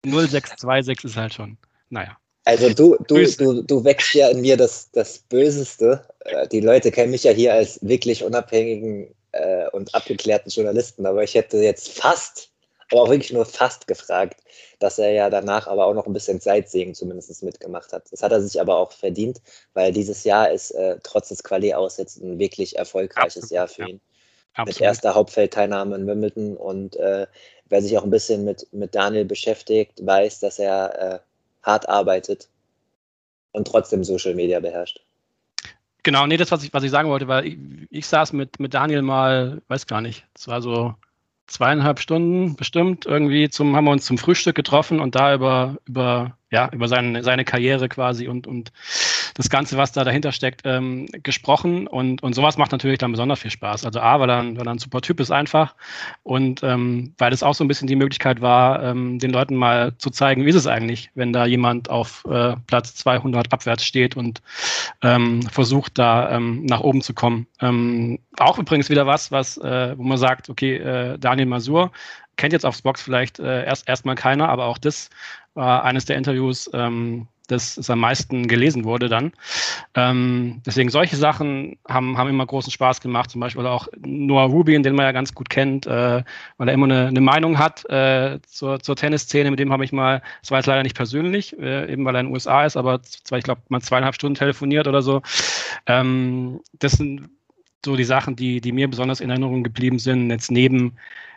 0626 0.07 1.05
ist 1.05 1.17
halt 1.17 1.35
schon, 1.35 1.59
naja. 1.91 2.17
Also 2.45 2.73
du, 2.73 2.97
du, 3.09 3.25
du, 3.25 3.63
du 3.63 3.85
wächst 3.85 4.15
ja 4.15 4.29
in 4.29 4.41
mir 4.41 4.57
das, 4.57 4.89
das 4.93 5.19
Böseste. 5.19 6.07
Äh, 6.21 6.47
die 6.47 6.61
Leute 6.61 6.93
kennen 6.93 7.11
mich 7.11 7.25
ja 7.25 7.33
hier 7.33 7.53
als 7.55 7.81
wirklich 7.83 8.23
unabhängigen 8.23 9.09
äh, 9.41 9.69
und 9.73 9.95
abgeklärten 9.95 10.51
Journalisten, 10.51 11.07
aber 11.07 11.23
ich 11.23 11.35
hätte 11.35 11.59
jetzt 11.59 11.93
fast, 11.93 12.51
aber 12.91 13.03
auch 13.03 13.11
wirklich 13.11 13.33
nur 13.33 13.47
fast 13.47 13.87
gefragt, 13.87 14.43
dass 14.79 14.99
er 14.99 15.11
ja 15.13 15.31
danach 15.31 15.67
aber 15.67 15.87
auch 15.87 15.95
noch 15.95 16.07
ein 16.07 16.13
bisschen 16.13 16.41
Sightseeing 16.41 16.95
zumindest 16.95 17.43
mitgemacht 17.43 17.93
hat. 17.93 18.05
Das 18.13 18.23
hat 18.23 18.33
er 18.33 18.41
sich 18.41 18.61
aber 18.61 18.77
auch 18.77 18.93
verdient, 18.93 19.41
weil 19.75 19.93
dieses 19.93 20.25
Jahr 20.25 20.51
ist 20.51 20.71
äh, 20.73 20.99
trotz 21.03 21.29
des 21.29 21.43
Quali-Aussetz 21.43 22.17
ein 22.17 22.39
wirklich 22.39 22.77
erfolgreiches 22.79 23.45
Absolut, 23.45 23.51
Jahr 23.51 23.69
für 23.69 23.89
ihn. 23.89 24.01
Ja. 24.57 24.65
Mit 24.65 24.81
erster 24.81 25.15
Hauptfeldteilnahme 25.15 25.97
in 25.97 26.07
Wimbledon 26.07 26.57
und 26.57 26.97
äh, 26.97 27.27
wer 27.69 27.83
sich 27.83 27.99
auch 27.99 28.05
ein 28.05 28.11
bisschen 28.11 28.45
mit, 28.45 28.67
mit 28.73 28.95
Daniel 28.95 29.27
beschäftigt, 29.27 30.05
weiß, 30.05 30.41
dass 30.41 30.59
er 30.59 30.99
äh, 30.99 31.19
hart 31.63 31.89
arbeitet 31.89 32.49
und 33.53 33.67
trotzdem 33.67 34.05
Social 34.05 34.35
Media 34.35 34.61
beherrscht. 34.61 35.06
Genau, 36.07 36.25
nee, 36.25 36.37
das, 36.37 36.53
was 36.53 36.63
ich, 36.63 36.73
was 36.73 36.85
ich 36.85 36.93
sagen 36.93 37.09
wollte, 37.09 37.27
weil 37.27 37.47
ich, 37.47 37.59
ich 37.91 38.07
saß 38.07 38.33
mit, 38.33 38.61
mit 38.61 38.75
Daniel 38.75 39.03
mal, 39.03 39.61
weiß 39.67 39.89
gar 39.89 40.01
nicht, 40.01 40.25
es 40.37 40.47
war 40.47 40.63
so 40.63 40.95
zweieinhalb 41.49 41.99
Stunden 41.99 42.55
bestimmt 42.55 43.07
irgendwie 43.07 43.49
zum, 43.49 43.75
haben 43.75 43.87
wir 43.87 43.91
uns 43.91 44.05
zum 44.05 44.17
Frühstück 44.17 44.55
getroffen 44.55 45.01
und 45.01 45.17
da 45.17 45.35
über, 45.35 45.79
über, 45.85 46.39
ja, 46.53 46.71
über 46.73 46.87
seine, 46.87 47.25
seine 47.25 47.45
Karriere 47.45 47.89
quasi 47.89 48.29
und, 48.29 48.47
und 48.47 48.71
das 49.37 49.51
Ganze, 49.51 49.77
was 49.77 49.93
da 49.93 50.03
dahinter 50.03 50.33
steckt, 50.33 50.63
ähm, 50.65 51.07
gesprochen. 51.23 51.87
Und, 51.87 52.23
und 52.23 52.35
sowas 52.35 52.57
macht 52.57 52.73
natürlich 52.73 52.99
dann 52.99 53.13
besonders 53.13 53.41
viel 53.41 53.51
Spaß. 53.51 53.85
Also 53.85 54.01
A, 54.01 54.19
weil 54.19 54.31
er, 54.31 54.57
weil 54.57 54.67
er 54.67 54.71
ein 54.71 54.79
super 54.79 55.03
Typ 55.03 55.21
ist 55.21 55.31
einfach 55.31 55.75
und 56.23 56.63
ähm, 56.63 57.13
weil 57.19 57.33
es 57.33 57.43
auch 57.43 57.55
so 57.55 57.63
ein 57.63 57.69
bisschen 57.69 57.87
die 57.87 57.97
Möglichkeit 57.97 58.41
war, 58.41 58.83
ähm, 58.83 59.19
den 59.19 59.31
Leuten 59.31 59.55
mal 59.55 59.93
zu 59.99 60.11
zeigen, 60.11 60.47
wie 60.47 60.51
ist 60.51 60.57
es 60.57 60.67
eigentlich, 60.67 61.11
wenn 61.15 61.35
da 61.35 61.45
jemand 61.45 61.91
auf 61.91 62.25
äh, 62.31 62.57
Platz 62.67 62.95
200 62.95 63.53
abwärts 63.53 63.85
steht 63.85 64.17
und 64.17 64.41
ähm, 65.03 65.43
versucht, 65.43 65.99
da 65.99 66.31
ähm, 66.31 66.65
nach 66.65 66.81
oben 66.81 67.03
zu 67.03 67.13
kommen. 67.13 67.47
Ähm, 67.61 68.19
auch 68.39 68.59
übrigens 68.59 68.89
wieder 68.89 69.07
was, 69.07 69.31
was, 69.31 69.59
äh, 69.59 69.97
wo 69.99 70.03
man 70.03 70.19
sagt, 70.19 70.49
okay, 70.49 70.77
äh, 70.77 71.19
Daniel 71.19 71.47
Masur 71.47 71.93
kennt 72.37 72.53
jetzt 72.53 72.67
aufs 72.67 72.83
Box 72.83 73.03
vielleicht 73.03 73.39
äh, 73.39 73.65
erst 73.65 73.89
erstmal 73.89 74.15
keiner, 74.15 74.49
aber 74.49 74.67
auch 74.67 74.79
das 74.79 75.11
war 75.55 75.85
eines 75.85 76.05
der 76.05 76.17
Interviews, 76.17 76.71
ähm, 76.75 77.29
das 77.47 77.77
es 77.77 77.91
am 77.91 78.01
meisten 78.01 78.49
gelesen 78.49 78.85
wurde 78.85 79.09
dann. 79.09 79.33
Ähm, 79.95 80.63
deswegen 80.67 80.91
solche 80.91 81.17
Sachen 81.17 81.79
haben, 81.89 82.19
haben 82.19 82.29
immer 82.29 82.47
großen 82.47 82.73
Spaß 82.73 83.01
gemacht, 83.01 83.31
zum 83.31 83.41
Beispiel 83.41 83.67
auch 83.67 83.89
Noah 83.99 84.45
Rubin, 84.45 84.83
den 84.83 84.95
man 84.95 85.05
ja 85.07 85.13
ganz 85.13 85.35
gut 85.35 85.49
kennt, 85.49 85.87
äh, 85.87 86.23
weil 86.57 86.69
er 86.69 86.75
immer 86.75 86.87
eine, 86.87 87.07
eine 87.07 87.21
Meinung 87.21 87.59
hat 87.59 87.85
äh, 87.91 88.39
zur, 88.47 88.81
zur 88.81 88.97
Tennisszene, 88.97 89.51
mit 89.51 89.61
dem 89.61 89.73
habe 89.73 89.85
ich 89.85 89.93
mal, 89.93 90.23
das 90.43 90.51
war 90.51 90.59
jetzt 90.59 90.67
leider 90.67 90.83
nicht 90.83 90.97
persönlich, 90.97 91.59
äh, 91.59 91.93
eben 91.93 92.05
weil 92.05 92.17
er 92.17 92.21
in 92.21 92.27
den 92.27 92.33
USA 92.33 92.65
ist, 92.65 92.77
aber 92.77 93.03
zwar, 93.03 93.39
ich 93.39 93.45
glaube, 93.45 93.63
mal 93.69 93.81
zweieinhalb 93.81 94.15
Stunden 94.15 94.35
telefoniert 94.35 94.89
oder 94.89 95.03
so. 95.03 95.23
Ähm, 95.87 96.61
das 96.79 96.93
sind 96.93 97.29
so 97.85 97.97
die 97.97 98.05
Sachen, 98.05 98.37
die, 98.37 98.61
die 98.61 98.73
mir 98.73 98.89
besonders 98.89 99.21
in 99.21 99.31
Erinnerung 99.31 99.63
geblieben 99.63 99.99
sind, 99.99 100.31
jetzt 100.31 100.51
neben, 100.51 100.97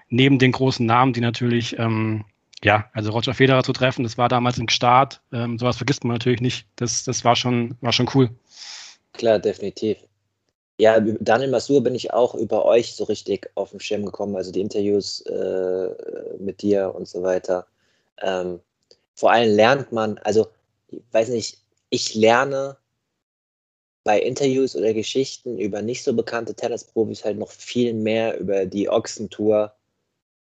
neben 0.09 0.39
den 0.39 0.51
großen 0.51 0.85
Namen, 0.85 1.13
die 1.13 1.21
natürlich 1.21 1.77
ähm, 1.77 2.25
ja, 2.63 2.89
also 2.93 3.11
Roger 3.11 3.33
Federer 3.33 3.63
zu 3.63 3.73
treffen, 3.73 4.03
das 4.03 4.17
war 4.17 4.29
damals 4.29 4.57
im 4.57 4.67
Start. 4.67 5.21
Ähm, 5.31 5.57
sowas 5.57 5.77
vergisst 5.77 6.03
man 6.03 6.13
natürlich 6.13 6.41
nicht. 6.41 6.67
Das, 6.75 7.03
das 7.03 7.23
war, 7.23 7.35
schon, 7.35 7.77
war 7.81 7.93
schon 7.93 8.09
cool. 8.13 8.29
Klar, 9.13 9.39
definitiv. 9.39 9.97
Ja, 10.77 10.99
Daniel 10.99 11.51
Masur 11.51 11.83
bin 11.83 11.95
ich 11.95 12.13
auch 12.13 12.35
über 12.35 12.65
euch 12.65 12.95
so 12.95 13.03
richtig 13.03 13.49
auf 13.55 13.71
den 13.71 13.81
Schirm 13.81 14.05
gekommen, 14.05 14.35
also 14.35 14.51
die 14.51 14.61
Interviews 14.61 15.21
äh, 15.21 15.89
mit 16.39 16.61
dir 16.61 16.93
und 16.95 17.07
so 17.07 17.21
weiter. 17.21 17.67
Ähm, 18.21 18.59
vor 19.13 19.31
allem 19.31 19.53
lernt 19.55 19.91
man, 19.91 20.17
also 20.19 20.47
ich 20.89 21.01
weiß 21.11 21.29
nicht, 21.29 21.57
ich 21.89 22.15
lerne 22.15 22.77
bei 24.05 24.21
Interviews 24.21 24.75
oder 24.75 24.93
Geschichten 24.93 25.59
über 25.59 25.81
nicht 25.81 26.03
so 26.03 26.13
bekannte 26.13 26.55
Tennisprofis 26.55 27.25
halt 27.25 27.37
noch 27.37 27.51
viel 27.51 27.93
mehr 27.93 28.39
über 28.39 28.65
die 28.65 28.89
Ochsentour 28.89 29.73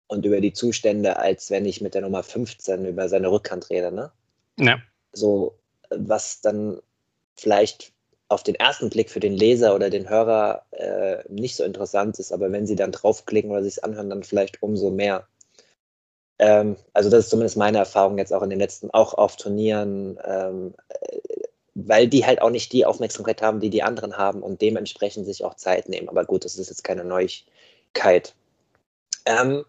und 0.08 0.26
über 0.26 0.42
die 0.42 0.54
Zustände, 0.54 1.18
als 1.18 1.52
wenn 1.52 1.66
ich 1.66 1.82
mit 1.82 1.94
der 1.94 2.02
Nummer 2.02 2.24
15 2.24 2.86
über 2.86 3.10
seine 3.10 3.32
Rückhand 3.32 3.70
rede. 3.70 3.92
Ne? 3.92 4.12
Ja. 4.58 4.80
So, 5.12 5.58
was 5.90 6.42
dann 6.42 6.80
vielleicht 7.36 7.92
auf 8.30 8.44
den 8.44 8.56
ersten 8.56 8.90
Blick 8.90 9.10
für 9.10 9.20
den 9.20 9.34
Leser 9.34 9.74
oder 9.74 9.90
den 9.90 10.10
Hörer 10.10 10.64
äh, 10.72 11.24
nicht 11.30 11.56
so 11.56 11.64
interessant 11.64 12.20
ist, 12.20 12.32
aber 12.34 12.52
wenn 12.52 12.68
sie 12.68 12.76
dann 12.76 12.92
draufklicken 12.92 13.52
oder 13.52 13.64
sich 13.64 13.78
es 13.78 13.84
anhören, 13.84 14.10
dann 14.10 14.24
vielleicht 14.24 14.62
umso 14.62 14.90
mehr. 14.90 15.28
Ähm, 16.40 16.76
also 16.94 17.10
das 17.10 17.26
ist 17.26 17.30
zumindest 17.30 17.58
meine 17.58 17.78
Erfahrung 17.78 18.18
jetzt 18.18 18.34
auch 18.34 18.44
in 18.44 18.50
den 18.50 18.60
letzten, 18.60 18.92
auch 18.92 19.14
auf 19.14 19.38
Turnieren, 19.38 20.20
ähm, 20.26 20.74
äh, 20.90 21.20
weil 21.74 22.08
die 22.08 22.26
halt 22.26 22.42
auch 22.42 22.50
nicht 22.50 22.74
die 22.74 22.86
Aufmerksamkeit 22.86 23.42
haben, 23.42 23.60
die 23.60 23.70
die 23.70 23.84
anderen 23.84 24.18
haben 24.18 24.42
und 24.44 24.62
dementsprechend 24.62 25.26
sich 25.26 25.46
auch 25.46 25.56
Zeit 25.56 25.90
nehmen. 25.90 26.10
Aber 26.10 26.26
gut, 26.26 26.44
das 26.44 26.58
ist 26.58 26.70
jetzt 26.70 26.84
keine 26.84 27.06
Neuigkeit. 27.06 28.36
Ähm, 29.26 29.64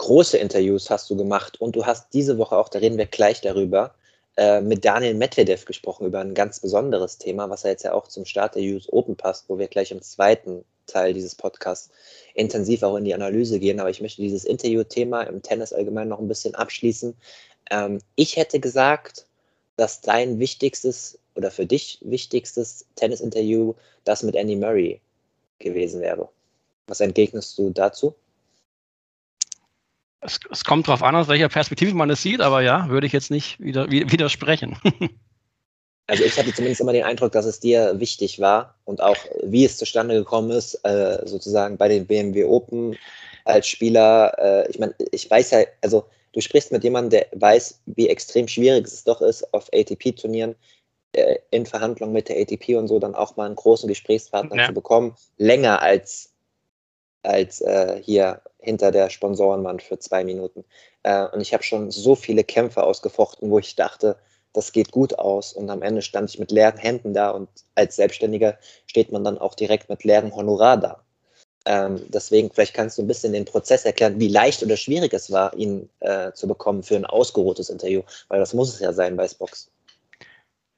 große 0.00 0.38
Interviews 0.38 0.88
hast 0.88 1.10
du 1.10 1.16
gemacht 1.16 1.60
und 1.60 1.76
du 1.76 1.84
hast 1.84 2.14
diese 2.14 2.38
Woche 2.38 2.56
auch, 2.56 2.70
da 2.70 2.78
reden 2.78 2.96
wir 2.96 3.04
gleich 3.04 3.42
darüber, 3.42 3.94
äh, 4.38 4.62
mit 4.62 4.82
Daniel 4.82 5.14
Medvedev 5.14 5.66
gesprochen 5.66 6.06
über 6.06 6.20
ein 6.20 6.32
ganz 6.32 6.58
besonderes 6.58 7.18
Thema, 7.18 7.50
was 7.50 7.64
ja 7.64 7.70
jetzt 7.70 7.82
ja 7.82 7.92
auch 7.92 8.08
zum 8.08 8.24
Start 8.24 8.54
der 8.54 8.62
US 8.62 8.90
Open 8.90 9.14
passt, 9.14 9.44
wo 9.48 9.58
wir 9.58 9.68
gleich 9.68 9.90
im 9.90 10.00
zweiten 10.00 10.64
Teil 10.86 11.12
dieses 11.12 11.34
Podcasts 11.34 11.90
intensiv 12.34 12.82
auch 12.82 12.96
in 12.96 13.04
die 13.04 13.12
Analyse 13.12 13.60
gehen. 13.60 13.78
Aber 13.78 13.90
ich 13.90 14.00
möchte 14.00 14.22
dieses 14.22 14.44
Interview-Thema 14.44 15.24
im 15.24 15.42
Tennis 15.42 15.74
allgemein 15.74 16.08
noch 16.08 16.18
ein 16.18 16.28
bisschen 16.28 16.54
abschließen. 16.54 17.14
Ähm, 17.70 17.98
ich 18.16 18.36
hätte 18.36 18.58
gesagt, 18.58 19.26
dass 19.76 20.00
dein 20.00 20.38
wichtigstes 20.38 21.18
oder 21.34 21.50
für 21.50 21.66
dich 21.66 21.98
wichtigstes 22.00 22.86
Tennis-Interview 22.96 23.74
das 24.04 24.22
mit 24.22 24.34
Andy 24.34 24.56
Murray 24.56 25.02
gewesen 25.58 26.00
wäre. 26.00 26.30
Was 26.86 27.00
entgegnest 27.00 27.58
du 27.58 27.68
dazu? 27.68 28.14
Es, 30.20 30.38
es 30.50 30.64
kommt 30.64 30.86
darauf 30.86 31.02
an, 31.02 31.16
aus 31.16 31.28
welcher 31.28 31.48
Perspektive 31.48 31.94
man 31.94 32.10
es 32.10 32.22
sieht, 32.22 32.40
aber 32.40 32.60
ja, 32.60 32.88
würde 32.88 33.06
ich 33.06 33.12
jetzt 33.12 33.30
nicht 33.30 33.58
wieder, 33.60 33.90
widersprechen. 33.90 34.76
Also 36.10 36.24
ich 36.24 36.36
hatte 36.36 36.52
zumindest 36.52 36.80
immer 36.80 36.92
den 36.92 37.04
Eindruck, 37.04 37.30
dass 37.30 37.44
es 37.44 37.60
dir 37.60 38.00
wichtig 38.00 38.40
war 38.40 38.74
und 38.84 39.00
auch 39.00 39.16
wie 39.44 39.64
es 39.64 39.76
zustande 39.76 40.16
gekommen 40.16 40.50
ist, 40.50 40.74
äh, 40.84 41.20
sozusagen 41.24 41.76
bei 41.76 41.86
den 41.86 42.04
BMW 42.04 42.42
Open 42.42 42.96
als 43.44 43.68
Spieler. 43.68 44.36
Äh, 44.36 44.68
ich 44.68 44.80
meine, 44.80 44.92
ich 45.12 45.30
weiß 45.30 45.52
ja, 45.52 45.60
also 45.82 46.04
du 46.32 46.40
sprichst 46.40 46.72
mit 46.72 46.82
jemandem, 46.82 47.10
der 47.10 47.40
weiß, 47.40 47.80
wie 47.86 48.08
extrem 48.08 48.48
schwierig 48.48 48.86
es 48.86 49.04
doch 49.04 49.20
ist, 49.20 49.54
auf 49.54 49.68
ATP-Turnieren 49.72 50.56
äh, 51.12 51.36
in 51.52 51.64
Verhandlungen 51.64 52.12
mit 52.12 52.28
der 52.28 52.40
ATP 52.40 52.76
und 52.76 52.88
so 52.88 52.98
dann 52.98 53.14
auch 53.14 53.36
mal 53.36 53.46
einen 53.46 53.54
großen 53.54 53.88
Gesprächspartner 53.88 54.56
ja. 54.56 54.66
zu 54.66 54.74
bekommen, 54.74 55.14
länger 55.38 55.80
als, 55.80 56.29
als 57.22 57.60
äh, 57.60 58.00
hier 58.02 58.42
hinter 58.58 58.90
der 58.90 59.10
Sponsorenwand 59.10 59.82
für 59.82 59.98
zwei 59.98 60.24
Minuten. 60.24 60.64
Äh, 61.02 61.26
und 61.28 61.40
ich 61.40 61.52
habe 61.52 61.62
schon 61.62 61.90
so 61.90 62.14
viele 62.14 62.44
Kämpfe 62.44 62.82
ausgefochten, 62.82 63.50
wo 63.50 63.58
ich 63.58 63.76
dachte, 63.76 64.16
das 64.52 64.72
geht 64.72 64.90
gut 64.90 65.18
aus. 65.18 65.52
Und 65.52 65.70
am 65.70 65.82
Ende 65.82 66.02
stand 66.02 66.30
ich 66.30 66.38
mit 66.38 66.50
leeren 66.50 66.78
Händen 66.78 67.14
da 67.14 67.30
und 67.30 67.48
als 67.74 67.96
Selbstständiger 67.96 68.58
steht 68.86 69.12
man 69.12 69.24
dann 69.24 69.38
auch 69.38 69.54
direkt 69.54 69.88
mit 69.88 70.04
leerem 70.04 70.34
Honorar 70.34 70.76
da. 70.76 71.04
Ähm, 71.66 72.02
deswegen, 72.08 72.50
vielleicht 72.50 72.74
kannst 72.74 72.96
du 72.96 73.02
ein 73.02 73.06
bisschen 73.06 73.32
den 73.32 73.44
Prozess 73.44 73.84
erklären, 73.84 74.18
wie 74.18 74.28
leicht 74.28 74.62
oder 74.62 74.76
schwierig 74.76 75.12
es 75.12 75.30
war, 75.30 75.54
ihn 75.54 75.90
äh, 76.00 76.32
zu 76.32 76.48
bekommen 76.48 76.82
für 76.82 76.96
ein 76.96 77.04
ausgeruhtes 77.04 77.68
Interview, 77.68 78.02
weil 78.28 78.40
das 78.40 78.54
muss 78.54 78.72
es 78.72 78.80
ja 78.80 78.92
sein 78.92 79.16
bei 79.16 79.28
Spox. 79.28 79.70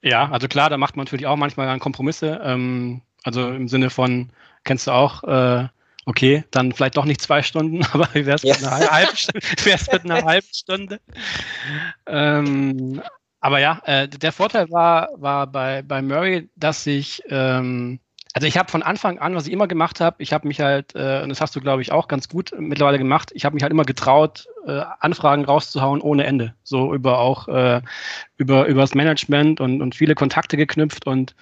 Ja, 0.01 0.29
also 0.29 0.49
klar, 0.49 0.69
da 0.69 0.77
macht 0.77 0.97
man 0.97 1.05
natürlich 1.05 1.25
auch 1.25 1.37
manchmal 1.37 1.79
Kompromisse. 1.79 2.41
Ähm, 2.43 3.01
also 3.23 3.47
im 3.47 3.69
Sinne 3.69 3.89
von, 3.89 4.31
kennst 4.65 4.87
du 4.87 4.91
auch, 4.91 5.23
äh, 5.23 5.67
okay, 6.05 6.43
dann 6.51 6.71
vielleicht 6.71 6.97
doch 6.97 7.05
nicht 7.05 7.21
zwei 7.21 7.41
Stunden, 7.41 7.83
aber 7.93 8.07
wie 8.13 8.25
wäre 8.25 8.35
es 8.35 8.43
mit, 8.43 8.63
einer 8.63 8.91
halben, 8.91 9.17
mit 9.91 10.03
einer 10.03 10.25
halben 10.25 10.47
Stunde? 10.53 10.99
Ähm, 12.07 13.01
aber 13.39 13.59
ja, 13.59 13.81
äh, 13.85 14.07
der 14.07 14.31
Vorteil 14.31 14.71
war, 14.71 15.09
war 15.15 15.47
bei, 15.47 15.81
bei 15.81 16.01
Murray, 16.01 16.49
dass 16.55 16.87
ich, 16.87 17.21
ähm, 17.29 17.99
also 18.33 18.47
ich 18.47 18.57
habe 18.57 18.71
von 18.71 18.83
Anfang 18.83 19.19
an, 19.19 19.35
was 19.35 19.47
ich 19.47 19.53
immer 19.53 19.67
gemacht 19.67 19.99
habe, 19.99 20.15
ich 20.23 20.33
habe 20.33 20.47
mich 20.47 20.61
halt, 20.61 20.95
äh, 20.95 21.21
und 21.21 21.29
das 21.29 21.41
hast 21.41 21.55
du, 21.55 21.59
glaube 21.59 21.81
ich, 21.81 21.91
auch 21.91 22.07
ganz 22.07 22.29
gut 22.29 22.51
mittlerweile 22.57 22.97
gemacht, 22.97 23.31
ich 23.33 23.45
habe 23.45 23.53
mich 23.53 23.63
halt 23.63 23.71
immer 23.71 23.83
getraut, 23.83 24.47
äh, 24.65 24.81
Anfragen 24.99 25.45
rauszuhauen 25.45 26.01
ohne 26.01 26.23
Ende. 26.23 26.55
So 26.63 26.93
über 26.93 27.19
auch 27.19 27.47
äh, 27.47 27.81
über, 28.37 28.65
über 28.65 28.81
das 28.81 28.95
Management 28.95 29.59
und, 29.59 29.81
und 29.81 29.93
viele 29.93 30.15
Kontakte 30.15 30.57
geknüpft 30.57 31.05
und 31.05 31.35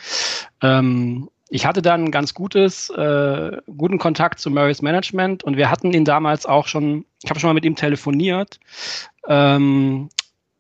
ähm, 0.62 1.30
ich 1.53 1.65
hatte 1.65 1.81
dann 1.81 2.11
ganz 2.11 2.33
gutes, 2.33 2.89
äh, 2.91 3.57
guten 3.77 3.97
Kontakt 3.97 4.39
zu 4.39 4.49
Murray's 4.49 4.81
Management 4.81 5.43
und 5.43 5.57
wir 5.57 5.69
hatten 5.69 5.91
ihn 5.91 6.05
damals 6.05 6.45
auch 6.45 6.65
schon, 6.65 7.03
ich 7.21 7.29
habe 7.29 7.41
schon 7.41 7.49
mal 7.49 7.53
mit 7.53 7.65
ihm 7.65 7.75
telefoniert, 7.75 8.57
ähm, 9.27 10.07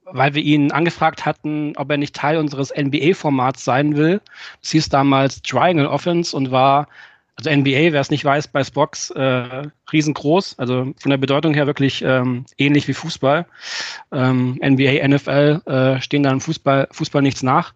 weil 0.03 0.33
wir 0.33 0.43
ihn 0.43 0.73
angefragt 0.73 1.25
hatten, 1.25 1.73
ob 1.77 1.89
er 1.89 1.95
nicht 1.95 2.13
Teil 2.13 2.37
unseres 2.37 2.73
NBA-Formats 2.75 3.63
sein 3.63 3.95
will. 3.95 4.19
Das 4.61 4.71
hieß 4.71 4.89
damals 4.89 5.41
Triangle 5.41 5.89
Offense 5.89 6.35
und 6.35 6.51
war, 6.51 6.89
also 7.37 7.49
NBA, 7.49 7.93
wer 7.93 8.01
es 8.01 8.11
nicht 8.11 8.25
weiß, 8.25 8.49
bei 8.49 8.61
Spox 8.61 9.11
äh, 9.11 9.69
riesengroß, 9.93 10.59
also 10.59 10.91
von 10.99 11.09
der 11.09 11.17
Bedeutung 11.17 11.53
her 11.53 11.67
wirklich 11.67 12.01
ähm, 12.01 12.43
ähnlich 12.57 12.89
wie 12.89 12.93
Fußball. 12.93 13.45
Ähm, 14.11 14.59
NBA, 14.61 15.07
NFL 15.07 15.61
äh, 15.65 16.01
stehen 16.01 16.23
da 16.23 16.31
im 16.31 16.41
Fußball, 16.41 16.89
Fußball 16.91 17.21
nichts 17.21 17.43
nach. 17.43 17.73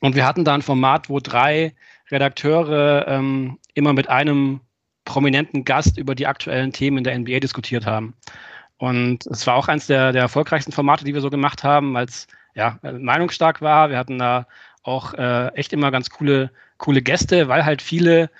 Und 0.00 0.16
wir 0.16 0.26
hatten 0.26 0.44
da 0.44 0.54
ein 0.54 0.62
Format, 0.62 1.08
wo 1.08 1.20
drei 1.20 1.74
Redakteure 2.10 3.06
ähm, 3.08 3.58
immer 3.74 3.92
mit 3.92 4.08
einem 4.08 4.60
prominenten 5.04 5.64
Gast 5.64 5.98
über 5.98 6.14
die 6.14 6.26
aktuellen 6.26 6.72
Themen 6.72 6.98
in 6.98 7.04
der 7.04 7.18
NBA 7.18 7.40
diskutiert 7.40 7.86
haben. 7.86 8.14
Und 8.76 9.26
es 9.26 9.46
war 9.46 9.56
auch 9.56 9.68
eines 9.68 9.86
der, 9.86 10.12
der 10.12 10.22
erfolgreichsten 10.22 10.72
Formate, 10.72 11.04
die 11.04 11.14
wir 11.14 11.20
so 11.20 11.30
gemacht 11.30 11.64
haben, 11.64 11.94
weil 11.94 12.06
es 12.06 12.26
ja, 12.54 12.78
meinungsstark 12.82 13.60
war. 13.60 13.90
Wir 13.90 13.98
hatten 13.98 14.18
da 14.18 14.46
auch 14.82 15.14
äh, 15.14 15.48
echt 15.54 15.72
immer 15.72 15.90
ganz 15.90 16.10
coole, 16.10 16.50
coole 16.76 17.02
Gäste, 17.02 17.48
weil 17.48 17.64
halt 17.64 17.82
viele, 17.82 18.30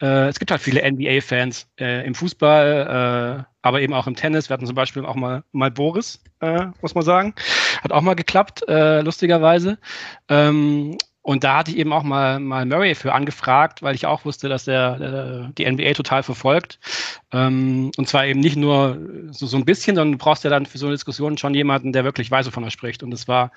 äh, 0.00 0.28
es 0.28 0.38
gibt 0.38 0.50
halt 0.50 0.60
viele 0.60 0.88
NBA-Fans 0.88 1.68
äh, 1.78 2.06
im 2.06 2.14
Fußball, 2.14 3.40
äh, 3.40 3.44
aber 3.62 3.80
eben 3.80 3.94
auch 3.94 4.06
im 4.06 4.16
Tennis. 4.16 4.48
Wir 4.48 4.54
hatten 4.54 4.66
zum 4.66 4.76
Beispiel 4.76 5.04
auch 5.04 5.16
mal, 5.16 5.42
mal 5.52 5.70
Boris, 5.70 6.22
äh, 6.40 6.66
muss 6.80 6.94
man 6.94 7.04
sagen. 7.04 7.34
Hat 7.82 7.92
auch 7.92 8.02
mal 8.02 8.14
geklappt, 8.14 8.68
äh, 8.68 9.00
lustigerweise. 9.00 9.78
Ähm, 10.28 10.96
und 11.28 11.44
da 11.44 11.58
hatte 11.58 11.72
ich 11.72 11.76
eben 11.76 11.92
auch 11.92 12.04
mal, 12.04 12.40
mal 12.40 12.64
Murray 12.64 12.94
für 12.94 13.12
angefragt, 13.12 13.82
weil 13.82 13.94
ich 13.94 14.06
auch 14.06 14.24
wusste, 14.24 14.48
dass 14.48 14.66
er 14.66 15.50
äh, 15.50 15.52
die 15.58 15.70
NBA 15.70 15.92
total 15.92 16.22
verfolgt. 16.22 16.78
Ähm, 17.32 17.90
und 17.98 18.08
zwar 18.08 18.24
eben 18.24 18.40
nicht 18.40 18.56
nur 18.56 18.96
so, 19.28 19.46
so 19.46 19.58
ein 19.58 19.66
bisschen, 19.66 19.94
sondern 19.94 20.12
du 20.12 20.24
brauchst 20.24 20.44
ja 20.44 20.48
dann 20.48 20.64
für 20.64 20.78
so 20.78 20.86
eine 20.86 20.94
Diskussion 20.94 21.36
schon 21.36 21.52
jemanden, 21.52 21.92
der 21.92 22.04
wirklich 22.04 22.30
weiß, 22.30 22.46
wovon 22.46 22.64
er 22.64 22.70
spricht. 22.70 23.02
Und 23.02 23.10
das 23.10 23.28
war, 23.28 23.52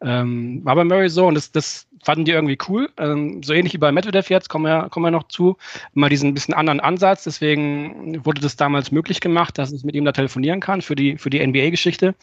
ähm, 0.00 0.64
war 0.64 0.76
bei 0.76 0.84
Murray 0.84 1.08
so 1.08 1.26
und 1.26 1.34
das, 1.34 1.50
das 1.50 1.88
fanden 2.00 2.26
die 2.26 2.30
irgendwie 2.30 2.58
cool. 2.68 2.88
Ähm, 2.96 3.42
so 3.42 3.54
ähnlich 3.54 3.72
wie 3.72 3.78
bei 3.78 3.90
Medvedev 3.90 4.30
jetzt, 4.30 4.48
kommen 4.48 4.66
wir, 4.66 4.88
kommen 4.88 5.06
wir 5.06 5.10
noch 5.10 5.26
zu, 5.26 5.56
mal 5.94 6.10
diesen 6.10 6.32
bisschen 6.32 6.54
anderen 6.54 6.78
Ansatz. 6.78 7.24
Deswegen 7.24 8.24
wurde 8.24 8.40
das 8.40 8.54
damals 8.54 8.92
möglich 8.92 9.20
gemacht, 9.20 9.58
dass 9.58 9.72
ich 9.72 9.82
mit 9.82 9.96
ihm 9.96 10.04
da 10.04 10.12
telefonieren 10.12 10.60
kann 10.60 10.80
für 10.80 10.94
die, 10.94 11.18
für 11.18 11.30
die 11.30 11.44
NBA-Geschichte. 11.44 12.14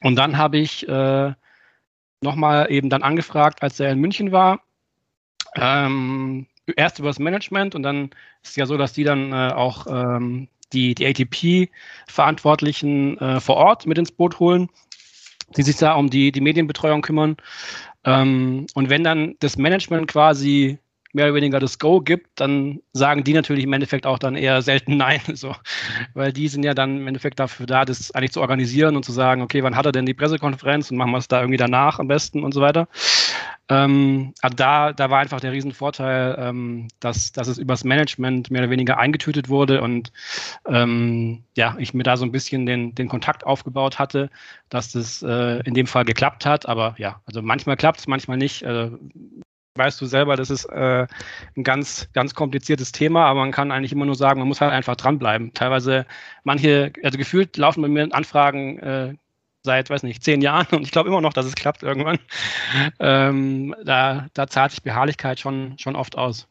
Und 0.00 0.14
dann 0.14 0.38
habe 0.38 0.58
ich 0.58 0.88
äh, 0.88 1.32
nochmal 2.26 2.70
eben 2.70 2.90
dann 2.90 3.02
angefragt, 3.02 3.62
als 3.62 3.80
er 3.80 3.92
in 3.92 4.00
München 4.00 4.32
war. 4.32 4.60
Ähm, 5.54 6.46
erst 6.76 6.98
über 6.98 7.08
das 7.08 7.18
Management 7.18 7.74
und 7.74 7.82
dann 7.82 8.10
ist 8.42 8.50
es 8.50 8.56
ja 8.56 8.66
so, 8.66 8.76
dass 8.76 8.92
die 8.92 9.04
dann 9.04 9.32
äh, 9.32 9.52
auch 9.54 9.86
ähm, 9.88 10.48
die, 10.72 10.94
die 10.94 11.06
ATP-Verantwortlichen 11.06 13.18
äh, 13.18 13.40
vor 13.40 13.56
Ort 13.56 13.86
mit 13.86 13.98
ins 13.98 14.12
Boot 14.12 14.40
holen, 14.40 14.68
die 15.56 15.62
sich 15.62 15.76
da 15.76 15.94
um 15.94 16.10
die, 16.10 16.32
die 16.32 16.40
Medienbetreuung 16.40 17.02
kümmern. 17.02 17.36
Ähm, 18.04 18.66
und 18.74 18.90
wenn 18.90 19.04
dann 19.04 19.36
das 19.40 19.56
Management 19.56 20.08
quasi 20.08 20.78
mehr 21.16 21.26
oder 21.26 21.34
weniger 21.34 21.58
das 21.58 21.78
Go 21.78 22.00
gibt, 22.00 22.28
dann 22.38 22.80
sagen 22.92 23.24
die 23.24 23.32
natürlich 23.32 23.64
im 23.64 23.72
Endeffekt 23.72 24.06
auch 24.06 24.18
dann 24.18 24.36
eher 24.36 24.62
selten 24.62 24.96
Nein. 24.96 25.20
So. 25.34 25.56
Weil 26.14 26.32
die 26.32 26.46
sind 26.48 26.64
ja 26.64 26.74
dann 26.74 26.98
im 26.98 27.08
Endeffekt 27.08 27.40
dafür 27.40 27.66
da, 27.66 27.84
das 27.84 28.12
eigentlich 28.12 28.32
zu 28.32 28.40
organisieren 28.40 28.96
und 28.96 29.04
zu 29.04 29.12
sagen, 29.12 29.42
okay, 29.42 29.62
wann 29.62 29.76
hat 29.76 29.86
er 29.86 29.92
denn 29.92 30.06
die 30.06 30.14
Pressekonferenz 30.14 30.90
und 30.90 30.98
machen 30.98 31.10
wir 31.10 31.18
es 31.18 31.28
da 31.28 31.40
irgendwie 31.40 31.56
danach 31.56 31.98
am 31.98 32.06
besten 32.06 32.44
und 32.44 32.52
so 32.52 32.60
weiter. 32.60 32.86
Ähm, 33.68 34.34
also 34.42 34.54
da, 34.54 34.92
da 34.92 35.10
war 35.10 35.18
einfach 35.18 35.40
der 35.40 35.52
Riesenvorteil, 35.52 36.36
ähm, 36.38 36.88
dass, 37.00 37.32
dass 37.32 37.48
es 37.48 37.58
übers 37.58 37.82
Management 37.82 38.50
mehr 38.50 38.62
oder 38.62 38.70
weniger 38.70 38.98
eingetütet 38.98 39.48
wurde 39.48 39.80
und 39.82 40.12
ähm, 40.68 41.42
ja, 41.56 41.74
ich 41.78 41.94
mir 41.94 42.04
da 42.04 42.16
so 42.16 42.24
ein 42.24 42.32
bisschen 42.32 42.66
den, 42.66 42.94
den 42.94 43.08
Kontakt 43.08 43.44
aufgebaut 43.44 43.98
hatte, 43.98 44.30
dass 44.68 44.92
das 44.92 45.22
äh, 45.22 45.60
in 45.64 45.74
dem 45.74 45.86
Fall 45.86 46.04
geklappt 46.04 46.46
hat. 46.46 46.68
Aber 46.68 46.94
ja, 46.98 47.20
also 47.24 47.42
manchmal 47.42 47.76
klappt 47.76 48.00
es, 48.00 48.06
manchmal 48.06 48.36
nicht. 48.36 48.62
Äh, 48.62 48.90
weißt 49.76 50.00
du 50.00 50.06
selber, 50.06 50.36
das 50.36 50.50
ist 50.50 50.64
äh, 50.66 51.06
ein 51.56 51.64
ganz, 51.64 52.08
ganz 52.12 52.34
kompliziertes 52.34 52.92
Thema, 52.92 53.26
aber 53.26 53.40
man 53.40 53.52
kann 53.52 53.70
eigentlich 53.70 53.92
immer 53.92 54.06
nur 54.06 54.14
sagen, 54.14 54.40
man 54.40 54.48
muss 54.48 54.60
halt 54.60 54.72
einfach 54.72 54.96
dranbleiben. 54.96 55.54
Teilweise 55.54 56.06
manche, 56.44 56.92
also 57.02 57.18
gefühlt 57.18 57.56
laufen 57.56 57.82
bei 57.82 57.88
mir 57.88 58.08
Anfragen 58.12 58.78
äh, 58.78 59.14
seit, 59.62 59.90
weiß 59.90 60.02
nicht, 60.02 60.24
zehn 60.24 60.40
Jahren 60.40 60.66
und 60.74 60.82
ich 60.82 60.90
glaube 60.90 61.10
immer 61.10 61.20
noch, 61.20 61.34
dass 61.34 61.44
es 61.44 61.54
klappt 61.54 61.82
irgendwann. 61.82 62.18
Ähm, 62.98 63.74
da, 63.84 64.28
da 64.32 64.46
zahlt 64.46 64.70
sich 64.72 64.82
Beharrlichkeit 64.82 65.38
schon, 65.38 65.76
schon 65.78 65.96
oft 65.96 66.16
aus. 66.16 66.46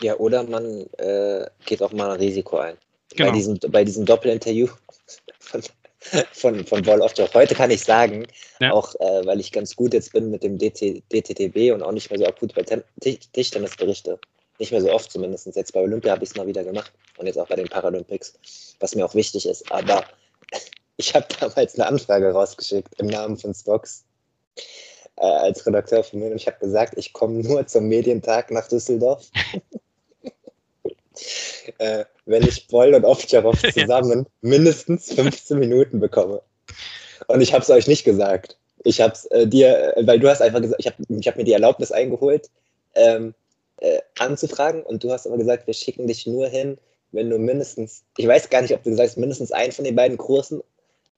Ja, 0.00 0.14
oder 0.16 0.44
man 0.44 0.86
äh, 0.98 1.46
geht 1.64 1.82
auch 1.82 1.92
mal 1.92 2.10
ein 2.10 2.20
Risiko 2.20 2.58
ein. 2.58 2.76
Genau. 3.16 3.30
Bei, 3.30 3.34
diesem, 3.34 3.58
bei 3.70 3.84
diesem 3.84 4.04
Doppelinterview 4.04 4.68
von, 5.40 5.62
von, 6.32 6.64
von 6.66 6.82
Ball 6.82 7.00
of 7.00 7.16
Job. 7.16 7.32
Heute 7.34 7.54
kann 7.54 7.70
ich 7.70 7.82
sagen, 7.82 8.26
ja. 8.60 8.72
auch 8.72 8.94
äh, 8.96 9.26
weil 9.26 9.40
ich 9.40 9.52
ganz 9.52 9.74
gut 9.74 9.94
jetzt 9.94 10.12
bin 10.12 10.30
mit 10.30 10.42
dem 10.42 10.58
DT, 10.58 11.02
DTTB 11.12 11.72
und 11.72 11.82
auch 11.82 11.92
nicht 11.92 12.10
mehr 12.10 12.18
so 12.18 12.26
akut 12.26 12.54
bei 12.54 12.64
Tischtennisberichte. 13.32 14.18
Nicht 14.58 14.72
mehr 14.72 14.80
so 14.80 14.92
oft 14.92 15.10
zumindest. 15.10 15.46
Jetzt 15.54 15.72
bei 15.72 15.80
Olympia 15.80 16.12
habe 16.12 16.24
ich 16.24 16.30
es 16.30 16.36
mal 16.36 16.46
wieder 16.46 16.64
gemacht 16.64 16.92
und 17.16 17.26
jetzt 17.26 17.38
auch 17.38 17.48
bei 17.48 17.56
den 17.56 17.68
Paralympics, 17.68 18.76
was 18.80 18.94
mir 18.94 19.04
auch 19.04 19.14
wichtig 19.14 19.46
ist. 19.46 19.70
Aber 19.70 20.04
ich 20.96 21.14
habe 21.14 21.26
damals 21.40 21.74
eine 21.74 21.86
Anfrage 21.86 22.32
rausgeschickt 22.32 23.00
im 23.00 23.06
Namen 23.06 23.36
von 23.36 23.54
Spox 23.54 24.04
äh, 25.16 25.24
als 25.24 25.66
Redakteur 25.66 26.04
von 26.04 26.20
mir 26.20 26.30
und 26.30 26.36
ich 26.36 26.46
habe 26.46 26.58
gesagt, 26.58 26.94
ich 26.96 27.12
komme 27.12 27.42
nur 27.42 27.66
zum 27.66 27.86
Medientag 27.86 28.50
nach 28.50 28.68
Düsseldorf. 28.68 29.26
äh, 31.78 32.04
wenn 32.28 32.46
ich 32.46 32.68
Boll 32.68 32.94
und 32.94 33.04
Ovtcharov 33.04 33.60
zusammen 33.72 34.26
mindestens 34.42 35.12
15 35.12 35.58
Minuten 35.58 35.98
bekomme. 35.98 36.42
Und 37.26 37.40
ich 37.40 37.52
habe 37.52 37.62
es 37.62 37.70
euch 37.70 37.88
nicht 37.88 38.04
gesagt. 38.04 38.56
Ich 38.84 39.00
habe 39.00 39.14
es 39.14 39.24
äh, 39.26 39.46
dir, 39.46 39.96
äh, 39.96 40.06
weil 40.06 40.20
du 40.20 40.28
hast 40.28 40.40
einfach 40.40 40.60
gesagt, 40.60 40.80
ich 40.80 40.86
habe 40.86 40.96
ich 41.08 41.26
hab 41.26 41.36
mir 41.36 41.44
die 41.44 41.52
Erlaubnis 41.52 41.90
eingeholt, 41.90 42.48
ähm, 42.94 43.34
äh, 43.78 43.98
anzufragen 44.18 44.82
und 44.82 45.02
du 45.02 45.10
hast 45.10 45.26
aber 45.26 45.38
gesagt, 45.38 45.66
wir 45.66 45.74
schicken 45.74 46.06
dich 46.06 46.26
nur 46.26 46.48
hin, 46.48 46.78
wenn 47.12 47.30
du 47.30 47.38
mindestens, 47.38 48.04
ich 48.16 48.26
weiß 48.26 48.50
gar 48.50 48.62
nicht, 48.62 48.74
ob 48.74 48.82
du 48.82 48.90
gesagt 48.90 49.10
hast, 49.10 49.18
mindestens 49.18 49.50
einen 49.50 49.72
von 49.72 49.84
den 49.84 49.96
beiden 49.96 50.18
Kursen 50.18 50.62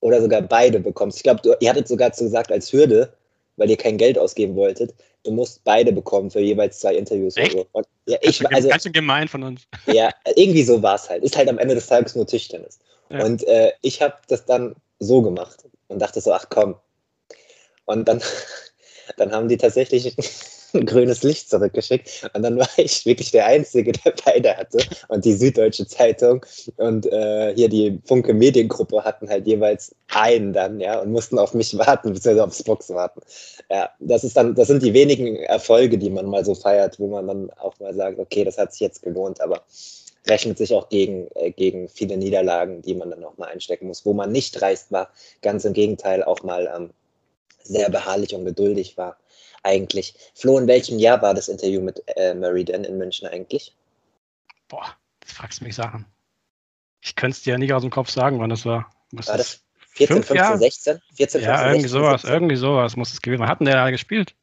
oder 0.00 0.20
sogar 0.20 0.42
beide 0.42 0.78
bekommst. 0.78 1.18
Ich 1.18 1.22
glaube, 1.24 1.56
ihr 1.58 1.68
hattet 1.68 1.88
sogar 1.88 2.11
gesagt 2.11 2.52
als 2.52 2.72
Hürde, 2.72 3.12
weil 3.61 3.68
ihr 3.68 3.76
kein 3.76 3.98
Geld 3.98 4.18
ausgeben 4.18 4.56
wolltet, 4.56 4.94
du 5.22 5.32
musst 5.32 5.62
beide 5.64 5.92
bekommen 5.92 6.30
für 6.30 6.40
jeweils 6.40 6.80
zwei 6.80 6.94
Interviews. 6.94 7.36
Echt? 7.36 7.52
So. 7.52 7.66
Und, 7.72 7.86
ja, 8.06 8.16
ich, 8.22 8.44
also, 8.50 8.70
ganz 8.70 8.84
schön 8.84 8.92
gemein 8.92 9.28
von 9.28 9.42
uns. 9.42 9.68
Ja, 9.86 10.11
irgendwie 10.34 10.62
so 10.62 10.82
war 10.82 10.94
es 10.94 11.11
halt. 11.11 11.22
Ist 11.22 11.36
halt 11.36 11.48
am 11.48 11.58
Ende 11.58 11.74
des 11.74 11.86
Tages 11.86 12.16
nur 12.16 12.26
Tischtennis. 12.26 12.78
Ja. 13.11 13.22
Und 13.22 13.46
äh, 13.46 13.72
ich 13.82 14.00
habe 14.00 14.14
das 14.28 14.46
dann 14.46 14.76
so 14.98 15.20
gemacht 15.20 15.64
und 15.88 16.00
dachte 16.00 16.22
so, 16.22 16.32
ach 16.32 16.46
komm. 16.48 16.74
Und 17.84 18.08
dann, 18.08 18.22
dann 19.18 19.30
haben 19.32 19.48
die 19.48 19.58
tatsächlich 19.58 20.16
ein 20.75 20.87
grünes 20.87 21.23
Licht 21.23 21.51
zurückgeschickt. 21.51 22.31
Und 22.35 22.43
dann 22.43 22.59
war 22.59 22.68
ich 22.77 23.05
wirklich 23.07 23.31
der 23.31 23.47
Einzige, 23.47 23.93
der 23.93 24.14
beide 24.25 24.57
hatte. 24.57 24.79
Und 25.09 25.25
die 25.25 25.35
Süddeutsche 25.35 25.87
Zeitung 25.87 26.45
und 26.77 27.07
äh, 27.07 27.55
hier 27.55 27.68
die 27.68 28.01
Funke 28.05 28.35
Mediengruppe 28.35 29.05
hatten 29.05 29.29
halt 29.29 29.47
jeweils 29.47 29.95
einen 30.09 30.53
dann, 30.53 30.81
ja, 30.81 31.01
und 31.01 31.12
mussten 31.12 31.39
auf 31.39 31.55
mich 31.55 31.77
warten, 31.77 32.12
beziehungsweise 32.12 32.45
aufs 32.45 32.62
Box 32.62 32.91
warten. 32.91 33.21
Ja, 33.71 33.91
das 34.01 34.25
ist 34.25 34.37
dann, 34.37 34.55
das 34.55 34.68
sind 34.68 34.83
die 34.83 34.95
wenigen 34.95 35.37
Erfolge, 35.37 35.99
die 35.99 36.11
man 36.11 36.27
mal 36.27 36.45
so 36.45 36.55
feiert, 36.55 36.99
wo 36.99 37.09
man 37.09 37.27
dann 37.27 37.51
auch 37.59 37.79
mal 37.81 37.95
sagt, 37.95 38.18
okay, 38.18 38.45
das 38.45 38.59
hat 38.59 38.73
sich 38.73 38.81
jetzt 38.81 39.03
gelohnt, 39.03 39.41
aber 39.41 39.62
rechnet 40.27 40.59
sich 40.59 40.75
auch 40.75 40.89
gegen, 40.89 41.29
äh, 41.35 41.51
gegen 41.51 41.89
viele 41.89 42.16
Niederlagen, 42.16 42.83
die 42.83 42.95
man 42.95 43.11
dann 43.11 43.25
auch 43.25 43.39
mal 43.39 43.49
einstecken 43.49 43.87
muss, 43.87 44.05
wo 44.05 44.12
man 44.12 44.33
nicht 44.33 44.61
dreist 44.61 44.93
war, 44.93 45.11
ganz 45.43 45.64
im 45.64 45.73
Gegenteil 45.73 46.23
auch 46.23 46.43
mal 46.43 46.71
ähm, 46.75 46.91
sehr 47.62 47.91
beharrlich 47.91 48.35
und 48.35 48.45
geduldig 48.45 48.97
war 48.97 49.16
eigentlich. 49.62 50.14
Flo, 50.34 50.58
in 50.58 50.66
welchem 50.66 50.98
Jahr 50.98 51.20
war 51.22 51.34
das 51.34 51.48
Interview 51.48 51.80
mit 51.80 52.02
äh, 52.16 52.34
Murray 52.34 52.64
denn 52.64 52.84
in 52.84 52.98
München 52.98 53.28
eigentlich? 53.28 53.74
Boah, 54.68 54.96
das 55.20 55.32
fragst 55.32 55.61
du 55.61 55.64
mich 55.64 55.74
Sachen. 55.74 56.06
Ich 57.02 57.16
könnte 57.16 57.36
es 57.36 57.42
dir 57.42 57.52
ja 57.52 57.58
nicht 57.58 57.72
aus 57.72 57.82
dem 57.82 57.90
Kopf 57.90 58.11
sagen, 58.11 58.38
wann 58.40 58.50
das 58.50 58.66
war. 58.66 58.92
Was 59.12 59.28
war 59.28 59.38
das 59.38 59.62
14, 59.92 60.16
15, 60.16 60.36
Jahre? 60.36 60.58
16? 60.58 61.00
14, 61.14 61.40
15, 61.40 61.42
ja, 61.42 61.66
irgendwie 61.66 61.88
16, 61.88 61.90
sowas, 61.90 62.20
17? 62.22 62.34
irgendwie 62.34 62.56
sowas 62.56 62.96
muss 62.96 63.12
es 63.12 63.22
gewesen 63.22 63.40
sein. 63.40 63.48
Hatten 63.48 63.64
der 63.64 63.74
da 63.74 63.90
gespielt? 63.90 64.34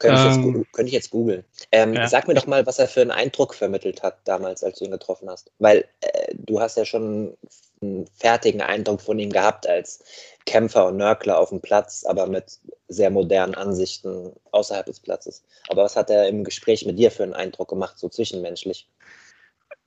Könnte, 0.00 0.28
ich, 0.30 0.36
ähm, 0.36 0.56
jetzt, 0.56 0.72
könnte 0.72 0.88
ich 0.88 0.94
jetzt 0.94 1.10
googeln. 1.10 1.44
Ähm, 1.70 1.92
ja. 1.92 2.08
Sag 2.08 2.26
mir 2.26 2.34
doch 2.34 2.46
mal, 2.46 2.66
was 2.66 2.78
er 2.78 2.88
für 2.88 3.02
einen 3.02 3.10
Eindruck 3.10 3.54
vermittelt 3.54 4.02
hat 4.02 4.18
damals, 4.24 4.64
als 4.64 4.78
du 4.78 4.86
ihn 4.86 4.90
getroffen 4.90 5.28
hast. 5.28 5.52
Weil 5.58 5.84
äh, 6.00 6.34
du 6.34 6.58
hast 6.58 6.78
ja 6.78 6.86
schon 6.86 7.36
einen 7.82 8.06
fertigen 8.18 8.62
Eindruck 8.62 9.02
von 9.02 9.18
ihm 9.18 9.30
gehabt 9.30 9.68
als 9.68 10.02
Kämpfer 10.46 10.86
und 10.86 10.96
Nörgler 10.96 11.38
auf 11.38 11.50
dem 11.50 11.60
Platz, 11.60 12.04
aber 12.04 12.26
mit 12.26 12.58
sehr 12.88 13.10
modernen 13.10 13.54
Ansichten 13.54 14.32
außerhalb 14.52 14.86
des 14.86 15.00
Platzes. 15.00 15.42
Aber 15.68 15.84
was 15.84 15.96
hat 15.96 16.08
er 16.08 16.28
im 16.28 16.44
Gespräch 16.44 16.86
mit 16.86 16.98
dir 16.98 17.10
für 17.10 17.22
einen 17.22 17.34
Eindruck 17.34 17.68
gemacht, 17.68 17.98
so 17.98 18.08
zwischenmenschlich? 18.08 18.88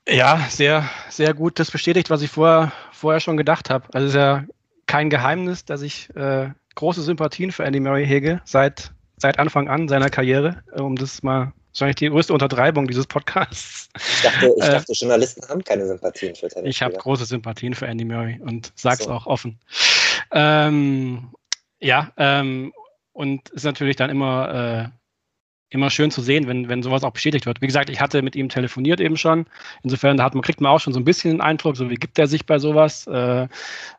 Ja, 0.07 0.47
sehr, 0.49 0.88
sehr 1.09 1.34
gut. 1.34 1.57
Das 1.57 1.72
bestätigt, 1.72 2.11
was 2.11 2.22
ich 2.22 2.30
vorher, 2.30 2.72
vorher 2.91 3.20
schon 3.20 3.38
gedacht 3.38 3.72
habe. 3.72 3.88
Also 3.93 4.05
es 4.05 4.14
ist 4.14 4.18
ja 4.18 4.45
kein 4.86 5.09
Geheimnis, 5.09 5.66
dass 5.66 5.82
ich 5.82 6.16
äh, 6.16 6.49
große 6.76 7.01
Sympathien 7.01 7.51
für 7.51 7.64
Andy 7.64 7.80
Murray 7.80 8.05
hege, 8.05 8.41
seit, 8.45 8.91
seit 9.24 9.39
Anfang 9.39 9.69
an 9.69 9.88
seiner 9.88 10.09
Karriere, 10.09 10.63
um 10.74 10.97
das 10.97 11.24
mal 11.24 11.53
wahrscheinlich 11.71 11.95
die 11.95 12.09
größte 12.09 12.34
Untertreibung 12.34 12.88
dieses 12.88 13.07
Podcasts. 13.07 13.88
Ich 13.95 14.21
dachte, 14.21 14.53
ich 14.57 14.63
äh, 14.63 14.71
dachte 14.71 14.91
Journalisten 14.91 15.47
haben 15.47 15.63
keine 15.63 15.88
Sympathien 15.88 16.36
für 16.36 16.49
Tennis. 16.49 16.69
Ich 16.69 16.82
habe 16.82 16.97
große 16.97 17.24
Sympathien 17.24 17.74
für 17.74 17.88
Andy 17.88 18.03
Murray 18.03 18.41
und 18.43 18.74
sag's 18.76 19.05
so. 19.05 19.11
auch 19.11 19.26
offen. 19.26 19.59
Ähm, 20.32 21.30
ja, 21.80 22.11
ähm, 22.17 22.74
und 23.13 23.49
ist 23.51 23.63
natürlich 23.63 23.95
dann 23.95 24.09
immer, 24.09 24.91
äh, 24.91 25.03
immer 25.74 25.89
schön 25.89 26.11
zu 26.11 26.21
sehen, 26.21 26.47
wenn, 26.47 26.69
wenn 26.69 26.84
sowas 26.84 27.03
auch 27.03 27.11
bestätigt 27.11 27.45
wird. 27.45 27.61
Wie 27.61 27.67
gesagt, 27.67 27.89
ich 27.89 27.99
hatte 27.99 28.21
mit 28.21 28.36
ihm 28.36 28.49
telefoniert 28.49 28.99
eben 28.99 29.17
schon. 29.17 29.45
Insofern 29.82 30.17
da 30.17 30.24
hat 30.24 30.36
man, 30.36 30.43
kriegt 30.43 30.61
man 30.61 30.71
auch 30.71 30.80
schon 30.80 30.93
so 30.93 30.99
ein 30.99 31.05
bisschen 31.05 31.32
den 31.32 31.41
Eindruck, 31.41 31.76
so 31.76 31.89
wie 31.89 31.95
gibt 31.95 32.19
er 32.19 32.28
sich 32.28 32.45
bei 32.45 32.59
sowas. 32.59 33.07
Äh, 33.07 33.47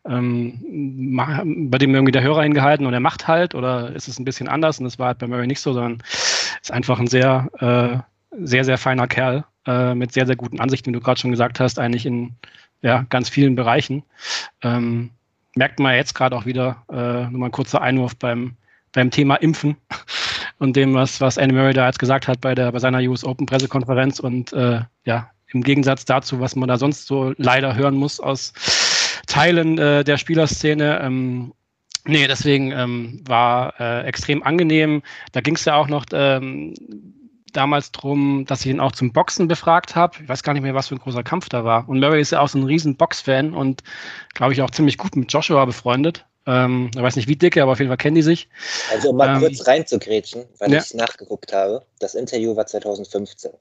ähm, 0.06 1.68
bei 1.70 1.78
dem 1.78 1.94
irgendwie 1.94 2.12
der 2.12 2.22
Hörer 2.22 2.42
hingehalten 2.42 2.86
und 2.86 2.94
er 2.94 3.00
macht 3.00 3.26
halt 3.28 3.54
oder 3.54 3.94
ist 3.94 4.08
es 4.08 4.18
ein 4.18 4.24
bisschen 4.24 4.48
anders? 4.48 4.78
Und 4.78 4.84
das 4.84 4.98
war 4.98 5.08
halt 5.08 5.18
bei 5.18 5.26
Murray 5.26 5.46
nicht 5.46 5.60
so, 5.60 5.72
sondern 5.72 6.02
ist 6.60 6.72
einfach 6.72 6.98
ein 7.00 7.06
sehr, 7.06 7.48
äh, 7.58 7.98
sehr, 8.44 8.64
sehr 8.64 8.78
feiner 8.78 9.06
Kerl 9.06 9.44
äh, 9.66 9.94
mit 9.94 10.12
sehr, 10.12 10.26
sehr 10.26 10.36
guten 10.36 10.60
Ansichten, 10.60 10.90
wie 10.90 10.94
du 10.94 11.00
gerade 11.00 11.20
schon 11.20 11.30
gesagt 11.30 11.60
hast, 11.60 11.78
eigentlich 11.78 12.06
in 12.06 12.34
ja, 12.82 13.06
ganz 13.08 13.28
vielen 13.28 13.56
Bereichen. 13.56 14.02
Ähm, 14.62 15.10
merkt 15.54 15.78
man 15.80 15.94
jetzt 15.94 16.14
gerade 16.14 16.36
auch 16.36 16.46
wieder, 16.46 16.84
äh, 16.90 17.30
nur 17.30 17.40
mal 17.40 17.46
ein 17.46 17.52
kurzer 17.52 17.80
Einwurf 17.80 18.16
beim, 18.16 18.56
beim 18.92 19.10
Thema 19.10 19.36
Impfen 19.36 19.76
und 20.58 20.76
dem, 20.76 20.94
was, 20.94 21.20
was 21.20 21.36
Andy 21.36 21.54
Murray 21.54 21.72
da 21.72 21.86
jetzt 21.86 21.98
gesagt 21.98 22.28
hat 22.28 22.40
bei, 22.40 22.54
der, 22.54 22.72
bei 22.72 22.78
seiner 22.78 23.00
US 23.00 23.24
Open 23.24 23.46
Pressekonferenz 23.46 24.20
und 24.20 24.52
äh, 24.52 24.80
ja, 25.04 25.30
im 25.48 25.62
Gegensatz 25.62 26.04
dazu, 26.04 26.40
was 26.40 26.56
man 26.56 26.68
da 26.68 26.78
sonst 26.78 27.06
so 27.06 27.32
leider 27.36 27.76
hören 27.76 27.94
muss 27.94 28.20
aus 28.20 28.52
Teilen 29.26 29.78
äh, 29.78 30.04
der 30.04 30.16
Spielerszene, 30.16 31.00
ähm, 31.00 31.52
Nee, 32.06 32.26
deswegen 32.26 32.70
ähm, 32.70 33.22
war 33.26 33.80
äh, 33.80 34.02
extrem 34.04 34.42
angenehm. 34.42 35.02
Da 35.32 35.40
ging 35.40 35.54
es 35.54 35.64
ja 35.64 35.76
auch 35.76 35.88
noch 35.88 36.04
ähm, 36.12 36.74
damals 37.54 37.92
drum, 37.92 38.44
dass 38.46 38.60
ich 38.60 38.70
ihn 38.70 38.80
auch 38.80 38.92
zum 38.92 39.12
Boxen 39.12 39.48
befragt 39.48 39.96
habe. 39.96 40.18
Ich 40.22 40.28
weiß 40.28 40.42
gar 40.42 40.52
nicht 40.52 40.62
mehr, 40.62 40.74
was 40.74 40.88
für 40.88 40.96
ein 40.96 41.00
großer 41.00 41.22
Kampf 41.22 41.48
da 41.48 41.64
war. 41.64 41.88
Und 41.88 42.00
Murray 42.00 42.20
ist 42.20 42.32
ja 42.32 42.40
auch 42.40 42.48
so 42.48 42.58
ein 42.58 42.64
riesen 42.64 42.96
Box-Fan 42.96 43.54
und 43.54 43.82
glaube 44.34 44.52
ich 44.52 44.60
auch 44.60 44.70
ziemlich 44.70 44.98
gut 44.98 45.16
mit 45.16 45.32
Joshua 45.32 45.64
befreundet. 45.64 46.26
Ähm, 46.46 46.90
ich 46.94 47.02
weiß 47.02 47.16
nicht 47.16 47.28
wie 47.28 47.36
dicke, 47.36 47.62
aber 47.62 47.72
auf 47.72 47.78
jeden 47.78 47.90
Fall 47.90 47.96
kennen 47.96 48.16
die 48.16 48.22
sich. 48.22 48.48
Also 48.90 49.10
um 49.10 49.16
mal 49.16 49.36
ähm, 49.36 49.40
kurz 49.40 49.66
reinzugrätschen, 49.66 50.44
weil 50.58 50.72
ja. 50.72 50.80
ich 50.80 50.94
nachgeguckt 50.94 51.52
habe. 51.52 51.84
Das 51.98 52.14
Interview 52.14 52.56
war 52.56 52.66
2015. 52.66 53.52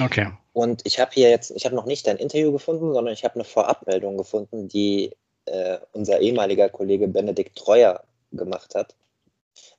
Okay. 0.00 0.30
Und 0.52 0.82
ich 0.84 1.00
habe 1.00 1.10
hier 1.14 1.30
jetzt, 1.30 1.50
ich 1.50 1.64
habe 1.64 1.74
noch 1.74 1.86
nicht 1.86 2.06
dein 2.06 2.18
Interview 2.18 2.52
gefunden, 2.52 2.92
sondern 2.92 3.14
ich 3.14 3.24
habe 3.24 3.36
eine 3.36 3.44
Vorabmeldung 3.44 4.18
gefunden, 4.18 4.68
die 4.68 5.12
äh, 5.46 5.78
unser 5.92 6.20
ehemaliger 6.20 6.68
Kollege 6.68 7.08
Benedikt 7.08 7.56
Treuer 7.56 8.02
gemacht 8.32 8.74
hat. 8.74 8.94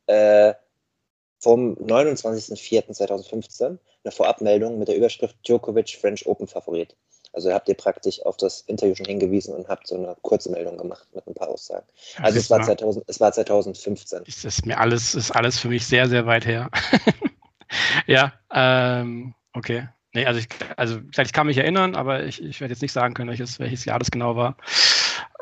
Äh, 0.08 0.55
vom 1.39 1.76
29.04.2015 1.76 3.78
eine 4.03 4.12
Vorabmeldung 4.12 4.80
mit 4.80 4.88
der 4.88 4.95
Überschrift 4.95 5.36
Djokovic 5.47 5.95
French 5.99 6.26
Open 6.26 6.47
Favorit. 6.47 6.95
Also 7.38 7.53
habt 7.53 7.69
ihr 7.69 7.75
praktisch 7.75 8.19
auf 8.25 8.35
das 8.35 8.61
Interview 8.61 8.95
schon 8.95 9.05
hingewiesen 9.05 9.53
und 9.53 9.67
habt 9.67 9.85
so 9.85 9.93
eine 9.93 10.15
Kurzmeldung 10.23 10.75
gemacht 10.75 11.05
mit 11.13 11.27
ein 11.27 11.35
paar 11.35 11.49
Aussagen. 11.49 11.85
Also 12.19 12.39
es 12.39 12.49
war, 12.49 12.63
2000, 12.63 13.05
es 13.05 13.19
war 13.19 13.31
2015. 13.31 14.23
Ist 14.23 14.43
das 14.43 14.65
mir 14.65 14.79
alles, 14.79 15.13
ist 15.13 15.29
alles 15.29 15.59
für 15.59 15.67
mich 15.67 15.85
sehr, 15.85 16.09
sehr 16.09 16.25
weit 16.25 16.47
her. 16.47 16.71
ja, 18.07 18.33
ähm, 18.51 19.35
okay. 19.53 19.88
Nee, 20.15 20.25
also 20.25 20.39
ich, 20.39 20.47
also 20.77 20.99
ich 21.15 21.31
kann 21.31 21.45
mich 21.45 21.59
erinnern, 21.59 21.93
aber 21.93 22.23
ich, 22.23 22.41
ich 22.41 22.59
werde 22.59 22.73
jetzt 22.73 22.81
nicht 22.81 22.91
sagen 22.91 23.13
können, 23.13 23.29
welches, 23.29 23.59
welches 23.59 23.85
Jahr 23.85 23.99
das 23.99 24.09
genau 24.09 24.35
war. 24.35 24.57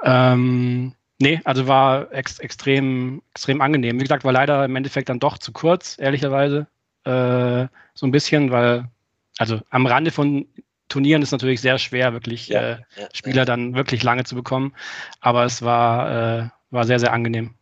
Ähm, 0.04 0.96
nee, 1.20 1.40
also 1.46 1.66
war 1.66 2.12
ex, 2.12 2.40
extrem, 2.40 3.22
extrem 3.32 3.62
angenehm. 3.62 3.96
Wie 3.96 4.04
gesagt, 4.04 4.26
war 4.26 4.34
leider 4.34 4.66
im 4.66 4.76
Endeffekt 4.76 5.08
dann 5.08 5.22
doch 5.22 5.38
zu 5.38 5.54
kurz, 5.54 5.98
ehrlicherweise. 5.98 6.68
Äh, 7.06 7.68
so 7.94 8.06
ein 8.06 8.12
bisschen, 8.12 8.52
weil, 8.52 8.90
also 9.38 9.62
am 9.70 9.86
Rande 9.86 10.12
von 10.12 10.46
Turnieren 10.88 11.22
ist 11.22 11.32
natürlich 11.32 11.62
sehr 11.62 11.78
schwer, 11.78 12.14
wirklich 12.14 12.48
ja, 12.48 12.62
äh, 12.62 12.78
ja, 12.98 13.08
Spieler 13.14 13.40
ja. 13.40 13.46
dann 13.46 13.76
wirklich 13.76 14.04
lange 14.04 14.24
zu 14.24 14.36
bekommen. 14.36 14.76
Aber 15.20 15.46
es 15.46 15.62
war, 15.62 16.44
äh, 16.44 16.50
war 16.70 16.86
sehr, 16.86 17.00
sehr 17.00 17.14
angenehm. 17.14 17.56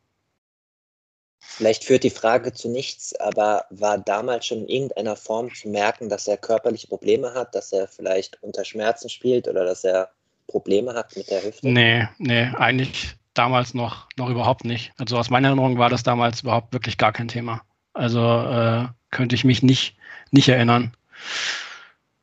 Vielleicht 1.40 1.84
führt 1.84 2.04
die 2.04 2.10
Frage 2.10 2.54
zu 2.54 2.70
nichts, 2.70 3.14
aber 3.20 3.66
war 3.70 3.98
damals 3.98 4.48
schon 4.48 4.60
in 4.60 4.68
irgendeiner 4.68 5.16
Form 5.16 5.54
zu 5.54 5.70
merken, 5.70 6.10
dass 6.10 6.28
er 6.28 6.38
körperliche 6.38 6.88
Probleme 6.88 7.34
hat, 7.34 7.54
dass 7.54 7.72
er 7.72 7.88
vielleicht 7.88 8.42
unter 8.42 8.66
Schmerzen 8.66 9.10
spielt 9.10 9.48
oder 9.48 9.64
dass 9.64 9.84
er 9.84 10.10
Probleme 10.48 10.94
hat 10.94 11.16
mit 11.16 11.30
der 11.30 11.44
Hüfte? 11.44 11.68
Nee, 11.68 12.08
nee, 12.18 12.50
eigentlich 12.58 13.16
damals 13.34 13.74
noch, 13.74 14.08
noch 14.18 14.30
überhaupt 14.30 14.66
nicht. 14.66 14.94
Also 14.98 15.18
aus 15.18 15.30
meiner 15.30 15.50
Erinnerung 15.50 15.78
war 15.78 15.90
das 15.90 16.04
damals 16.04 16.42
überhaupt 16.42 16.74
wirklich 16.74 16.98
gar 16.98 17.12
kein 17.12 17.28
Thema. 17.28 17.62
Also 17.94 18.20
äh, 18.20 18.88
könnte 19.12 19.36
ich 19.36 19.44
mich 19.44 19.62
nicht, 19.64 19.96
nicht 20.32 20.50
erinnern. 20.50 20.96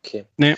Okay. 0.05 0.25
Nee. 0.37 0.57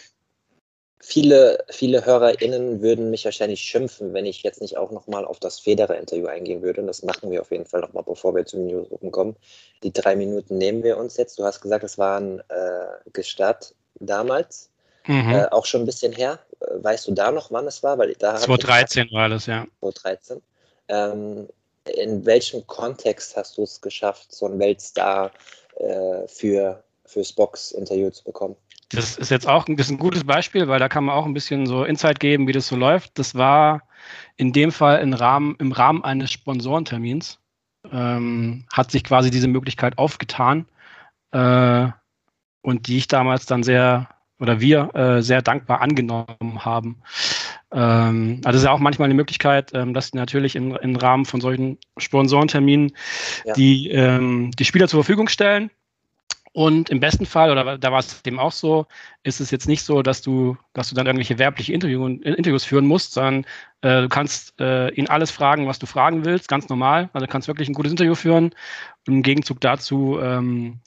Viele, 1.05 1.65
viele 1.69 2.07
HörerInnen 2.07 2.81
würden 2.81 3.11
mich 3.11 3.25
wahrscheinlich 3.25 3.61
schimpfen, 3.61 4.15
wenn 4.15 4.25
ich 4.25 4.45
jetzt 4.45 4.61
nicht 4.61 4.77
auch 4.77 4.93
nochmal 4.93 5.25
auf 5.25 5.41
das 5.41 5.59
Federer-Interview 5.59 6.29
eingehen 6.29 6.63
würde. 6.63 6.81
Und 6.81 6.87
das 6.87 7.03
machen 7.03 7.29
wir 7.33 7.41
auf 7.41 7.51
jeden 7.51 7.67
Fall 7.67 7.81
nochmal, 7.81 8.05
bevor 8.05 8.37
wir 8.37 8.47
zum 8.47 8.67
Newsroom 8.69 9.11
kommen. 9.11 9.37
Die 9.83 9.93
drei 9.93 10.15
Minuten 10.15 10.59
nehmen 10.59 10.85
wir 10.85 10.97
uns 10.97 11.17
jetzt. 11.17 11.41
Du 11.41 11.45
hast 11.45 11.61
gesagt, 11.61 11.83
es 11.83 11.99
waren 11.99 12.39
äh, 12.49 13.11
Gestatt 13.13 13.75
damals. 13.97 14.71
Mhm. 15.09 15.33
Äh, 15.33 15.47
auch 15.47 15.67
schon 15.67 15.83
ein 15.83 15.87
bisschen 15.87 16.13
her. 16.13 16.39
Weißt 16.61 17.09
du 17.09 17.13
da 17.13 17.33
noch, 17.33 17.51
wann 17.51 17.67
es 17.67 17.83
war? 17.83 17.99
Weil 17.99 18.15
da 18.15 18.37
2013 18.37 19.11
war 19.11 19.29
das, 19.29 19.47
ja. 19.47 19.67
2013. 19.81 20.41
Ähm, 20.87 21.49
in 21.97 22.25
welchem 22.25 22.65
Kontext 22.69 23.37
hast 23.37 23.59
du 23.59 23.65
es 23.65 23.81
geschafft, 23.81 24.33
so 24.33 24.47
einen 24.47 24.61
Weltstar 24.61 25.33
äh, 25.81 26.29
für, 26.29 26.85
fürs 27.07 27.33
Box-Interview 27.33 28.11
zu 28.11 28.23
bekommen? 28.23 28.55
Das 28.93 29.17
ist 29.17 29.31
jetzt 29.31 29.49
auch 29.49 29.67
ein, 29.67 29.77
das 29.77 29.91
ein 29.91 29.99
gutes 29.99 30.25
Beispiel, 30.25 30.69
weil 30.69 30.79
da 30.79 30.89
kann 30.89 31.05
man 31.05 31.15
auch 31.15 31.27
ein 31.27 31.35
bisschen 31.35 31.67
so 31.67 31.85
Insight 31.85 32.21
geben, 32.21 32.47
wie 32.47 32.53
das 32.53 32.69
so 32.69 32.77
läuft. 32.77 33.19
Das 33.19 33.35
war 33.35 33.83
in 34.37 34.53
dem 34.53 34.73
Fall 34.73 35.01
im 35.01 35.13
Rahmen, 35.13 35.57
im 35.59 35.73
Rahmen 35.73 36.05
eines 36.05 36.31
Sponsorentermins. 36.33 37.39
Ähm, 37.91 38.65
hat 38.73 38.93
sich 38.93 39.03
quasi 39.03 39.31
diese 39.31 39.49
Möglichkeit 39.49 39.99
aufgetan 39.99 40.67
äh, 41.33 41.89
und 42.61 42.87
die 42.87 42.99
ich 42.99 43.09
damals 43.09 43.47
dann 43.47 43.65
sehr 43.65 44.09
oder 44.39 44.61
wir 44.61 44.95
äh, 44.95 45.23
sehr 45.23 45.41
dankbar 45.41 45.81
angenommen 45.81 46.65
haben. 46.65 47.03
Ähm, 47.73 48.41
also 48.45 48.57
es 48.57 48.63
ist 48.63 48.67
ja 48.67 48.73
auch 48.73 48.81
manchmal 48.81 49.07
eine 49.07 49.15
Möglichkeit, 49.15 49.71
ähm, 49.73 49.95
dass 49.95 50.15
natürlich 50.15 50.57
im, 50.57 50.77
im 50.77 50.97
Rahmen 50.97 51.25
von 51.25 51.41
solchen 51.41 51.79
Sponsorenterminen 51.97 52.93
ja. 53.45 53.55
die, 53.55 53.89
ähm, 53.91 54.51
die 54.53 54.65
Spieler 54.65 54.89
zur 54.89 55.03
Verfügung 55.03 55.29
stellen. 55.29 55.71
Und 56.55 56.91
im 56.91 57.01
besten 57.01 57.25
Fall, 57.25 57.51
oder 57.51 57.79
da 57.79 57.93
war 57.93 57.99
es 58.01 58.21
eben 58.27 58.39
auch 58.39 58.53
so, 58.53 58.87
ist 59.23 59.41
es 59.41 59.51
jetzt 59.51 59.67
nicht 59.69 59.83
so, 59.85 60.03
dass 60.03 60.21
du, 60.21 60.59
dass 60.75 60.91
du 60.91 60.95
dann 60.95 61.07
irgendwelche 61.07 61.39
werbliche 61.39 61.73
Interview, 61.73 62.07
Interviews 62.07 62.65
führen 62.65 62.87
musst, 62.87 63.15
sondern 63.15 63.47
äh, 63.81 64.03
du 64.03 64.09
kannst 64.11 64.61
äh, 64.61 64.91
ihn 64.91 65.09
alles 65.09 65.31
fragen, 65.31 65.67
was 65.67 65.79
du 65.79 65.87
fragen 65.87 66.27
willst, 66.27 66.49
ganz 66.49 66.69
normal. 66.69 67.09
Also 67.15 67.25
du 67.27 67.33
kannst 67.33 67.49
wirklich 67.49 67.69
ein 67.69 67.75
gutes 67.75 67.93
Interview 67.93 68.15
führen. 68.15 68.55
Und 69.07 69.15
im 69.15 69.23
Gegenzug 69.23 69.61
dazu, 69.61 70.19
ähm, 70.21 70.81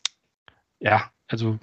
ja, 0.79 1.09
also 1.27 1.57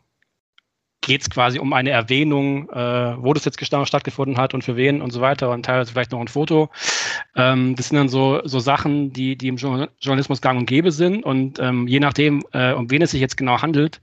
geht 1.02 1.20
es 1.20 1.30
quasi 1.30 1.58
um 1.58 1.72
eine 1.72 1.90
Erwähnung, 1.90 2.70
äh, 2.70 3.22
wo 3.22 3.34
das 3.34 3.44
jetzt 3.44 3.58
genau 3.58 3.84
stattgefunden 3.84 4.38
hat 4.38 4.54
und 4.54 4.62
für 4.62 4.76
wen 4.76 5.02
und 5.02 5.10
so 5.10 5.20
weiter 5.20 5.50
und 5.50 5.66
teilweise 5.66 5.92
vielleicht 5.92 6.12
noch 6.12 6.20
ein 6.20 6.28
Foto. 6.28 6.70
Ähm, 7.36 7.74
das 7.76 7.88
sind 7.88 7.98
dann 7.98 8.08
so, 8.08 8.40
so 8.44 8.60
Sachen, 8.60 9.12
die, 9.12 9.36
die 9.36 9.48
im 9.48 9.56
Journalismus 9.56 10.40
gang 10.40 10.58
und 10.58 10.66
gäbe 10.66 10.92
sind 10.92 11.24
und 11.24 11.58
ähm, 11.58 11.86
je 11.88 12.00
nachdem, 12.00 12.42
äh, 12.52 12.72
um 12.72 12.90
wen 12.90 13.02
es 13.02 13.10
sich 13.10 13.20
jetzt 13.20 13.36
genau 13.36 13.60
handelt, 13.60 14.00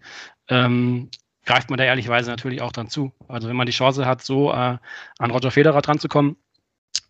ähm, 0.49 1.09
greift 1.45 1.69
man 1.69 1.77
da 1.77 1.85
ehrlicherweise 1.85 2.29
natürlich 2.29 2.61
auch 2.61 2.73
dran 2.73 2.89
zu. 2.89 3.11
Also 3.27 3.47
wenn 3.47 3.55
man 3.55 3.65
die 3.65 3.71
Chance 3.71 4.05
hat, 4.05 4.21
so 4.21 4.51
äh, 4.51 4.77
an 5.17 5.31
Roger 5.31 5.51
Federer 5.51 5.81
dran 5.81 5.99
zu 5.99 6.09
kommen, 6.09 6.35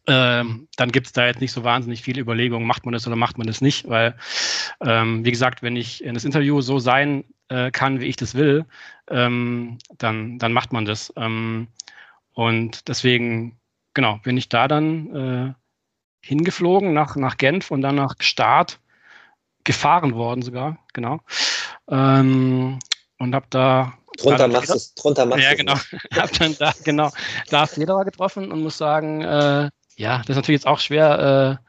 ähm, 0.07 0.67
dann 0.75 0.91
gibt 0.91 1.07
es 1.07 1.13
da 1.13 1.25
jetzt 1.25 1.41
nicht 1.41 1.51
so 1.51 1.63
wahnsinnig 1.63 2.03
viele 2.03 2.21
Überlegungen, 2.21 2.65
macht 2.65 2.85
man 2.85 2.93
das 2.93 3.07
oder 3.07 3.15
macht 3.15 3.37
man 3.37 3.47
das 3.47 3.59
nicht, 3.59 3.89
weil, 3.89 4.15
ähm, 4.81 5.25
wie 5.25 5.31
gesagt, 5.31 5.61
wenn 5.61 5.75
ich 5.75 6.03
in 6.03 6.13
das 6.13 6.25
Interview 6.25 6.61
so 6.61 6.79
sein 6.79 7.23
äh, 7.49 7.71
kann, 7.71 7.99
wie 7.99 8.05
ich 8.05 8.15
das 8.15 8.35
will, 8.35 8.65
ähm, 9.09 9.77
dann, 9.97 10.39
dann 10.39 10.53
macht 10.53 10.71
man 10.73 10.85
das. 10.85 11.13
Ähm, 11.15 11.67
und 12.33 12.87
deswegen, 12.87 13.59
genau, 13.93 14.19
bin 14.23 14.37
ich 14.37 14.49
da 14.49 14.67
dann 14.67 15.15
äh, 15.15 15.53
hingeflogen 16.21 16.93
nach, 16.93 17.15
nach 17.15 17.37
Genf 17.37 17.71
und 17.71 17.81
dann 17.81 17.95
nach 17.95 18.15
Start 18.19 18.79
gefahren 19.63 20.13
worden 20.15 20.41
sogar, 20.41 20.77
genau. 20.93 21.19
Ähm, 21.89 22.79
und 23.17 23.35
habe 23.35 23.47
da 23.49 23.93
Drunter 24.17 24.47
machst 24.47 24.97
du 24.97 25.01
drunter 25.01 25.25
machst 25.25 25.43
Ja, 25.43 25.53
genau. 25.53 25.75
hab 26.15 26.31
dann 26.33 26.55
da, 26.57 26.73
genau, 26.83 27.11
da 27.49 27.65
Federer 27.67 28.03
getroffen 28.05 28.51
und 28.51 28.63
muss 28.63 28.77
sagen, 28.77 29.21
äh, 29.21 29.69
ja, 29.95 30.17
das 30.19 30.29
ist 30.29 30.35
natürlich 30.35 30.61
jetzt 30.61 30.67
auch 30.67 30.79
schwer, 30.79 31.59
äh, 31.61 31.68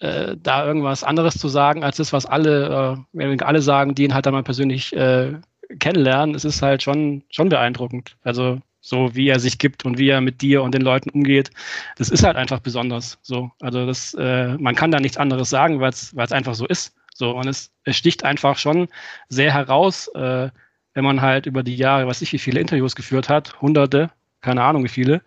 äh, 0.00 0.36
da 0.42 0.66
irgendwas 0.66 1.04
anderes 1.04 1.34
zu 1.34 1.48
sagen, 1.48 1.84
als 1.84 1.98
das, 1.98 2.12
was 2.12 2.26
alle, 2.26 2.98
äh, 3.14 3.42
alle 3.42 3.62
sagen, 3.62 3.94
die 3.94 4.04
ihn 4.04 4.14
halt 4.14 4.26
dann 4.26 4.34
mal 4.34 4.42
persönlich 4.42 4.94
äh, 4.96 5.34
kennenlernen. 5.78 6.34
Es 6.34 6.44
ist 6.44 6.62
halt 6.62 6.82
schon, 6.82 7.22
schon 7.30 7.48
beeindruckend. 7.48 8.16
Also 8.22 8.60
so 8.80 9.14
wie 9.14 9.28
er 9.28 9.38
sich 9.38 9.58
gibt 9.58 9.84
und 9.84 9.98
wie 9.98 10.08
er 10.08 10.20
mit 10.20 10.40
dir 10.40 10.62
und 10.62 10.74
den 10.74 10.82
Leuten 10.82 11.10
umgeht, 11.10 11.50
das 11.96 12.08
ist 12.08 12.24
halt 12.24 12.36
einfach 12.36 12.60
besonders. 12.60 13.18
So, 13.22 13.50
also 13.60 13.86
das, 13.86 14.14
äh, 14.14 14.56
man 14.58 14.74
kann 14.74 14.90
da 14.90 15.00
nichts 15.00 15.18
anderes 15.18 15.50
sagen, 15.50 15.80
weil 15.80 15.90
es 15.90 16.32
einfach 16.32 16.54
so 16.54 16.66
ist. 16.66 16.94
So 17.14 17.36
und 17.36 17.46
es, 17.46 17.70
es 17.84 17.96
sticht 17.96 18.24
einfach 18.24 18.56
schon 18.56 18.88
sehr 19.28 19.52
heraus, 19.52 20.08
äh, 20.14 20.50
wenn 20.94 21.04
man 21.04 21.20
halt 21.20 21.46
über 21.46 21.62
die 21.62 21.76
Jahre, 21.76 22.06
weiß 22.06 22.22
ich, 22.22 22.32
wie 22.32 22.38
viele 22.38 22.60
Interviews 22.60 22.96
geführt 22.96 23.28
hat, 23.28 23.60
Hunderte, 23.60 24.10
keine 24.40 24.62
Ahnung 24.62 24.82
wie 24.84 24.88
viele, 24.88 25.22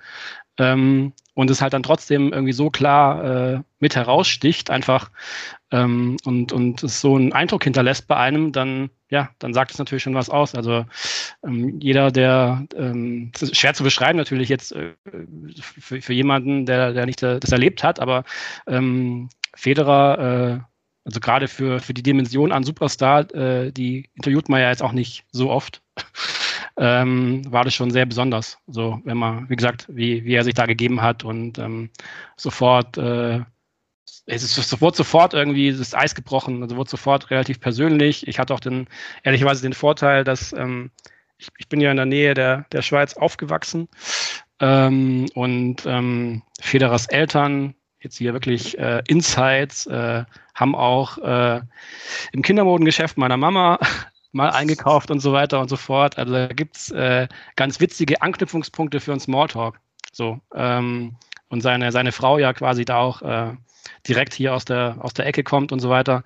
ähm, 0.57 1.13
und 1.35 1.49
es 1.49 1.61
halt 1.61 1.73
dann 1.73 1.83
trotzdem 1.83 2.31
irgendwie 2.31 2.53
so 2.53 2.69
klar 2.69 3.23
äh, 3.53 3.61
mit 3.79 3.95
heraussticht, 3.95 4.69
einfach 4.69 5.09
ähm, 5.71 6.17
und, 6.25 6.51
und 6.51 6.83
es 6.83 7.01
so 7.01 7.15
einen 7.15 7.33
Eindruck 7.33 7.63
hinterlässt 7.63 8.07
bei 8.07 8.15
einem, 8.15 8.51
dann, 8.51 8.89
ja, 9.09 9.29
dann 9.39 9.53
sagt 9.53 9.71
es 9.71 9.79
natürlich 9.79 10.03
schon 10.03 10.13
was 10.13 10.29
aus. 10.29 10.53
Also 10.53 10.85
ähm, 11.43 11.79
jeder, 11.79 12.11
der, 12.11 12.65
ähm, 12.75 13.31
schwer 13.51 13.73
zu 13.73 13.83
beschreiben 13.83 14.17
natürlich 14.17 14.49
jetzt 14.49 14.73
äh, 14.73 14.93
für, 15.59 16.01
für 16.01 16.13
jemanden, 16.13 16.65
der, 16.65 16.93
der 16.93 17.05
nicht 17.05 17.23
das 17.23 17.51
erlebt 17.51 17.83
hat, 17.83 17.99
aber 17.99 18.23
ähm, 18.67 19.29
Federer, 19.55 20.19
äh, 20.19 20.59
also 21.05 21.19
gerade 21.19 21.47
für, 21.47 21.79
für 21.79 21.93
die 21.93 22.03
Dimension 22.03 22.51
an 22.51 22.63
Superstar, 22.63 23.33
äh, 23.33 23.71
die 23.71 24.09
interviewt 24.13 24.49
man 24.49 24.61
ja 24.61 24.69
jetzt 24.69 24.83
auch 24.83 24.93
nicht 24.93 25.25
so 25.31 25.49
oft 25.49 25.81
ähm, 26.77 27.41
war 27.51 27.63
das 27.63 27.73
schon 27.73 27.91
sehr 27.91 28.05
besonders. 28.05 28.57
So, 28.67 28.99
wenn 29.03 29.17
man, 29.17 29.49
wie 29.49 29.55
gesagt, 29.55 29.87
wie, 29.89 30.23
wie 30.25 30.33
er 30.33 30.43
sich 30.43 30.53
da 30.53 30.65
gegeben 30.65 31.01
hat 31.01 31.23
und 31.23 31.57
ähm, 31.59 31.89
sofort, 32.35 32.97
äh, 32.97 33.41
es 34.25 34.43
ist 34.43 34.55
sofort, 34.55 34.95
sofort 34.95 35.33
irgendwie 35.33 35.71
das 35.71 35.93
Eis 35.93 36.15
gebrochen, 36.15 36.61
also 36.63 36.75
wurde 36.75 36.89
sofort 36.89 37.29
relativ 37.29 37.59
persönlich. 37.59 38.27
Ich 38.27 38.39
hatte 38.39 38.53
auch 38.53 38.59
den, 38.59 38.87
ehrlicherweise 39.23 39.61
den 39.61 39.73
Vorteil, 39.73 40.23
dass 40.23 40.53
ähm, 40.53 40.91
ich, 41.37 41.49
ich 41.57 41.67
bin 41.67 41.81
ja 41.81 41.91
in 41.91 41.97
der 41.97 42.05
Nähe 42.05 42.33
der, 42.33 42.65
der 42.71 42.81
Schweiz 42.81 43.15
aufgewachsen 43.15 43.87
ähm, 44.59 45.27
und 45.35 45.85
ähm, 45.85 46.41
Federers 46.59 47.07
Eltern 47.07 47.75
jetzt 47.99 48.17
hier 48.17 48.33
wirklich 48.33 48.77
äh, 48.77 49.01
Insights, 49.07 49.87
äh, 49.87 50.25
haben 50.55 50.75
auch 50.75 51.17
äh, 51.19 51.61
im 52.31 52.41
Kindermodengeschäft 52.41 53.17
meiner 53.17 53.37
Mama 53.37 53.79
mal 54.33 54.49
eingekauft 54.49 55.11
und 55.11 55.19
so 55.19 55.31
weiter 55.33 55.59
und 55.59 55.69
so 55.69 55.77
fort. 55.77 56.17
Also 56.17 56.33
da 56.33 56.47
gibt's 56.47 56.91
äh, 56.91 57.27
ganz 57.55 57.79
witzige 57.79 58.21
Anknüpfungspunkte 58.21 58.99
für 58.99 59.11
einen 59.11 59.21
Smalltalk. 59.21 59.79
So, 60.11 60.39
ähm, 60.53 61.15
und 61.49 61.61
seine, 61.61 61.91
seine 61.91 62.11
Frau 62.11 62.37
ja 62.37 62.53
quasi 62.53 62.83
da 62.83 62.97
auch 62.97 63.21
äh, 63.21 63.53
direkt 64.07 64.33
hier 64.33 64.53
aus 64.53 64.65
der, 64.65 64.97
aus 64.99 65.13
der 65.13 65.25
Ecke 65.25 65.43
kommt 65.43 65.71
und 65.71 65.79
so 65.79 65.89
weiter. 65.89 66.23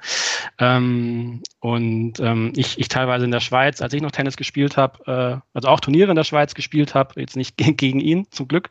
Ähm, 0.58 1.41
und 1.60 2.20
ähm, 2.20 2.53
ich, 2.55 2.80
ich 2.80 2.88
teilweise 2.88 3.26
in 3.26 3.32
der 3.32 3.39
Schweiz, 3.39 3.82
als 3.82 3.93
ich 3.93 4.01
noch 4.01 4.12
Tennis 4.12 4.38
gespielt 4.38 4.78
habe, 4.78 5.41
äh, 5.41 5.41
also 5.53 5.68
auch 5.68 5.80
Turniere 5.80 6.10
in 6.10 6.16
der 6.16 6.24
Schweiz 6.24 6.53
gespielt 6.53 6.95
habe, 6.95 7.20
jetzt 7.20 7.36
nicht 7.36 7.58
gegen 7.78 7.99
ihn 7.99 8.28
zum 8.32 8.47
Glück, 8.47 8.70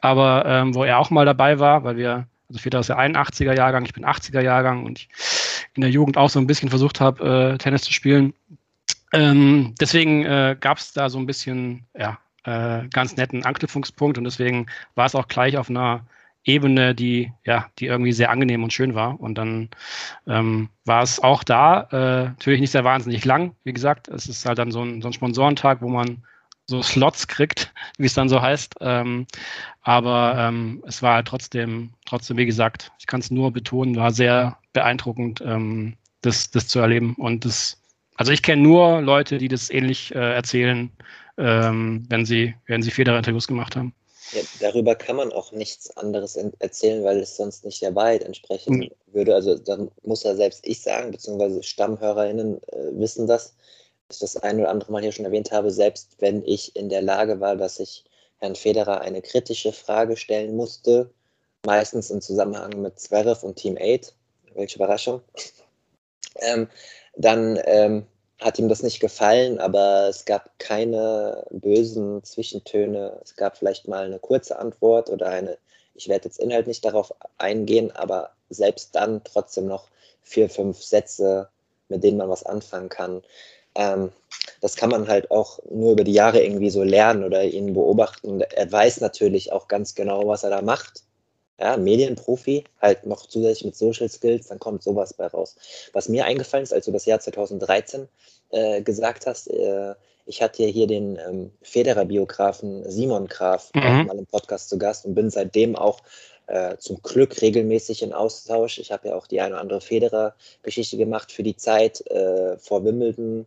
aber 0.00 0.44
ähm, 0.46 0.74
wo 0.74 0.84
er 0.84 0.98
auch 0.98 1.10
mal 1.10 1.26
dabei 1.26 1.58
war, 1.58 1.84
weil 1.84 1.96
wir, 1.96 2.26
also 2.48 2.60
Peter 2.62 2.80
ist 2.80 2.88
ja 2.88 2.98
81er 2.98 3.56
Jahrgang, 3.56 3.84
ich 3.84 3.94
bin 3.94 4.04
80er 4.04 4.40
Jahrgang 4.40 4.84
und 4.84 4.98
ich 4.98 5.08
in 5.74 5.80
der 5.80 5.90
Jugend 5.90 6.16
auch 6.16 6.30
so 6.30 6.38
ein 6.38 6.46
bisschen 6.46 6.68
versucht 6.68 7.00
habe, 7.00 7.54
äh, 7.54 7.58
Tennis 7.58 7.82
zu 7.82 7.92
spielen. 7.92 8.34
Ähm, 9.14 9.74
deswegen 9.80 10.24
äh, 10.24 10.56
gab 10.58 10.78
es 10.78 10.92
da 10.92 11.08
so 11.08 11.18
ein 11.18 11.26
bisschen, 11.26 11.86
ja, 11.96 12.18
äh, 12.42 12.88
ganz 12.88 13.16
netten 13.16 13.44
Anknüpfungspunkt 13.44 14.18
und 14.18 14.24
deswegen 14.24 14.66
war 14.96 15.06
es 15.06 15.14
auch 15.14 15.28
gleich 15.28 15.56
auf 15.56 15.70
einer 15.70 16.04
Ebene, 16.42 16.96
die, 16.96 17.32
ja, 17.44 17.68
die 17.78 17.86
irgendwie 17.86 18.12
sehr 18.12 18.30
angenehm 18.30 18.64
und 18.64 18.72
schön 18.72 18.94
war. 18.94 19.18
Und 19.20 19.36
dann 19.36 19.70
ähm, 20.26 20.68
war 20.84 21.02
es 21.02 21.22
auch 21.22 21.44
da, 21.44 21.88
äh, 21.92 22.24
natürlich 22.30 22.60
nicht 22.60 22.72
sehr 22.72 22.84
wahnsinnig 22.84 23.24
lang. 23.24 23.54
Wie 23.62 23.72
gesagt, 23.72 24.08
es 24.08 24.26
ist 24.26 24.44
halt 24.46 24.58
dann 24.58 24.72
so 24.72 24.82
ein, 24.82 25.00
so 25.00 25.08
ein 25.08 25.12
Sponsorentag, 25.14 25.80
wo 25.80 25.88
man 25.88 26.24
so 26.66 26.82
Slots 26.82 27.28
kriegt, 27.28 27.72
wie 27.98 28.06
es 28.06 28.14
dann 28.14 28.28
so 28.28 28.42
heißt. 28.42 28.74
Ähm, 28.80 29.26
aber 29.82 30.34
ähm, 30.38 30.82
es 30.86 31.02
war 31.02 31.14
halt 31.14 31.28
trotzdem, 31.28 31.90
trotzdem, 32.04 32.36
wie 32.36 32.46
gesagt, 32.46 32.90
ich 32.98 33.06
kann 33.06 33.20
es 33.20 33.30
nur 33.30 33.52
betonen, 33.52 33.96
war 33.96 34.10
sehr 34.10 34.58
beeindruckend, 34.72 35.40
ähm, 35.46 35.94
das, 36.20 36.50
das 36.50 36.66
zu 36.66 36.80
erleben. 36.80 37.14
Und 37.14 37.44
das, 37.44 37.80
also 38.16 38.32
ich 38.32 38.42
kenne 38.42 38.62
nur 38.62 39.00
Leute, 39.00 39.38
die 39.38 39.48
das 39.48 39.70
ähnlich 39.70 40.14
äh, 40.14 40.34
erzählen, 40.34 40.90
ähm, 41.36 42.06
wenn 42.08 42.24
sie, 42.24 42.54
wenn 42.66 42.82
sie 42.82 42.90
Federer-Interviews 42.90 43.46
gemacht 43.46 43.76
haben. 43.76 43.94
Ja, 44.32 44.42
darüber 44.60 44.94
kann 44.94 45.16
man 45.16 45.32
auch 45.32 45.52
nichts 45.52 45.96
anderes 45.96 46.36
erzählen, 46.58 47.04
weil 47.04 47.18
es 47.18 47.36
sonst 47.36 47.64
nicht 47.64 47.82
der 47.82 47.94
Wahrheit 47.94 48.22
entsprechen 48.22 48.76
mhm. 48.76 48.90
würde. 49.12 49.34
Also 49.34 49.56
dann 49.56 49.90
muss 50.02 50.22
ja 50.22 50.34
selbst 50.34 50.66
ich 50.66 50.80
sagen, 50.80 51.10
beziehungsweise 51.10 51.62
StammhörerInnen 51.62 52.62
äh, 52.62 52.76
wissen 52.92 53.26
das, 53.26 53.54
dass 54.08 54.16
ich 54.16 54.20
das 54.20 54.36
ein 54.38 54.60
oder 54.60 54.70
andere 54.70 54.92
Mal 54.92 55.02
hier 55.02 55.12
schon 55.12 55.24
erwähnt 55.24 55.52
habe, 55.52 55.70
selbst 55.70 56.16
wenn 56.20 56.44
ich 56.44 56.74
in 56.76 56.88
der 56.88 57.02
Lage 57.02 57.40
war, 57.40 57.56
dass 57.56 57.80
ich 57.80 58.04
Herrn 58.38 58.54
Federer 58.54 59.00
eine 59.00 59.22
kritische 59.22 59.72
Frage 59.72 60.16
stellen 60.16 60.56
musste, 60.56 61.10
meistens 61.64 62.10
im 62.10 62.20
Zusammenhang 62.20 62.80
mit 62.80 62.98
Zverev 62.98 63.44
und 63.44 63.56
Team 63.56 63.78
8, 63.80 64.14
welche 64.54 64.76
Überraschung, 64.76 65.22
ähm, 66.40 66.68
dann 67.16 67.58
ähm, 67.64 68.06
hat 68.40 68.58
ihm 68.58 68.68
das 68.68 68.82
nicht 68.82 69.00
gefallen, 69.00 69.58
aber 69.58 70.08
es 70.08 70.24
gab 70.24 70.58
keine 70.58 71.44
bösen 71.50 72.22
Zwischentöne. 72.24 73.18
Es 73.22 73.36
gab 73.36 73.56
vielleicht 73.56 73.88
mal 73.88 74.04
eine 74.04 74.18
kurze 74.18 74.58
Antwort 74.58 75.10
oder 75.10 75.28
eine, 75.28 75.56
ich 75.94 76.08
werde 76.08 76.26
jetzt 76.26 76.38
inhaltlich 76.38 76.80
darauf 76.80 77.14
eingehen, 77.38 77.90
aber 77.92 78.30
selbst 78.50 78.94
dann 78.94 79.22
trotzdem 79.24 79.66
noch 79.66 79.88
vier, 80.22 80.50
fünf 80.50 80.82
Sätze, 80.82 81.48
mit 81.88 82.02
denen 82.02 82.18
man 82.18 82.28
was 82.28 82.44
anfangen 82.44 82.88
kann. 82.88 83.22
Ähm, 83.76 84.12
das 84.60 84.76
kann 84.76 84.90
man 84.90 85.08
halt 85.08 85.30
auch 85.30 85.58
nur 85.70 85.92
über 85.92 86.04
die 86.04 86.12
Jahre 86.12 86.42
irgendwie 86.42 86.70
so 86.70 86.82
lernen 86.82 87.24
oder 87.24 87.44
ihn 87.44 87.74
beobachten. 87.74 88.40
Er 88.40 88.70
weiß 88.70 89.00
natürlich 89.00 89.52
auch 89.52 89.68
ganz 89.68 89.94
genau, 89.94 90.26
was 90.26 90.42
er 90.42 90.50
da 90.50 90.62
macht 90.62 91.04
ja, 91.58 91.76
Medienprofi, 91.76 92.64
halt 92.80 93.06
noch 93.06 93.26
zusätzlich 93.26 93.64
mit 93.64 93.76
Social 93.76 94.08
Skills, 94.08 94.48
dann 94.48 94.58
kommt 94.58 94.82
sowas 94.82 95.14
bei 95.14 95.26
raus. 95.26 95.56
Was 95.92 96.08
mir 96.08 96.24
eingefallen 96.24 96.64
ist, 96.64 96.72
als 96.72 96.86
du 96.86 96.92
das 96.92 97.06
Jahr 97.06 97.20
2013 97.20 98.08
äh, 98.50 98.82
gesagt 98.82 99.26
hast, 99.26 99.48
äh, 99.48 99.94
ich 100.26 100.42
hatte 100.42 100.64
hier 100.64 100.86
den 100.86 101.18
ähm, 101.18 101.50
Federer-Biografen 101.62 102.88
Simon 102.90 103.26
Graf 103.26 103.70
mhm. 103.74 104.06
mal 104.06 104.18
im 104.18 104.26
Podcast 104.26 104.70
zu 104.70 104.78
Gast 104.78 105.04
und 105.04 105.14
bin 105.14 105.30
seitdem 105.30 105.76
auch 105.76 106.00
äh, 106.46 106.76
zum 106.78 107.00
Glück 107.02 107.40
regelmäßig 107.40 108.02
in 108.02 108.12
Austausch. 108.12 108.78
Ich 108.78 108.90
habe 108.90 109.08
ja 109.08 109.16
auch 109.16 109.26
die 109.26 109.40
eine 109.40 109.54
oder 109.54 109.60
andere 109.60 109.80
Federer-Geschichte 109.80 110.96
gemacht 110.96 111.32
für 111.32 111.42
die 111.42 111.56
Zeit 111.56 112.06
äh, 112.10 112.56
vor 112.58 112.84
Wimbledon, 112.84 113.46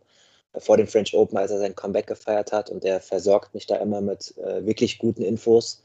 äh, 0.52 0.60
vor 0.60 0.76
dem 0.76 0.86
French 0.86 1.14
Open, 1.14 1.36
als 1.36 1.50
er 1.50 1.58
sein 1.58 1.74
Comeback 1.74 2.06
gefeiert 2.06 2.52
hat 2.52 2.70
und 2.70 2.84
der 2.84 3.00
versorgt 3.00 3.54
mich 3.54 3.66
da 3.66 3.76
immer 3.76 4.00
mit 4.00 4.36
äh, 4.38 4.64
wirklich 4.64 4.98
guten 4.98 5.22
Infos. 5.22 5.82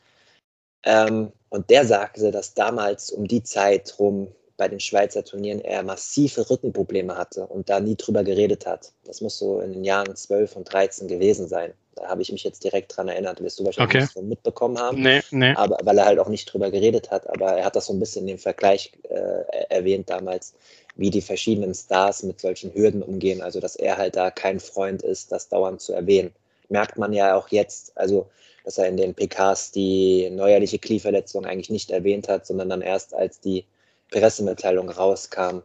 Ähm, 0.84 1.32
und 1.50 1.70
der 1.70 1.86
sagte, 1.86 2.32
dass 2.32 2.54
damals 2.54 3.12
um 3.12 3.28
die 3.28 3.44
Zeit 3.44 3.96
rum 4.00 4.28
bei 4.58 4.68
den 4.68 4.80
Schweizer 4.80 5.24
Turnieren 5.24 5.62
er 5.62 5.84
massive 5.84 6.50
Rückenprobleme 6.50 7.18
hatte 7.18 7.48
und 7.48 7.70
da 7.70 7.80
nie 7.80 7.96
drüber 7.96 8.24
geredet 8.24 8.66
hat. 8.66 8.92
Das 9.06 9.22
muss 9.22 9.38
so 9.38 9.60
in 9.60 9.74
den 9.74 9.84
Jahren 9.84 10.16
12 10.16 10.56
und 10.56 10.72
13 10.72 11.08
gewesen 11.08 11.48
sein. 11.48 11.74
Da 11.96 12.08
habe 12.08 12.22
ich 12.22 12.32
mich 12.32 12.44
jetzt 12.44 12.64
direkt 12.64 12.96
dran 12.96 13.08
erinnert, 13.08 13.42
wirst 13.42 13.60
du 13.60 13.66
wahrscheinlich 13.66 13.96
okay. 13.96 14.02
nicht 14.04 14.14
so 14.14 14.22
mitbekommen 14.22 14.80
haben. 14.80 15.02
Nee, 15.02 15.22
nee. 15.32 15.54
Aber 15.56 15.78
weil 15.84 15.98
er 15.98 16.06
halt 16.06 16.20
auch 16.20 16.28
nicht 16.28 16.52
drüber 16.52 16.72
geredet 16.72 17.12
hat. 17.12 17.30
Aber 17.30 17.52
er 17.54 17.66
hat 17.66 17.76
das 17.76 17.86
so 17.86 17.94
ein 17.94 18.00
bisschen 18.00 18.28
im 18.28 18.40
Vergleich 18.40 18.94
äh, 19.10 19.66
erwähnt 19.70 20.10
damals, 20.10 20.54
wie 20.96 21.10
die 21.10 21.22
verschiedenen 21.22 21.74
Stars 21.74 22.24
mit 22.24 22.42
solchen 22.42 22.74
Hürden 22.74 23.04
umgehen. 23.04 23.42
Also 23.42 23.60
dass 23.60 23.76
er 23.76 23.98
halt 23.98 24.16
da 24.16 24.32
kein 24.32 24.60
Freund 24.60 25.04
ist, 25.04 25.32
das 25.32 25.50
dauernd 25.50 25.82
zu 25.82 25.94
erwähnen. 25.94 26.32
Merkt 26.70 26.98
man 26.98 27.14
ja 27.14 27.36
auch 27.36 27.50
jetzt. 27.50 27.96
Also 27.96 28.28
dass 28.64 28.78
er 28.78 28.88
in 28.88 28.98
den 28.98 29.14
PKs 29.14 29.72
die 29.72 30.30
neuerliche 30.30 30.80
Knieverletzung 30.80 31.46
eigentlich 31.46 31.70
nicht 31.70 31.92
erwähnt 31.92 32.28
hat, 32.28 32.46
sondern 32.48 32.70
dann 32.70 32.82
erst 32.82 33.14
als 33.14 33.40
die 33.40 33.66
Pressemitteilung 34.10 34.90
rauskam, 34.90 35.60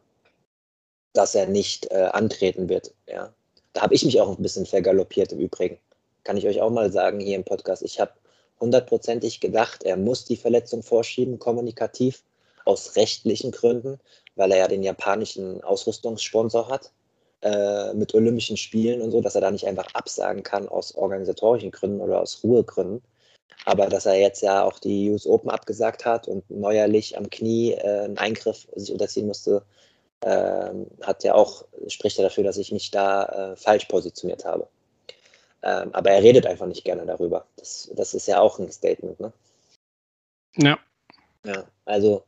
dass 1.13 1.35
er 1.35 1.47
nicht 1.47 1.91
äh, 1.91 2.09
antreten 2.13 2.69
wird. 2.69 2.93
Ja. 3.07 3.33
Da 3.73 3.83
habe 3.83 3.95
ich 3.95 4.05
mich 4.05 4.21
auch 4.21 4.37
ein 4.37 4.43
bisschen 4.43 4.67
vergaloppiert 4.67 5.33
im 5.33 5.39
Übrigen. 5.39 5.79
Kann 6.25 6.37
ich 6.37 6.47
euch 6.47 6.61
auch 6.61 6.71
mal 6.71 6.91
sagen 6.91 7.21
hier 7.21 7.37
im 7.37 7.45
Podcast. 7.45 7.83
Ich 7.83 8.01
habe 8.01 8.13
hundertprozentig 8.61 9.41
gedacht, 9.41 9.85
er 9.85 9.97
muss 9.97 10.25
die 10.25 10.37
Verletzung 10.37 10.83
vorschieben, 10.83 11.39
kommunikativ, 11.39 12.23
aus 12.65 12.97
rechtlichen 12.97 13.51
Gründen, 13.51 13.99
weil 14.37 14.53
er 14.53 14.59
ja 14.59 14.69
den 14.69 14.83
japanischen 14.83 15.63
Ausrüstungssponsor 15.63 16.69
hat 16.69 16.91
äh, 17.43 17.95
mit 17.95 18.15
Olympischen 18.15 18.57
Spielen 18.57 19.01
und 19.01 19.11
so, 19.11 19.21
dass 19.21 19.35
er 19.35 19.41
da 19.41 19.51
nicht 19.51 19.67
einfach 19.67 19.95
absagen 19.95 20.43
kann 20.43 20.69
aus 20.69 20.95
organisatorischen 20.95 21.71
Gründen 21.71 22.01
oder 22.01 22.21
aus 22.21 22.43
Ruhegründen. 22.43 23.03
Aber 23.65 23.87
dass 23.87 24.07
er 24.07 24.15
jetzt 24.15 24.43
ja 24.43 24.65
auch 24.65 24.79
die 24.79 25.11
US 25.11 25.27
Open 25.27 25.51
abgesagt 25.51 26.05
hat 26.05 26.29
und 26.29 26.49
neuerlich 26.51 27.17
am 27.17 27.29
Knie 27.31 27.73
äh, 27.73 28.05
einen 28.05 28.19
Eingriff 28.19 28.69
sich 28.75 28.93
unterziehen 28.93 29.27
musste, 29.27 29.63
äh, 30.21 30.71
hat 31.03 31.25
ja 31.25 31.35
auch, 31.35 31.65
spricht 31.89 32.19
ja 32.19 32.25
dafür, 32.25 32.45
dass 32.45 32.57
ich 32.57 32.73
mich 32.73 32.91
da 32.91 33.53
äh, 33.53 33.57
falsch 33.57 33.87
positioniert 33.87 34.45
habe. 34.45 34.69
Ähm, 35.63 35.91
aber 35.93 36.11
er 36.11 36.23
redet 36.23 36.47
einfach 36.47 36.67
nicht 36.67 36.85
gerne 36.85 37.05
darüber. 37.05 37.47
Das, 37.57 37.91
das 37.95 38.15
ist 38.15 38.29
ja 38.29 38.41
auch 38.41 38.59
ein 38.59 38.71
Statement, 38.71 39.19
ne? 39.21 39.33
Ja. 40.57 40.79
Ja, 41.45 41.65
also 41.85 42.25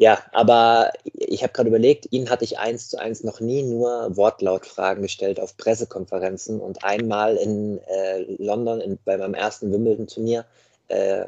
ja, 0.00 0.18
aber 0.32 0.92
ich 1.12 1.42
habe 1.42 1.52
gerade 1.52 1.68
überlegt, 1.68 2.08
ihn 2.10 2.30
hatte 2.30 2.44
ich 2.44 2.58
eins 2.58 2.88
zu 2.88 2.98
eins 2.98 3.22
noch 3.22 3.40
nie 3.40 3.62
nur 3.62 4.16
Wortlautfragen 4.16 5.02
gestellt 5.02 5.38
auf 5.38 5.58
Pressekonferenzen 5.58 6.58
und 6.58 6.82
einmal 6.84 7.36
in 7.36 7.78
äh, 7.86 8.22
London 8.38 8.80
in, 8.80 8.98
bei 9.04 9.18
meinem 9.18 9.34
ersten 9.34 9.70
Wimbledon-Turnier 9.70 10.46
äh, 10.88 11.26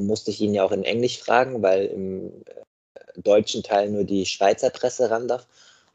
musste 0.00 0.30
ich 0.30 0.40
ihn 0.40 0.54
ja 0.54 0.64
auch 0.64 0.72
in 0.72 0.84
Englisch 0.84 1.18
fragen, 1.18 1.62
weil 1.62 1.86
im 1.86 2.26
äh, 2.44 3.20
deutschen 3.20 3.62
Teil 3.64 3.90
nur 3.90 4.04
die 4.04 4.24
Schweizer 4.24 4.70
Presse 4.70 5.10
ran 5.10 5.26
darf. 5.26 5.46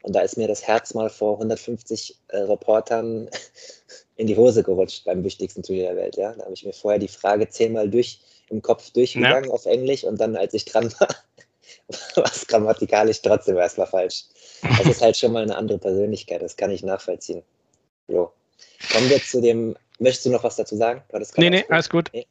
Und 0.02 0.14
da 0.14 0.20
ist 0.20 0.36
mir 0.36 0.48
das 0.48 0.62
Herz 0.62 0.94
mal 0.94 1.10
vor 1.10 1.34
150 1.34 2.16
äh, 2.28 2.38
Reportern 2.38 3.30
in 4.16 4.26
die 4.26 4.36
Hose 4.36 4.62
gerutscht 4.62 5.04
beim 5.06 5.24
wichtigsten 5.24 5.62
Turnier 5.62 5.84
der 5.84 5.96
Welt. 5.96 6.16
Ja? 6.16 6.34
Da 6.34 6.44
habe 6.44 6.54
ich 6.54 6.64
mir 6.64 6.74
vorher 6.74 7.00
die 7.00 7.08
Frage 7.08 7.48
zehnmal 7.48 7.88
durch 7.88 8.20
im 8.50 8.60
Kopf 8.62 8.90
durchgegangen 8.90 9.48
ja. 9.48 9.50
auf 9.50 9.64
Englisch 9.66 10.04
und 10.04 10.20
dann, 10.20 10.36
als 10.36 10.54
ich 10.54 10.64
dran 10.64 10.92
war, 10.98 11.08
was 12.16 12.46
grammatikalisch 12.46 13.22
trotzdem 13.22 13.56
erstmal 13.56 13.86
falsch. 13.86 14.24
Das 14.62 14.86
ist 14.86 15.02
halt 15.02 15.16
schon 15.16 15.32
mal 15.32 15.42
eine 15.42 15.56
andere 15.56 15.78
Persönlichkeit, 15.78 16.42
das 16.42 16.56
kann 16.56 16.70
ich 16.70 16.82
nachvollziehen. 16.82 17.42
So. 18.08 18.32
Kommen 18.92 19.08
wir 19.08 19.22
zu 19.22 19.40
dem, 19.40 19.76
möchtest 19.98 20.26
du 20.26 20.30
noch 20.30 20.44
was 20.44 20.56
dazu 20.56 20.76
sagen? 20.76 21.02
nee, 21.36 21.50
nee, 21.50 21.64
alles 21.68 21.88
gut. 21.88 22.10
Nee. 22.12 22.26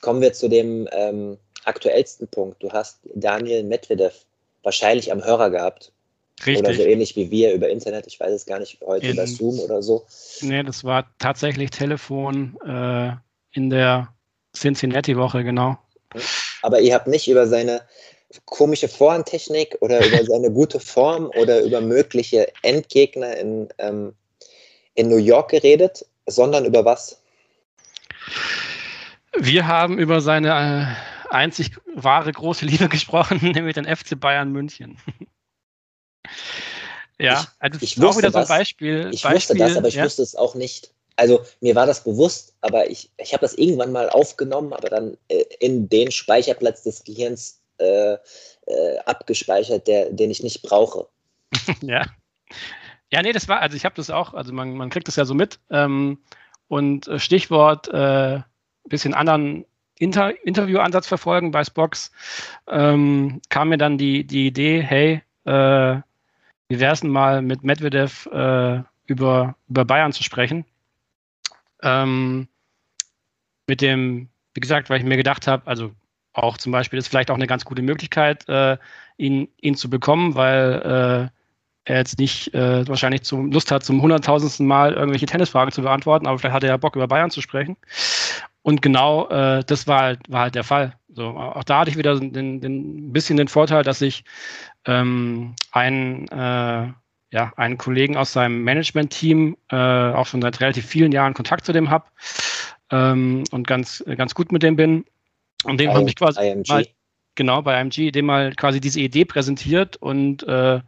Kommen 0.00 0.20
wir 0.20 0.32
zu 0.32 0.48
dem 0.48 0.88
ähm, 0.92 1.38
aktuellsten 1.64 2.28
Punkt. 2.28 2.62
Du 2.62 2.70
hast 2.70 2.98
Daniel 3.14 3.62
Medvedev 3.62 4.24
wahrscheinlich 4.62 5.12
am 5.12 5.24
Hörer 5.24 5.50
gehabt. 5.50 5.92
Richtig. 6.44 6.66
Oder 6.66 6.74
so 6.74 6.82
ähnlich 6.82 7.14
wie 7.14 7.30
wir 7.30 7.52
über 7.52 7.68
Internet, 7.68 8.06
ich 8.06 8.18
weiß 8.18 8.32
es 8.32 8.46
gar 8.46 8.58
nicht, 8.58 8.80
heute 8.84 9.06
in, 9.06 9.12
über 9.12 9.26
Zoom 9.26 9.60
oder 9.60 9.80
so. 9.80 10.06
Nee, 10.40 10.62
das 10.64 10.82
war 10.82 11.06
tatsächlich 11.18 11.70
Telefon 11.70 12.56
äh, 12.66 13.12
in 13.52 13.70
der 13.70 14.12
Cincinnati-Woche, 14.56 15.44
genau. 15.44 15.78
Aber 16.62 16.80
ihr 16.80 16.94
habt 16.94 17.06
nicht 17.06 17.28
über 17.28 17.46
seine 17.46 17.82
komische 18.44 18.88
Vorhandtechnik 18.88 19.76
oder 19.80 20.04
über 20.06 20.24
seine 20.24 20.50
gute 20.50 20.80
Form 20.80 21.30
oder 21.36 21.62
über 21.62 21.80
mögliche 21.80 22.52
Endgegner 22.62 23.36
in, 23.36 23.68
ähm, 23.78 24.14
in 24.94 25.08
New 25.08 25.16
York 25.16 25.50
geredet, 25.50 26.04
sondern 26.26 26.64
über 26.64 26.84
was? 26.84 27.20
Wir 29.36 29.66
haben 29.66 29.98
über 29.98 30.20
seine 30.20 30.96
äh, 31.28 31.32
einzig 31.32 31.72
wahre 31.94 32.32
große 32.32 32.64
Liebe 32.64 32.88
gesprochen, 32.90 33.40
nämlich 33.42 33.74
den 33.74 33.84
FC 33.84 34.18
Bayern 34.18 34.52
München. 34.52 34.98
ja, 37.18 37.46
also 37.58 37.78
ich, 37.82 37.96
ich 37.96 38.04
auch 38.04 38.16
wieder 38.16 38.30
so 38.30 38.38
ein 38.38 38.48
Beispiel. 38.48 39.10
Ich 39.12 39.22
Beispiel, 39.22 39.36
wusste 39.36 39.54
das, 39.56 39.76
aber 39.76 39.88
ich 39.88 39.94
ja? 39.94 40.04
wusste 40.04 40.22
es 40.22 40.36
auch 40.36 40.54
nicht. 40.54 40.92
Also 41.16 41.44
mir 41.60 41.74
war 41.74 41.86
das 41.86 42.04
bewusst, 42.04 42.54
aber 42.62 42.90
ich, 42.90 43.10
ich 43.18 43.34
habe 43.34 43.42
das 43.42 43.54
irgendwann 43.54 43.92
mal 43.92 44.08
aufgenommen, 44.08 44.72
aber 44.72 44.88
dann 44.88 45.16
äh, 45.28 45.44
in 45.60 45.88
den 45.88 46.10
Speicherplatz 46.10 46.82
des 46.82 47.04
Gehirns 47.04 47.61
äh, 47.78 48.14
äh, 48.66 48.98
abgespeichert, 49.06 49.86
der, 49.86 50.10
den 50.10 50.30
ich 50.30 50.42
nicht 50.42 50.62
brauche. 50.62 51.06
ja. 51.82 52.04
Ja, 53.10 53.20
nee, 53.20 53.32
das 53.32 53.48
war, 53.48 53.60
also 53.60 53.76
ich 53.76 53.84
habe 53.84 53.94
das 53.94 54.08
auch, 54.08 54.32
also 54.32 54.52
man, 54.52 54.74
man 54.74 54.88
kriegt 54.88 55.06
das 55.06 55.16
ja 55.16 55.24
so 55.24 55.34
mit. 55.34 55.60
Ähm, 55.70 56.18
und 56.68 57.08
äh, 57.08 57.18
Stichwort 57.18 57.88
äh, 57.88 58.40
bisschen 58.84 59.14
anderen 59.14 59.64
Inter 59.98 60.32
Interviewansatz 60.44 61.06
verfolgen 61.06 61.50
bei 61.50 61.62
Spox, 61.62 62.10
ähm, 62.66 63.40
kam 63.50 63.68
mir 63.68 63.78
dann 63.78 63.98
die, 63.98 64.24
die 64.24 64.46
Idee, 64.46 64.80
hey, 64.80 65.22
äh, 65.44 66.00
wie 66.68 66.80
wäre 66.80 66.92
es 66.92 67.00
denn 67.00 67.10
mal 67.10 67.42
mit 67.42 67.62
Medvedev 67.62 68.26
äh, 68.32 68.82
über, 69.06 69.54
über 69.68 69.84
Bayern 69.84 70.12
zu 70.12 70.22
sprechen? 70.22 70.64
Ähm, 71.82 72.48
mit 73.66 73.80
dem, 73.80 74.28
wie 74.54 74.60
gesagt, 74.60 74.90
weil 74.90 74.98
ich 74.98 75.04
mir 75.04 75.16
gedacht 75.16 75.46
habe, 75.46 75.66
also 75.66 75.92
auch 76.32 76.56
zum 76.56 76.72
Beispiel 76.72 76.98
ist 76.98 77.08
vielleicht 77.08 77.30
auch 77.30 77.36
eine 77.36 77.46
ganz 77.46 77.64
gute 77.64 77.82
Möglichkeit, 77.82 78.48
äh, 78.48 78.76
ihn, 79.16 79.48
ihn 79.60 79.74
zu 79.74 79.90
bekommen, 79.90 80.34
weil 80.34 81.30
äh, 81.34 81.38
er 81.84 81.96
jetzt 81.98 82.18
nicht 82.18 82.54
äh, 82.54 82.86
wahrscheinlich 82.88 83.22
zum, 83.22 83.50
Lust 83.50 83.70
hat, 83.70 83.84
zum 83.84 84.00
hunderttausendsten 84.00 84.66
Mal 84.66 84.92
irgendwelche 84.94 85.26
Tennisfragen 85.26 85.72
zu 85.72 85.82
beantworten, 85.82 86.26
aber 86.26 86.38
vielleicht 86.38 86.54
hat 86.54 86.62
er 86.62 86.70
ja 86.70 86.76
Bock, 86.76 86.96
über 86.96 87.08
Bayern 87.08 87.30
zu 87.30 87.40
sprechen. 87.40 87.76
Und 88.62 88.80
genau 88.80 89.28
äh, 89.28 89.64
das 89.64 89.86
war 89.88 90.00
halt, 90.00 90.20
war 90.28 90.42
halt 90.42 90.54
der 90.54 90.64
Fall. 90.64 90.94
So, 91.14 91.26
auch 91.26 91.64
da 91.64 91.80
hatte 91.80 91.90
ich 91.90 91.98
wieder 91.98 92.18
den, 92.18 92.60
den 92.60 93.12
bisschen 93.12 93.36
den 93.36 93.48
Vorteil, 93.48 93.82
dass 93.82 94.00
ich 94.00 94.24
ähm, 94.86 95.54
einen, 95.72 96.28
äh, 96.28 96.92
ja, 97.32 97.52
einen 97.56 97.78
Kollegen 97.78 98.16
aus 98.16 98.32
seinem 98.32 98.62
Management-Team 98.62 99.56
äh, 99.70 99.76
auch 99.76 100.26
schon 100.26 100.42
seit 100.42 100.60
relativ 100.60 100.86
vielen 100.86 101.12
Jahren 101.12 101.34
Kontakt 101.34 101.66
zu 101.66 101.72
dem 101.72 101.90
habe 101.90 102.06
ähm, 102.90 103.42
und 103.50 103.66
ganz, 103.66 104.04
ganz 104.16 104.34
gut 104.34 104.52
mit 104.52 104.62
dem 104.62 104.76
bin. 104.76 105.04
Und 105.64 105.78
dem 105.78 105.92
habe 105.92 106.08
ich 106.08 106.16
quasi 106.16 106.54
mal, 106.68 106.86
genau 107.34 107.62
bei 107.62 107.80
IMG, 107.80 108.10
dem 108.10 108.26
mal 108.26 108.54
quasi 108.54 108.80
diese 108.80 109.00
Idee 109.00 109.24
präsentiert 109.24 109.96
und 109.96 110.42
äh, 110.44 110.80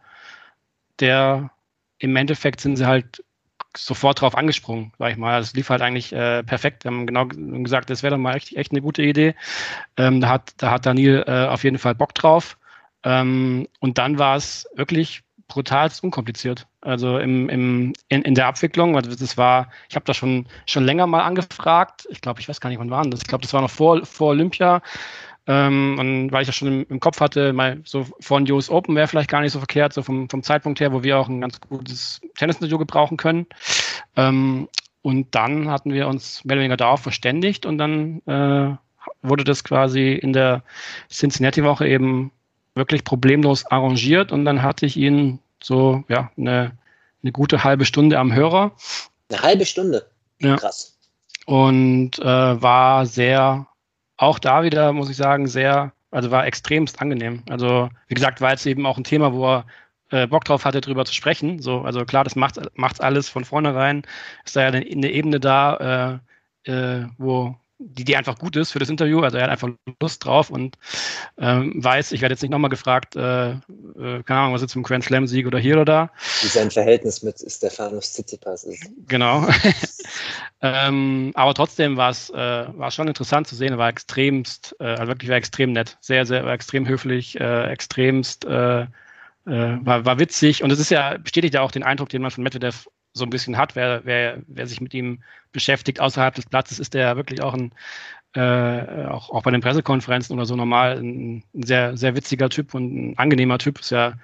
der 1.00 1.50
im 1.98 2.16
Endeffekt 2.16 2.60
sind 2.60 2.76
sie 2.76 2.86
halt 2.86 3.24
sofort 3.76 4.20
drauf 4.20 4.36
angesprungen, 4.36 4.92
sag 4.98 5.12
ich 5.12 5.16
mal. 5.16 5.40
Das 5.40 5.54
lief 5.54 5.68
halt 5.68 5.82
eigentlich 5.82 6.12
äh, 6.12 6.42
perfekt. 6.44 6.84
Wir 6.84 6.92
haben 6.92 7.06
genau 7.06 7.26
gesagt, 7.26 7.90
das 7.90 8.02
wäre 8.02 8.12
doch 8.14 8.22
mal 8.22 8.36
echt, 8.36 8.54
echt 8.56 8.70
eine 8.70 8.80
gute 8.80 9.02
Idee. 9.02 9.34
Ähm, 9.96 10.20
da, 10.20 10.28
hat, 10.28 10.52
da 10.58 10.70
hat 10.70 10.86
Daniel 10.86 11.24
äh, 11.26 11.46
auf 11.46 11.64
jeden 11.64 11.78
Fall 11.78 11.94
Bock 11.94 12.14
drauf. 12.14 12.56
Ähm, 13.02 13.66
und 13.80 13.98
dann 13.98 14.18
war 14.18 14.36
es 14.36 14.68
wirklich 14.74 15.23
brutal 15.48 15.90
unkompliziert. 16.02 16.66
Also 16.80 17.18
im, 17.18 17.48
im, 17.48 17.92
in, 18.08 18.22
in 18.22 18.34
der 18.34 18.46
Abwicklung, 18.46 18.96
also 18.96 19.14
das 19.14 19.36
war, 19.36 19.68
ich 19.88 19.96
habe 19.96 20.04
da 20.04 20.14
schon, 20.14 20.46
schon 20.66 20.84
länger 20.84 21.06
mal 21.06 21.22
angefragt. 21.22 22.06
Ich 22.10 22.20
glaube, 22.20 22.40
ich 22.40 22.48
weiß 22.48 22.60
gar 22.60 22.70
nicht, 22.70 22.78
wann 22.78 22.90
waren 22.90 23.10
das. 23.10 23.20
Ich 23.22 23.26
glaube, 23.26 23.42
das 23.42 23.52
war 23.52 23.60
noch 23.60 23.70
vor, 23.70 24.04
vor 24.04 24.28
Olympia. 24.28 24.82
Ähm, 25.46 25.96
und 25.98 26.32
weil 26.32 26.42
ich 26.42 26.46
das 26.46 26.56
schon 26.56 26.68
im, 26.68 26.86
im, 26.88 27.00
Kopf 27.00 27.20
hatte, 27.20 27.52
mal 27.52 27.80
so 27.84 28.06
von 28.20 28.50
US 28.50 28.70
Open 28.70 28.96
wäre 28.96 29.08
vielleicht 29.08 29.30
gar 29.30 29.42
nicht 29.42 29.52
so 29.52 29.58
verkehrt, 29.58 29.92
so 29.92 30.02
vom, 30.02 30.28
vom 30.28 30.42
Zeitpunkt 30.42 30.80
her, 30.80 30.92
wo 30.92 31.02
wir 31.02 31.18
auch 31.18 31.28
ein 31.28 31.42
ganz 31.42 31.60
gutes 31.60 32.20
Tennisstudio 32.36 32.78
gebrauchen 32.78 33.18
können. 33.18 33.46
Ähm, 34.16 34.68
und 35.02 35.34
dann 35.34 35.68
hatten 35.68 35.92
wir 35.92 36.08
uns 36.08 36.44
mehr 36.44 36.54
oder 36.54 36.62
weniger 36.62 36.76
darauf 36.78 37.00
verständigt 37.00 37.66
und 37.66 37.76
dann 37.76 38.22
äh, 38.26 38.76
wurde 39.20 39.44
das 39.44 39.64
quasi 39.64 40.12
in 40.12 40.32
der 40.32 40.62
Cincinnati-Woche 41.10 41.86
eben 41.86 42.30
wirklich 42.74 43.04
problemlos 43.04 43.66
arrangiert 43.66 44.32
und 44.32 44.44
dann 44.44 44.62
hatte 44.62 44.86
ich 44.86 44.96
ihn 44.96 45.38
so, 45.62 46.04
ja, 46.08 46.30
eine, 46.36 46.72
eine 47.22 47.32
gute 47.32 47.64
halbe 47.64 47.84
Stunde 47.84 48.18
am 48.18 48.32
Hörer. 48.32 48.72
Eine 49.30 49.42
halbe 49.42 49.66
Stunde? 49.66 50.06
Ja. 50.40 50.56
Krass. 50.56 50.96
Und 51.46 52.18
äh, 52.18 52.24
war 52.62 53.06
sehr 53.06 53.66
auch 54.16 54.38
da 54.38 54.62
wieder, 54.62 54.92
muss 54.92 55.10
ich 55.10 55.16
sagen, 55.16 55.46
sehr, 55.46 55.92
also 56.10 56.30
war 56.30 56.46
extremst 56.46 57.00
angenehm. 57.00 57.42
Also, 57.48 57.90
wie 58.08 58.14
gesagt, 58.14 58.40
war 58.40 58.50
jetzt 58.50 58.66
eben 58.66 58.86
auch 58.86 58.96
ein 58.96 59.04
Thema, 59.04 59.32
wo 59.32 59.46
er 59.46 59.66
äh, 60.10 60.26
Bock 60.26 60.44
drauf 60.44 60.64
hatte, 60.64 60.80
drüber 60.80 61.04
zu 61.04 61.14
sprechen. 61.14 61.60
So, 61.60 61.80
also 61.80 62.04
klar, 62.04 62.24
das 62.24 62.36
macht 62.36 62.60
macht's 62.74 63.00
alles 63.00 63.28
von 63.28 63.44
vornherein. 63.44 64.02
Ist 64.44 64.56
da 64.56 64.62
ja 64.62 64.68
eine, 64.68 64.78
eine 64.80 65.10
Ebene 65.10 65.40
da, 65.40 66.20
äh, 66.66 66.70
äh, 66.70 67.06
wo, 67.18 67.56
die, 67.84 68.04
die 68.04 68.16
einfach 68.16 68.38
gut 68.38 68.56
ist 68.56 68.72
für 68.72 68.78
das 68.78 68.88
Interview. 68.88 69.20
Also 69.20 69.36
er 69.36 69.44
hat 69.44 69.50
einfach 69.50 69.68
Lust 70.00 70.24
drauf 70.24 70.50
und 70.50 70.78
ähm, 71.38 71.72
weiß, 71.76 72.12
ich 72.12 72.20
werde 72.20 72.32
jetzt 72.32 72.42
nicht 72.42 72.50
nochmal 72.50 72.70
gefragt, 72.70 73.16
äh, 73.16 73.50
äh, 73.50 74.22
keine 74.24 74.40
Ahnung, 74.40 74.54
was 74.54 74.62
jetzt 74.62 74.74
im 74.74 74.82
Grand 74.82 75.04
Slam-Sieg 75.04 75.46
oder 75.46 75.58
hier 75.58 75.74
oder 75.74 75.84
da. 75.84 76.10
Wie 76.42 76.48
sein 76.48 76.70
Verhältnis 76.70 77.22
mit 77.22 77.38
Stefanos 77.46 78.12
Tsitsipas 78.12 78.64
ist. 78.64 78.90
Genau. 79.06 79.46
ähm, 80.62 81.32
aber 81.34 81.54
trotzdem 81.54 81.96
war 81.96 82.10
es 82.10 82.30
äh, 82.30 82.90
schon 82.90 83.08
interessant 83.08 83.46
zu 83.46 83.54
sehen. 83.54 83.72
Er 83.72 83.78
war 83.78 83.88
extremst, 83.88 84.74
äh, 84.80 84.84
also 84.84 85.08
wirklich 85.08 85.30
war 85.30 85.36
extrem 85.36 85.72
nett. 85.72 85.98
Sehr, 86.00 86.24
sehr, 86.26 86.44
war 86.44 86.52
extrem 86.52 86.88
höflich, 86.88 87.38
äh, 87.38 87.70
extremst, 87.70 88.44
äh, 88.44 88.86
war, 89.46 90.06
war 90.06 90.18
witzig. 90.18 90.62
Und 90.62 90.70
es 90.70 90.78
ist 90.78 90.90
ja, 90.90 91.18
bestätigt 91.18 91.52
ja 91.52 91.60
auch 91.60 91.70
den 91.70 91.82
Eindruck, 91.82 92.08
den 92.08 92.22
man 92.22 92.30
von 92.30 92.42
Medvedev 92.42 92.86
so 93.14 93.24
ein 93.24 93.30
bisschen 93.30 93.56
hat. 93.56 93.76
Wer, 93.76 94.04
wer, 94.04 94.42
wer 94.46 94.66
sich 94.66 94.80
mit 94.80 94.92
ihm 94.92 95.22
beschäftigt 95.52 96.00
außerhalb 96.00 96.34
des 96.34 96.46
Platzes, 96.46 96.78
ist 96.78 96.94
der 96.94 97.16
wirklich 97.16 97.42
auch 97.42 97.54
ein 97.54 97.72
äh, 98.34 99.06
auch, 99.06 99.30
auch 99.30 99.42
bei 99.42 99.52
den 99.52 99.60
Pressekonferenzen 99.60 100.34
oder 100.34 100.44
so 100.44 100.56
normal 100.56 100.98
ein, 100.98 101.44
ein, 101.54 101.62
sehr, 101.62 101.96
sehr 101.96 102.16
witziger 102.16 102.48
Typ 102.50 102.74
und 102.74 103.12
ein 103.12 103.18
angenehmer 103.18 103.58
Typ. 103.58 103.80
Ist 103.80 103.90
ja 103.90 104.14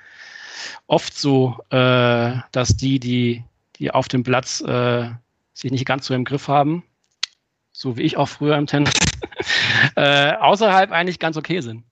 oft 0.87 1.17
so, 1.17 1.59
äh, 1.71 2.33
dass 2.53 2.77
die, 2.77 2.99
die, 2.99 3.45
die 3.77 3.91
auf 3.93 4.09
dem 4.09 4.25
Platz 4.25 4.61
äh, 4.63 5.11
sich 5.55 5.71
nicht 5.71 5.87
ganz 5.87 6.07
so 6.07 6.15
im 6.15 6.25
Griff 6.25 6.49
haben, 6.49 6.83
so 7.73 7.97
wie 7.97 8.03
ich 8.03 8.17
auch 8.17 8.29
früher 8.29 8.57
im 8.57 8.67
Tennis, 8.67 8.95
äh, 9.97 10.33
außerhalb 10.35 10.91
eigentlich 10.91 11.19
ganz 11.19 11.37
okay 11.37 11.61
sind. 11.61 11.85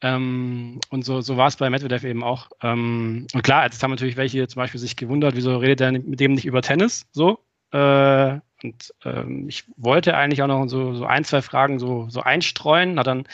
Ähm, 0.00 0.80
und 0.90 1.04
so, 1.04 1.20
so 1.20 1.36
war 1.36 1.48
es 1.48 1.56
bei 1.56 1.70
Medvedev 1.70 2.04
eben 2.04 2.22
auch. 2.22 2.48
Ähm, 2.62 3.26
und 3.34 3.42
klar, 3.42 3.64
jetzt 3.64 3.82
haben 3.82 3.90
natürlich 3.90 4.16
welche 4.16 4.46
zum 4.46 4.60
Beispiel 4.60 4.80
sich 4.80 4.96
gewundert, 4.96 5.34
wieso 5.34 5.56
redet 5.56 5.80
er 5.80 5.92
mit 5.92 6.20
dem 6.20 6.34
nicht 6.34 6.46
über 6.46 6.62
Tennis? 6.62 7.06
So. 7.12 7.40
Äh, 7.72 8.38
und 8.62 8.92
ähm, 9.04 9.48
ich 9.48 9.64
wollte 9.76 10.16
eigentlich 10.16 10.42
auch 10.42 10.48
noch 10.48 10.66
so, 10.66 10.94
so 10.94 11.04
ein, 11.04 11.24
zwei 11.24 11.42
Fragen 11.42 11.78
so, 11.78 12.06
so 12.08 12.22
einstreuen, 12.22 12.98
hat 12.98 13.06
dann 13.06 13.24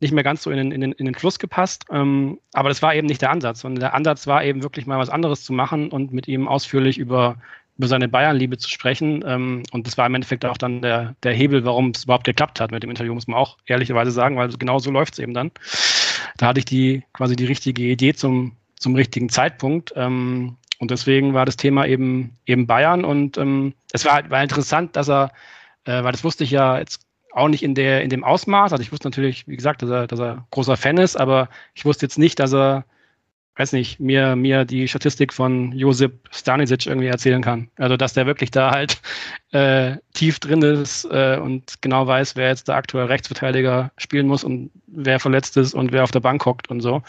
nicht 0.00 0.12
mehr 0.12 0.22
ganz 0.22 0.42
so 0.42 0.50
in 0.50 0.56
den, 0.56 0.72
in 0.72 0.80
den, 0.80 0.92
in 0.92 1.06
den 1.06 1.14
Fluss 1.14 1.38
gepasst. 1.38 1.86
Ähm, 1.90 2.38
aber 2.52 2.68
das 2.68 2.80
war 2.80 2.94
eben 2.94 3.06
nicht 3.06 3.22
der 3.22 3.30
Ansatz, 3.30 3.60
sondern 3.60 3.80
der 3.80 3.94
Ansatz 3.94 4.26
war 4.26 4.44
eben 4.44 4.62
wirklich 4.62 4.86
mal 4.86 4.98
was 4.98 5.10
anderes 5.10 5.44
zu 5.44 5.52
machen 5.52 5.90
und 5.90 6.12
mit 6.12 6.28
ihm 6.28 6.46
ausführlich 6.46 6.98
über, 6.98 7.38
über 7.76 7.88
seine 7.88 8.08
Bayern-Liebe 8.08 8.56
zu 8.58 8.68
sprechen. 8.68 9.24
Ähm, 9.26 9.64
und 9.72 9.86
das 9.86 9.98
war 9.98 10.06
im 10.06 10.14
Endeffekt 10.14 10.44
auch 10.44 10.56
dann 10.56 10.80
der, 10.80 11.16
der 11.24 11.32
Hebel, 11.32 11.64
warum 11.64 11.90
es 11.90 12.04
überhaupt 12.04 12.24
geklappt 12.24 12.60
hat 12.60 12.70
mit 12.70 12.84
dem 12.84 12.90
Interview, 12.90 13.14
muss 13.14 13.26
man 13.26 13.38
auch 13.38 13.58
ehrlicherweise 13.66 14.12
sagen, 14.12 14.36
weil 14.36 14.48
genau 14.50 14.78
so 14.78 14.92
läuft 14.92 15.14
es 15.14 15.18
eben 15.18 15.34
dann 15.34 15.50
da 16.36 16.46
hatte 16.46 16.60
ich 16.60 16.64
die 16.64 17.02
quasi 17.12 17.36
die 17.36 17.46
richtige 17.46 17.82
Idee 17.82 18.14
zum, 18.14 18.52
zum 18.78 18.94
richtigen 18.94 19.28
Zeitpunkt. 19.28 19.92
Ähm, 19.96 20.56
und 20.78 20.90
deswegen 20.90 21.34
war 21.34 21.44
das 21.44 21.56
Thema 21.56 21.86
eben, 21.86 22.36
eben 22.46 22.66
Bayern. 22.66 23.04
Und 23.04 23.38
ähm, 23.38 23.74
es 23.92 24.04
war, 24.04 24.28
war 24.30 24.42
interessant, 24.42 24.96
dass 24.96 25.08
er, 25.08 25.32
äh, 25.84 26.04
weil 26.04 26.12
das 26.12 26.24
wusste 26.24 26.44
ich 26.44 26.50
ja 26.50 26.78
jetzt 26.78 27.00
auch 27.32 27.48
nicht 27.48 27.62
in, 27.62 27.74
der, 27.74 28.02
in 28.02 28.10
dem 28.10 28.24
Ausmaß. 28.24 28.72
Also 28.72 28.82
ich 28.82 28.92
wusste 28.92 29.08
natürlich, 29.08 29.46
wie 29.48 29.56
gesagt, 29.56 29.82
dass 29.82 29.90
er, 29.90 30.06
dass 30.06 30.20
er 30.20 30.46
großer 30.50 30.76
Fan 30.76 30.98
ist, 30.98 31.16
aber 31.16 31.48
ich 31.74 31.84
wusste 31.84 32.06
jetzt 32.06 32.18
nicht, 32.18 32.38
dass 32.38 32.52
er 32.52 32.84
weiß 33.58 33.72
nicht, 33.72 33.98
mir, 33.98 34.36
mir 34.36 34.64
die 34.64 34.86
Statistik 34.86 35.32
von 35.32 35.72
Josip 35.72 36.28
Stanisic 36.30 36.86
irgendwie 36.86 37.08
erzählen 37.08 37.42
kann. 37.42 37.68
Also, 37.76 37.96
dass 37.96 38.12
der 38.12 38.26
wirklich 38.26 38.52
da 38.52 38.70
halt 38.70 39.00
äh, 39.50 39.96
tief 40.14 40.38
drin 40.38 40.62
ist 40.62 41.04
äh, 41.06 41.38
und 41.42 41.82
genau 41.82 42.06
weiß, 42.06 42.36
wer 42.36 42.48
jetzt 42.48 42.68
der 42.68 42.76
aktuelle 42.76 43.08
Rechtsverteidiger 43.08 43.90
spielen 43.96 44.28
muss 44.28 44.44
und 44.44 44.70
wer 44.98 45.20
verletzt 45.20 45.56
ist 45.56 45.74
und 45.74 45.92
wer 45.92 46.04
auf 46.04 46.10
der 46.10 46.20
Bank 46.20 46.44
hockt 46.44 46.68
und 46.68 46.80
so. 46.80 47.02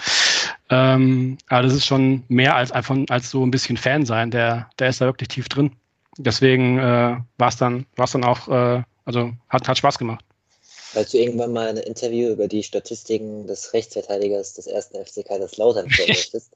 Ähm, 0.69 1.37
aber 1.47 1.63
das 1.63 1.73
ist 1.73 1.85
schon 1.85 2.23
mehr 2.27 2.55
als 2.55 2.71
einfach 2.71 2.95
als 3.09 3.31
so 3.31 3.45
ein 3.45 3.51
bisschen 3.51 3.77
Fan 3.77 4.05
sein. 4.05 4.31
Der, 4.31 4.69
der 4.77 4.89
ist 4.89 5.01
da 5.01 5.05
wirklich 5.05 5.29
tief 5.29 5.49
drin. 5.49 5.71
Deswegen 6.17 6.77
äh, 6.77 7.17
war 7.37 7.47
es 7.47 7.57
dann, 7.57 7.85
war's 7.95 8.11
dann 8.11 8.23
auch, 8.23 8.47
äh, 8.47 8.83
also 9.05 9.31
hat, 9.49 9.67
hat 9.67 9.77
Spaß 9.77 9.97
gemacht. 9.97 10.23
Falls 10.61 11.11
du 11.11 11.17
irgendwann 11.17 11.53
mal 11.53 11.67
ein 11.67 11.77
Interview 11.77 12.29
über 12.29 12.47
die 12.47 12.63
Statistiken 12.63 13.47
des 13.47 13.73
Rechtsverteidigers 13.73 14.55
des 14.55 14.67
ersten 14.67 15.03
FCK 15.03 15.27
Kaiserslautern 15.27 15.85
möchtest, 16.07 16.51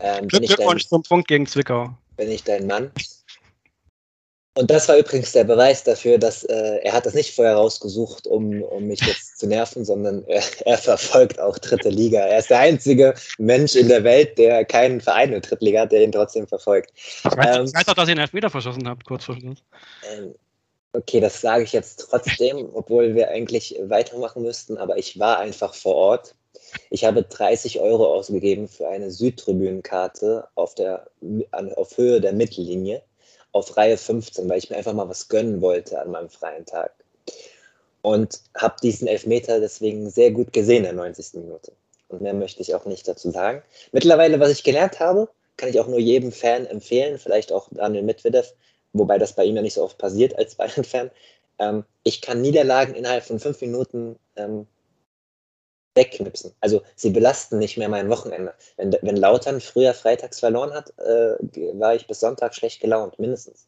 ähm, 0.00 0.28
Glückwunsch 0.28 0.86
zum 0.86 1.02
Punkt 1.02 1.28
gegen 1.28 1.46
Zwickau. 1.46 1.90
Bin 2.16 2.30
ich 2.30 2.42
dein 2.44 2.66
Mann. 2.66 2.90
Und 4.54 4.70
das 4.70 4.88
war 4.88 4.96
übrigens 4.96 5.32
der 5.32 5.44
Beweis 5.44 5.84
dafür, 5.84 6.18
dass 6.18 6.44
äh, 6.44 6.80
er 6.82 6.92
hat 6.92 7.06
das 7.06 7.14
nicht 7.14 7.34
vorher 7.34 7.54
rausgesucht, 7.54 8.26
um, 8.26 8.62
um 8.62 8.86
mich 8.86 9.00
jetzt 9.00 9.29
zu 9.40 9.48
nerven, 9.48 9.84
sondern 9.84 10.24
er, 10.28 10.42
er, 10.64 10.78
verfolgt 10.78 11.40
auch 11.40 11.58
dritte 11.58 11.88
Liga. 11.88 12.20
Er 12.20 12.38
ist 12.38 12.50
der 12.50 12.60
einzige 12.60 13.14
Mensch 13.38 13.74
in 13.74 13.88
der 13.88 14.04
Welt, 14.04 14.38
der 14.38 14.64
keinen 14.64 15.00
Verein 15.00 15.32
in 15.32 15.40
Drittliga 15.40 15.82
hat, 15.82 15.92
der 15.92 16.02
ihn 16.02 16.12
trotzdem 16.12 16.46
verfolgt. 16.46 16.92
Ich 16.94 17.24
weiß, 17.24 17.56
ähm, 17.56 17.64
ich 17.64 17.74
weiß 17.74 17.88
auch, 17.88 17.94
dass 17.94 18.08
ihr 18.08 18.12
einen 18.12 18.20
Elfmeter 18.20 18.50
verschossen 18.50 18.88
habt, 18.88 19.04
kurz 19.04 19.24
vor 19.24 19.36
Schluss. 19.36 19.62
Ähm, 20.12 20.34
Okay, 20.92 21.20
das 21.20 21.40
sage 21.40 21.62
ich 21.62 21.72
jetzt 21.72 22.08
trotzdem, 22.10 22.68
obwohl 22.74 23.14
wir 23.14 23.30
eigentlich 23.30 23.78
weitermachen 23.80 24.42
müssten, 24.42 24.76
aber 24.76 24.98
ich 24.98 25.20
war 25.20 25.38
einfach 25.38 25.72
vor 25.72 25.94
Ort. 25.94 26.34
Ich 26.90 27.04
habe 27.04 27.22
30 27.22 27.78
Euro 27.78 28.12
ausgegeben 28.12 28.66
für 28.66 28.88
eine 28.88 29.12
Südtribünenkarte 29.12 30.48
auf, 30.56 30.74
der, 30.74 31.08
auf 31.76 31.96
Höhe 31.96 32.20
der 32.20 32.32
Mittellinie 32.32 33.02
auf 33.52 33.76
Reihe 33.76 33.96
15, 33.96 34.48
weil 34.48 34.58
ich 34.58 34.70
mir 34.70 34.76
einfach 34.76 34.92
mal 34.92 35.08
was 35.08 35.28
gönnen 35.28 35.60
wollte 35.60 36.00
an 36.00 36.10
meinem 36.10 36.28
freien 36.28 36.66
Tag. 36.66 36.92
Und 38.02 38.40
habe 38.56 38.76
diesen 38.82 39.08
Elfmeter 39.08 39.60
deswegen 39.60 40.08
sehr 40.08 40.30
gut 40.30 40.52
gesehen 40.52 40.78
in 40.78 40.84
der 40.84 40.92
90. 40.94 41.34
Minute. 41.34 41.72
Und 42.08 42.22
mehr 42.22 42.34
möchte 42.34 42.62
ich 42.62 42.74
auch 42.74 42.86
nicht 42.86 43.06
dazu 43.06 43.30
sagen. 43.30 43.62
Mittlerweile, 43.92 44.40
was 44.40 44.50
ich 44.50 44.64
gelernt 44.64 45.00
habe, 45.00 45.28
kann 45.56 45.68
ich 45.68 45.78
auch 45.78 45.86
nur 45.86 46.00
jedem 46.00 46.32
Fan 46.32 46.66
empfehlen, 46.66 47.18
vielleicht 47.18 47.52
auch 47.52 47.68
Daniel 47.70 48.02
Medvedev, 48.02 48.52
wobei 48.92 49.18
das 49.18 49.34
bei 49.34 49.44
ihm 49.44 49.56
ja 49.56 49.62
nicht 49.62 49.74
so 49.74 49.84
oft 49.84 49.98
passiert 49.98 50.36
als 50.38 50.54
Bayern-Fan. 50.56 51.10
Ähm, 51.58 51.84
ich 52.02 52.22
kann 52.22 52.40
Niederlagen 52.40 52.94
innerhalb 52.94 53.24
von 53.24 53.38
fünf 53.38 53.60
Minuten 53.60 54.16
ähm, 54.36 54.66
wegknipsen. 55.94 56.52
Also 56.60 56.82
sie 56.96 57.10
belasten 57.10 57.58
nicht 57.58 57.76
mehr 57.76 57.88
mein 57.88 58.08
Wochenende. 58.08 58.54
Wenn, 58.76 58.96
wenn 59.02 59.16
Lautern 59.16 59.60
früher 59.60 59.92
freitags 59.92 60.40
verloren 60.40 60.72
hat, 60.72 60.92
äh, 60.98 61.36
war 61.78 61.94
ich 61.94 62.06
bis 62.06 62.20
Sonntag 62.20 62.54
schlecht 62.54 62.80
gelaunt, 62.80 63.18
mindestens. 63.18 63.66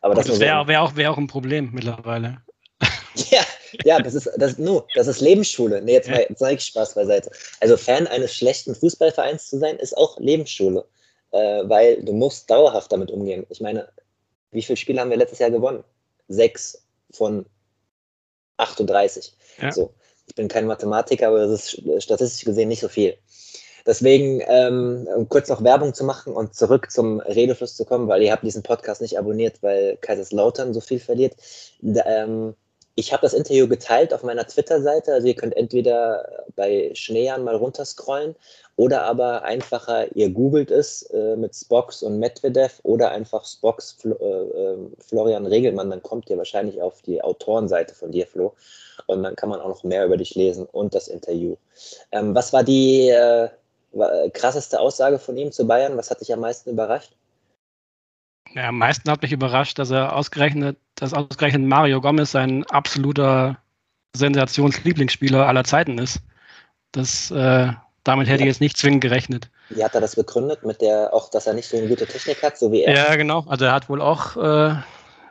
Aber 0.00 0.14
das, 0.14 0.26
das 0.26 0.40
wäre 0.40 0.66
wär 0.68 0.82
auch, 0.82 0.96
wär 0.96 1.10
auch 1.10 1.18
ein 1.18 1.26
Problem 1.26 1.70
mittlerweile. 1.72 2.42
Ja, 3.30 3.42
ja, 3.84 4.00
das 4.00 4.14
ist, 4.14 4.30
das, 4.36 4.58
no, 4.58 4.86
das 4.94 5.06
ist 5.06 5.20
Lebensschule. 5.20 5.82
Nee, 5.82 5.94
jetzt, 5.94 6.08
mal, 6.08 6.26
jetzt 6.28 6.42
ich 6.42 6.64
Spaß 6.64 6.94
beiseite. 6.94 7.30
Also 7.60 7.76
Fan 7.76 8.06
eines 8.06 8.34
schlechten 8.34 8.74
Fußballvereins 8.74 9.48
zu 9.48 9.58
sein, 9.58 9.76
ist 9.76 9.96
auch 9.96 10.18
Lebensschule. 10.20 10.84
Äh, 11.32 11.68
weil 11.68 12.02
du 12.02 12.12
musst 12.12 12.48
dauerhaft 12.50 12.92
damit 12.92 13.10
umgehen. 13.10 13.46
Ich 13.50 13.60
meine, 13.60 13.88
wie 14.52 14.62
viele 14.62 14.76
Spiele 14.76 15.00
haben 15.00 15.10
wir 15.10 15.16
letztes 15.16 15.38
Jahr 15.38 15.50
gewonnen? 15.50 15.82
Sechs 16.28 16.82
von 17.10 17.46
38. 18.58 19.34
Ja. 19.60 19.72
So. 19.72 19.92
Ich 20.28 20.34
bin 20.34 20.48
kein 20.48 20.66
Mathematiker, 20.66 21.28
aber 21.28 21.46
das 21.46 21.72
ist 21.74 22.02
statistisch 22.02 22.44
gesehen 22.44 22.68
nicht 22.68 22.80
so 22.80 22.88
viel. 22.88 23.16
Deswegen, 23.86 24.42
ähm, 24.48 25.06
um 25.14 25.28
kurz 25.28 25.48
noch 25.48 25.62
Werbung 25.62 25.94
zu 25.94 26.04
machen 26.04 26.32
und 26.32 26.54
zurück 26.54 26.90
zum 26.90 27.20
Redefluss 27.20 27.76
zu 27.76 27.84
kommen, 27.84 28.08
weil 28.08 28.22
ihr 28.22 28.32
habt 28.32 28.42
diesen 28.42 28.64
Podcast 28.64 29.00
nicht 29.00 29.16
abonniert, 29.16 29.62
weil 29.62 29.96
Kaiserslautern 29.98 30.74
so 30.74 30.80
viel 30.80 30.98
verliert. 30.98 31.36
Da, 31.80 32.04
ähm, 32.04 32.56
ich 32.98 33.12
habe 33.12 33.20
das 33.20 33.34
Interview 33.34 33.68
geteilt 33.68 34.14
auf 34.14 34.22
meiner 34.22 34.46
Twitter-Seite. 34.46 35.12
Also 35.12 35.28
ihr 35.28 35.34
könnt 35.34 35.54
entweder 35.54 36.44
bei 36.56 36.90
Schneejan 36.94 37.44
mal 37.44 37.54
runterscrollen 37.54 38.34
oder 38.76 39.02
aber 39.02 39.42
einfacher, 39.42 40.16
ihr 40.16 40.30
googelt 40.30 40.70
es 40.70 41.02
äh, 41.02 41.36
mit 41.36 41.54
Spox 41.54 42.02
und 42.02 42.18
Medvedev 42.18 42.80
oder 42.84 43.10
einfach 43.10 43.44
Spox 43.44 43.92
Fl 43.92 44.12
äh, 44.12 44.24
ähm, 44.24 44.92
Florian 44.98 45.44
Regelmann. 45.44 45.90
Dann 45.90 46.02
kommt 46.02 46.30
ihr 46.30 46.38
wahrscheinlich 46.38 46.80
auf 46.80 47.02
die 47.02 47.22
Autorenseite 47.22 47.94
von 47.94 48.12
dir, 48.12 48.26
Flo. 48.26 48.54
Und 49.04 49.22
dann 49.22 49.36
kann 49.36 49.50
man 49.50 49.60
auch 49.60 49.68
noch 49.68 49.84
mehr 49.84 50.06
über 50.06 50.16
dich 50.16 50.34
lesen 50.34 50.64
und 50.64 50.94
das 50.94 51.08
Interview. 51.08 51.56
Ähm, 52.12 52.34
was 52.34 52.54
war 52.54 52.64
die 52.64 53.10
äh, 53.10 53.50
krasseste 54.32 54.80
Aussage 54.80 55.18
von 55.18 55.36
ihm 55.36 55.52
zu 55.52 55.66
Bayern? 55.66 55.98
Was 55.98 56.10
hat 56.10 56.22
dich 56.22 56.32
am 56.32 56.40
meisten 56.40 56.70
überrascht? 56.70 57.12
Ja, 58.56 58.68
am 58.68 58.78
meisten 58.78 59.10
hat 59.10 59.20
mich 59.20 59.32
überrascht, 59.32 59.78
dass 59.78 59.90
er 59.90 60.16
ausgerechnet, 60.16 60.78
dass 60.94 61.12
ausgerechnet 61.12 61.62
Mario 61.62 62.00
Gomez 62.00 62.30
sein 62.30 62.64
absoluter 62.70 63.58
Sensationslieblingsspieler 64.16 65.46
aller 65.46 65.64
Zeiten 65.64 65.98
ist. 65.98 66.20
Das, 66.92 67.30
äh, 67.30 67.68
damit 68.02 68.28
hätte 68.28 68.38
ja. 68.38 68.46
ich 68.46 68.52
jetzt 68.54 68.62
nicht 68.62 68.78
zwingend 68.78 69.02
gerechnet. 69.02 69.50
Wie 69.68 69.84
hat 69.84 69.94
er 69.94 70.00
das 70.00 70.16
begründet? 70.16 70.64
Mit 70.64 70.80
der, 70.80 71.12
auch, 71.12 71.28
dass 71.28 71.46
er 71.46 71.52
nicht 71.52 71.68
so 71.68 71.76
eine 71.76 71.86
gute 71.86 72.06
Technik 72.06 72.42
hat, 72.42 72.56
so 72.56 72.72
wie 72.72 72.84
er? 72.84 72.94
Ja, 72.94 73.16
genau. 73.16 73.44
Also 73.46 73.66
er 73.66 73.72
hat 73.72 73.90
wohl 73.90 74.00
auch 74.00 74.38
äh, 74.38 74.74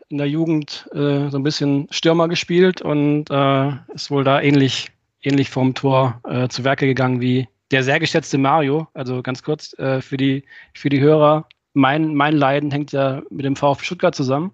in 0.10 0.20
der 0.20 0.28
Jugend 0.28 0.88
äh, 0.94 1.30
so 1.30 1.40
ein 1.40 1.44
bisschen 1.44 1.88
Stürmer 1.90 2.28
gespielt 2.28 2.84
und 2.84 3.32
äh, 3.32 3.72
ist 3.96 4.12
wohl 4.12 4.24
da 4.24 4.40
ähnlich, 4.40 4.92
ähnlich 5.24 5.50
vom 5.50 5.74
Tor 5.74 6.22
äh, 6.30 6.48
zu 6.48 6.64
Werke 6.64 6.86
gegangen 6.86 7.22
wie 7.22 7.48
der 7.72 7.82
sehr 7.82 8.00
geschätzte 8.00 8.38
Mario. 8.38 8.88
Also 8.94 9.24
ganz 9.24 9.42
kurz 9.42 9.74
äh, 9.80 10.00
für, 10.00 10.18
die, 10.18 10.44
für 10.76 10.90
die 10.90 11.02
Hörer 11.02 11.48
mein, 11.76 12.16
mein 12.16 12.36
Leiden 12.36 12.72
hängt 12.72 12.94
ja 12.94 13.22
mit 13.30 13.46
dem 13.46 13.56
VfB 13.56 13.84
Stuttgart 13.84 14.16
zusammen. 14.16 14.54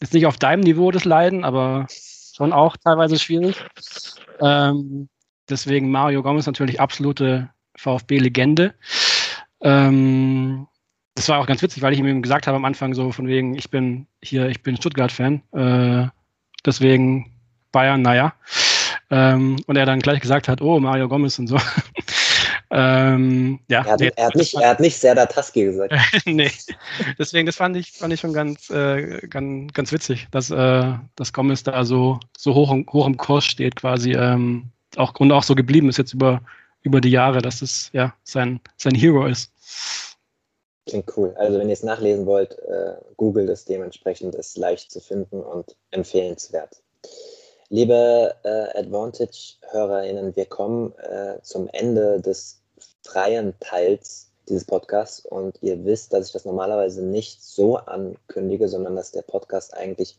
Ist 0.00 0.14
nicht 0.14 0.26
auf 0.26 0.38
deinem 0.38 0.60
Niveau 0.60 0.90
das 0.92 1.04
Leiden, 1.04 1.44
aber 1.44 1.86
schon 1.88 2.52
auch 2.52 2.76
teilweise 2.76 3.18
schwierig. 3.18 3.56
Ähm, 4.40 5.08
deswegen 5.48 5.90
Mario 5.90 6.22
Gomez 6.22 6.46
natürlich 6.46 6.80
absolute 6.80 7.50
VfB-Legende. 7.76 8.74
Ähm, 9.60 10.68
das 11.16 11.28
war 11.28 11.40
auch 11.40 11.46
ganz 11.46 11.60
witzig, 11.60 11.82
weil 11.82 11.92
ich 11.92 11.98
ihm 11.98 12.22
gesagt 12.22 12.46
habe 12.46 12.56
am 12.56 12.64
Anfang 12.64 12.94
so 12.94 13.10
von 13.10 13.26
wegen, 13.26 13.56
ich 13.56 13.70
bin 13.70 14.06
hier, 14.22 14.48
ich 14.48 14.62
bin 14.62 14.76
Stuttgart-Fan. 14.76 15.42
Äh, 15.52 16.08
deswegen 16.64 17.32
Bayern, 17.72 18.02
naja. 18.02 18.34
Ähm, 19.10 19.56
und 19.66 19.76
er 19.76 19.86
dann 19.86 19.98
gleich 19.98 20.20
gesagt 20.20 20.46
hat, 20.46 20.62
oh, 20.62 20.78
Mario 20.78 21.08
Gomez 21.08 21.38
und 21.40 21.48
so. 21.48 21.58
Ähm, 22.72 23.58
ja, 23.68 23.84
er, 23.84 23.92
hat, 23.92 24.00
nee, 24.00 24.12
er, 24.14 24.26
hat 24.26 24.34
nicht, 24.36 24.54
er 24.54 24.68
hat 24.70 24.80
nicht 24.80 24.96
Serdar 24.96 25.28
Taski 25.28 25.64
gesagt. 25.64 25.92
nee, 26.24 26.50
deswegen, 27.18 27.46
das 27.46 27.56
fand 27.56 27.76
ich, 27.76 27.90
fand 27.92 28.12
ich 28.12 28.20
schon 28.20 28.32
ganz, 28.32 28.70
äh, 28.70 29.26
ganz, 29.28 29.72
ganz 29.72 29.92
witzig, 29.92 30.28
dass, 30.30 30.50
äh, 30.50 30.92
dass 31.16 31.32
Gomez 31.32 31.64
da 31.64 31.84
so, 31.84 32.20
so 32.38 32.54
hoch, 32.54 32.72
hoch 32.92 33.06
im 33.06 33.16
Kurs 33.16 33.44
steht 33.44 33.74
quasi 33.74 34.12
ähm, 34.12 34.70
auch, 34.96 35.12
und 35.18 35.32
auch 35.32 35.42
so 35.42 35.56
geblieben 35.56 35.88
ist 35.88 35.98
jetzt 35.98 36.14
über, 36.14 36.42
über 36.82 37.00
die 37.00 37.10
Jahre, 37.10 37.42
dass 37.42 37.60
es 37.60 37.90
ja 37.92 38.14
sein, 38.22 38.60
sein 38.76 38.94
Hero 38.94 39.26
ist. 39.26 39.52
Klingt 40.86 41.12
cool. 41.16 41.34
Also 41.36 41.58
wenn 41.58 41.68
ihr 41.68 41.74
es 41.74 41.82
nachlesen 41.82 42.26
wollt, 42.26 42.56
äh, 42.60 42.94
googelt 43.16 43.48
es 43.48 43.64
dementsprechend, 43.64 44.34
ist 44.34 44.56
leicht 44.56 44.90
zu 44.90 45.00
finden 45.00 45.40
und 45.40 45.76
empfehlenswert. 45.90 46.82
Liebe 47.68 48.34
äh, 48.42 48.78
Advantage-HörerInnen, 48.78 50.34
wir 50.34 50.46
kommen 50.46 50.92
äh, 50.98 51.40
zum 51.42 51.68
Ende 51.68 52.20
des 52.20 52.59
freien 53.04 53.54
Teils 53.60 54.30
dieses 54.48 54.64
Podcasts 54.64 55.24
und 55.24 55.58
ihr 55.62 55.84
wisst, 55.84 56.12
dass 56.12 56.26
ich 56.26 56.32
das 56.32 56.44
normalerweise 56.44 57.02
nicht 57.02 57.42
so 57.42 57.76
ankündige, 57.76 58.68
sondern 58.68 58.96
dass 58.96 59.12
der 59.12 59.22
Podcast 59.22 59.74
eigentlich 59.74 60.16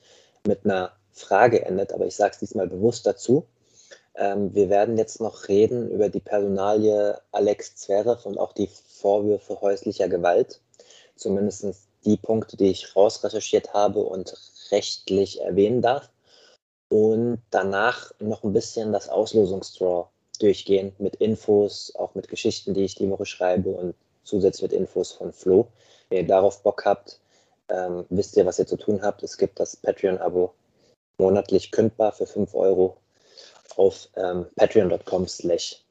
mit 0.48 0.66
einer 0.66 0.94
Frage 1.12 1.66
endet, 1.66 1.94
aber 1.94 2.06
ich 2.06 2.16
sage 2.16 2.34
es 2.34 2.40
diesmal 2.40 2.68
bewusst 2.68 3.06
dazu. 3.06 3.46
Ähm, 4.16 4.54
wir 4.54 4.70
werden 4.70 4.98
jetzt 4.98 5.22
noch 5.22 5.48
reden 5.48 5.90
über 5.90 6.10
die 6.10 6.20
Personalie 6.20 7.20
Alex 7.32 7.76
Zverev 7.76 8.26
und 8.26 8.38
auch 8.38 8.54
die 8.54 8.70
Vorwürfe 8.88 9.60
häuslicher 9.62 10.08
Gewalt, 10.08 10.62
zumindest 11.16 11.66
die 12.06 12.18
Punkte, 12.18 12.58
die 12.58 12.72
ich 12.72 12.96
rausrecherchiert 12.96 13.74
habe 13.74 14.00
und 14.00 14.34
rechtlich 14.72 15.42
erwähnen 15.42 15.82
darf. 15.82 16.10
Und 16.90 17.42
danach 17.52 18.12
noch 18.20 18.44
ein 18.44 18.54
bisschen 18.54 18.92
das 18.92 19.08
Auslosungsdraw 19.08 20.10
durchgehen 20.42 20.94
mit 20.98 21.16
Infos, 21.18 21.94
auch 21.96 22.16
mit 22.16 22.28
Geschichten, 22.28 22.74
die 22.74 22.84
ich 22.84 22.96
die 22.96 23.10
Woche 23.10 23.26
schreibe 23.26 23.70
und 23.70 23.96
zusätzlich 24.24 24.72
mit 24.72 24.74
Infos 24.74 25.12
von 25.12 25.34
Flo. 25.34 25.68
Wenn 26.10 26.20
ihr 26.20 26.28
darauf 26.28 26.62
Bock 26.64 26.86
habt, 26.86 27.20
ähm, 27.70 28.06
wisst 28.10 28.36
ihr, 28.38 28.46
was 28.46 28.60
ihr 28.60 28.68
zu 28.68 28.78
tun 28.78 29.02
habt. 29.02 29.24
Es 29.24 29.38
gibt 29.38 29.60
das 29.60 29.76
Patreon-Abo 29.76 30.54
monatlich 31.18 31.72
kündbar 31.72 32.12
für 32.12 32.26
5 32.26 32.54
Euro 32.56 32.98
auf 33.78 34.10
ähm, 34.16 34.48
patreon.com 34.56 35.28
slash 35.28 35.82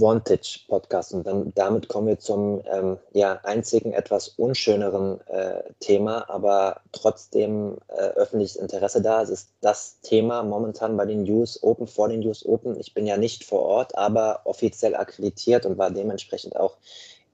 Vantage 0.00 0.60
Podcast. 0.68 1.12
Und 1.12 1.26
dann 1.26 1.52
damit 1.54 1.88
kommen 1.88 2.06
wir 2.06 2.18
zum 2.18 2.62
ähm, 2.66 2.98
ja, 3.12 3.40
einzigen 3.42 3.92
etwas 3.92 4.28
unschöneren 4.28 5.20
äh, 5.28 5.62
Thema, 5.80 6.28
aber 6.28 6.80
trotzdem 6.92 7.76
äh, 7.88 8.00
öffentliches 8.00 8.56
Interesse 8.56 9.02
da. 9.02 9.22
Es 9.22 9.30
ist 9.30 9.50
das 9.60 10.00
Thema 10.00 10.42
momentan 10.42 10.96
bei 10.96 11.04
den 11.04 11.24
News 11.24 11.62
Open, 11.62 11.86
vor 11.86 12.08
den 12.08 12.20
News 12.20 12.46
Open. 12.46 12.78
Ich 12.80 12.94
bin 12.94 13.06
ja 13.06 13.16
nicht 13.16 13.44
vor 13.44 13.60
Ort, 13.62 13.96
aber 13.96 14.40
offiziell 14.44 14.94
akkreditiert 14.94 15.66
und 15.66 15.78
war 15.78 15.90
dementsprechend 15.90 16.56
auch 16.56 16.76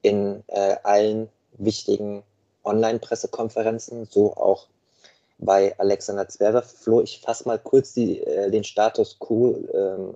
in 0.01 0.43
äh, 0.47 0.75
allen 0.83 1.29
wichtigen 1.53 2.23
Online-Pressekonferenzen, 2.63 4.07
so 4.09 4.35
auch 4.35 4.67
bei 5.39 5.73
Alexander 5.79 6.27
Zverev. 6.27 6.67
Flo, 6.67 7.01
ich 7.01 7.21
fasse 7.21 7.47
mal 7.47 7.57
kurz 7.57 7.93
die, 7.93 8.21
äh, 8.21 8.51
den 8.51 8.63
Status 8.63 9.17
quo, 9.19 9.55
ähm, 9.73 10.15